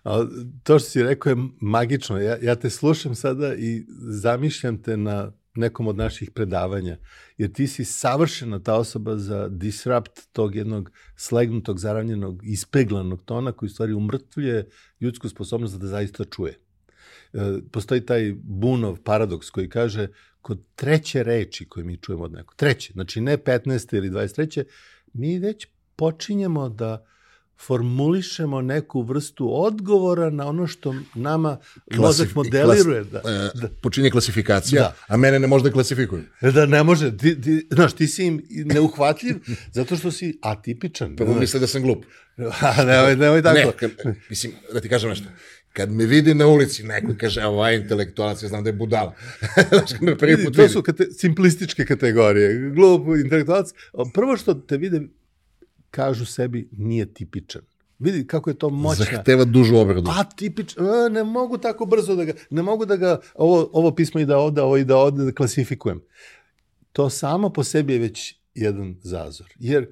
[0.03, 0.25] A,
[0.63, 2.19] to što si rekao je magično.
[2.19, 6.97] Ja, ja te slušam sada i zamišljam te na nekom od naših predavanja,
[7.37, 13.67] jer ti si savršena ta osoba za disrupt tog jednog slegnutog, zaravnjenog, ispeglanog tona koji
[13.67, 14.69] u stvari umrtvljuje
[14.99, 16.59] ljudsku sposobnost da zaista čuje.
[17.33, 17.39] E,
[17.71, 20.07] postoji taj bunov paradoks koji kaže
[20.41, 23.95] kod treće reči koje mi čujemo od nekog, treće, znači ne 15.
[23.95, 24.63] ili 23.
[25.13, 27.05] mi već počinjemo da
[27.65, 31.57] formulišemo neku vrstu odgovora na ono što nama
[31.95, 33.03] mozak modeliruje.
[33.03, 33.69] Klas, da, da.
[33.81, 34.95] Počinje klasifikacija, da.
[35.07, 36.23] a mene ne može da klasifikuju.
[36.41, 37.17] Da, ne može.
[37.17, 39.35] Ti, ti, znaš, ti si im neuhvatljiv
[39.77, 41.15] zato što si atipičan.
[41.15, 42.05] Prvo misle da sam glup.
[42.61, 43.57] A, nemoj, nemoj tako.
[43.57, 43.91] Ne, kad,
[44.29, 45.27] mislim, da ti kažem nešto.
[45.73, 49.15] Kad me vidi na ulici neko kaže, ovaj intelektualac, ja znam da je budala.
[49.69, 52.69] Znaš, me prvi put to su kate, simplističke kategorije.
[52.69, 53.69] Glup, intelektualac.
[54.13, 55.01] Prvo što te vide,
[55.93, 57.61] kažu sebi nije tipičan.
[57.99, 59.05] Vidi kako je to moćna.
[59.05, 60.05] Zahteva dužu obradu.
[60.05, 64.19] Pa tipično, ne mogu tako brzo da ga, ne mogu da ga, ovo, ovo pismo
[64.19, 66.01] ide ovde, ovo ide ovde, da klasifikujem.
[66.91, 69.53] To samo po sebi je već jedan zazor.
[69.59, 69.87] Jer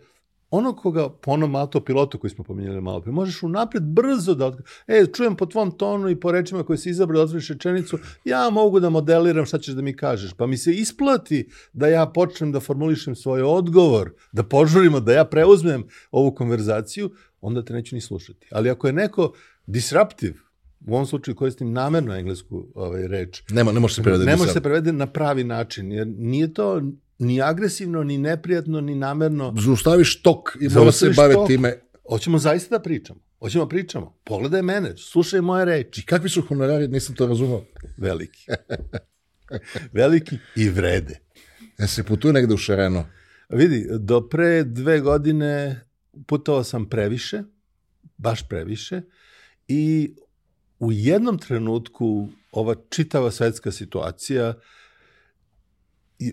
[0.51, 4.63] ono koga po onom autopilotu koji smo pominjali malo pre, možeš unapred brzo da otkri...
[4.87, 8.49] E, čujem po tvom tonu i po rečima koje si izabrao da otvoriš rečenicu, ja
[8.49, 10.33] mogu da modeliram šta ćeš da mi kažeš.
[10.33, 15.25] Pa mi se isplati da ja počnem da formulišem svoj odgovor, da požurimo, da ja
[15.25, 17.11] preuzmem ovu konverzaciju,
[17.41, 18.47] onda te neću ni slušati.
[18.51, 19.33] Ali ako je neko
[19.65, 20.33] disruptive,
[20.87, 23.43] u ovom slučaju koristim namerno englesku ovaj, reč.
[23.49, 24.25] Nema, ne može se prevede.
[24.25, 26.81] Ne može se prevede na pravi način, jer nije to
[27.21, 29.53] ni agresivno, ni neprijatno, ni namerno.
[29.59, 31.79] Zaustaviš tok i mora se bave time.
[32.09, 33.19] Hoćemo zaista da pričamo.
[33.39, 34.17] Hoćemo da pričamo.
[34.23, 36.01] Pogledaj mene, slušaj moje reči.
[36.01, 37.65] I kakvi su honorari, nisam to razumao.
[37.97, 38.45] Veliki.
[39.93, 41.19] Veliki i vrede.
[41.79, 43.05] Ja se putuje negde u šareno.
[43.49, 45.81] Vidi, do pre dve godine
[46.27, 47.43] putovao sam previše,
[48.17, 49.01] baš previše,
[49.67, 50.13] i
[50.79, 54.53] u jednom trenutku ova čitava svetska situacija i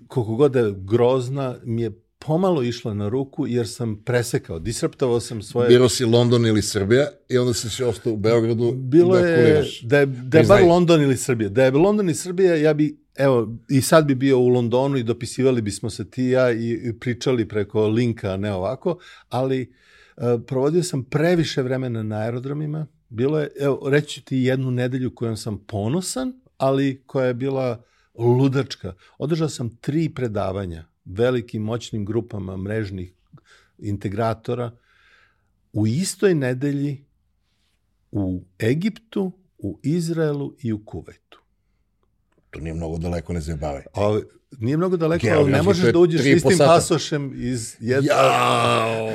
[0.09, 5.21] koliko god da je grozna, mi je pomalo išla na ruku jer sam presekao, disruptovao
[5.21, 5.69] sam svoje...
[5.69, 9.65] Biro si London ili Srbija i onda si si ostao u Beogradu Bilo da je,
[9.83, 11.49] da je, da je bar London ili Srbija.
[11.51, 15.03] Da je London i Srbija, ja bi, evo, i sad bi bio u Londonu i
[15.03, 18.99] dopisivali bismo se ti ja i, i pričali preko linka, ne ovako,
[19.29, 19.73] ali
[20.17, 22.87] uh, provodio sam previše vremena na aerodromima.
[23.09, 27.83] Bilo je, evo, reći ti jednu nedelju kojom sam ponosan, ali koja je bila
[28.25, 28.95] ludačka.
[29.19, 33.13] Održao sam tri predavanja velikim moćnim grupama mrežnih
[33.79, 34.77] integratora
[35.73, 37.05] u istoj nedelji
[38.13, 41.38] u Egiptu, u Izraelu i u Kuvajtu.
[42.51, 43.83] To nije mnogo daleko, ne zabavaj.
[43.95, 44.21] A,
[44.59, 48.13] nije mnogo daleko, ali ne možeš da uđeš istim pasošem iz jedna...
[48.13, 49.11] Jao!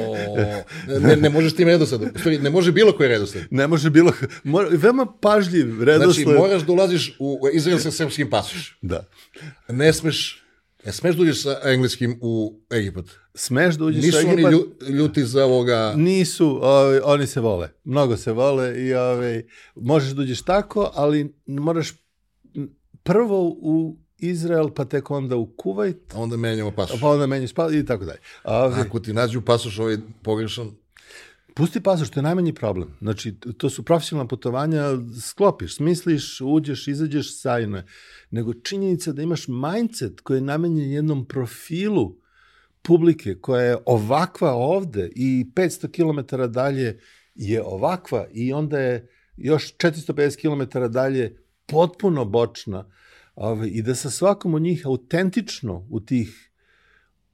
[0.99, 2.09] ne, ne možeš tim redosledom.
[2.41, 3.43] Ne može bilo koji redosled.
[3.51, 4.11] Ne može bilo...
[4.43, 6.25] Mora, veoma pažljiv redosled.
[6.25, 8.77] Znači, moraš da ulaziš u Izrael sa srpskim pasošem.
[8.81, 9.05] Da.
[9.67, 10.43] Ne smeš
[10.85, 13.05] E, smeš da uđeš sa engleskim u Egipat?
[13.35, 14.51] Smeš da uđeš Nisu sa Egipat?
[14.51, 15.93] Nisu oni ljuti za ovoga...
[15.95, 17.69] Nisu, ovi, oni se vole.
[17.83, 21.91] Mnogo se vole i ovi, možeš da uđeš tako, ali moraš
[23.03, 26.13] prvo u Izrael, pa tek onda u Kuvajt.
[26.13, 27.01] A onda menjamo pasoš.
[27.01, 28.19] Pa onda menjaš pasoš i tako dalje.
[28.43, 30.71] Ovi, Ako ti nađu pasoš ovaj pogrešan,
[31.55, 32.95] Pusti pasoš, to je najmanji problem.
[33.01, 34.83] Znači, to su profesionalna putovanja,
[35.21, 37.83] sklopiš, smisliš, uđeš, izađeš, sajno
[38.31, 42.15] Nego činjenica da imaš mindset koji je namenjen jednom profilu
[42.81, 46.99] publike koja je ovakva ovde i 500 km dalje
[47.35, 52.85] je ovakva i onda je još 450 km dalje potpuno bočna
[53.35, 56.49] ovaj, i da sa svakom od njih autentično u tih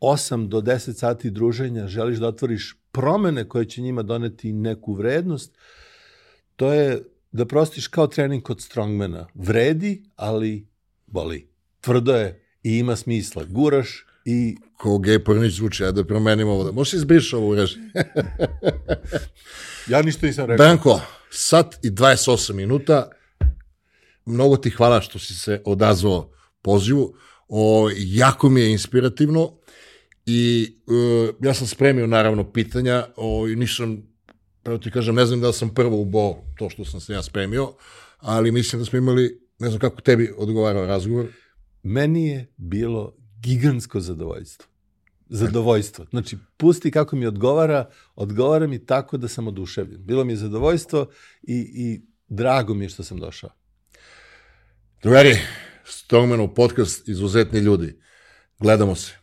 [0.01, 5.57] 8 do 10 sati druženja želiš da otvoriš promene koje će njima doneti neku vrednost,
[6.55, 9.27] to je da prostiš kao trening kod strongmana.
[9.33, 10.67] Vredi, ali
[11.07, 11.49] boli.
[11.81, 13.43] Tvrdo je i ima smisla.
[13.49, 14.57] Guraš i...
[14.77, 16.63] Ko Gej Pornić zvuči, ja da promenim ovo.
[16.63, 17.79] Da možeš izbriš ovu reži.
[19.91, 20.65] ja ništa nisam rekao.
[20.65, 23.09] Branko, sat i 28 minuta.
[24.29, 26.31] Mnogo ti hvala što si se odazvao
[26.61, 27.13] pozivu.
[27.47, 29.57] O, jako mi je inspirativno
[30.25, 34.03] i uh, ja sam spremio naravno pitanja o, i nisam,
[34.63, 37.73] pravo ti kažem, ne znam da sam prvo ubo to što sam se ja spremio,
[38.17, 41.27] ali mislim da smo imali, ne znam kako tebi odgovarao razgovor.
[41.83, 44.67] Meni je bilo gigantsko zadovoljstvo.
[45.29, 46.05] Zadovoljstvo.
[46.09, 50.05] Znači, pusti kako mi odgovara, odgovara mi tako da sam oduševljen.
[50.05, 51.07] Bilo mi je zadovoljstvo
[51.43, 53.58] i, i drago mi je što sam došao.
[55.01, 55.37] Drugari,
[55.85, 57.99] Strongmanov podcast Izuzetni ljudi.
[58.59, 59.18] Gledamo se.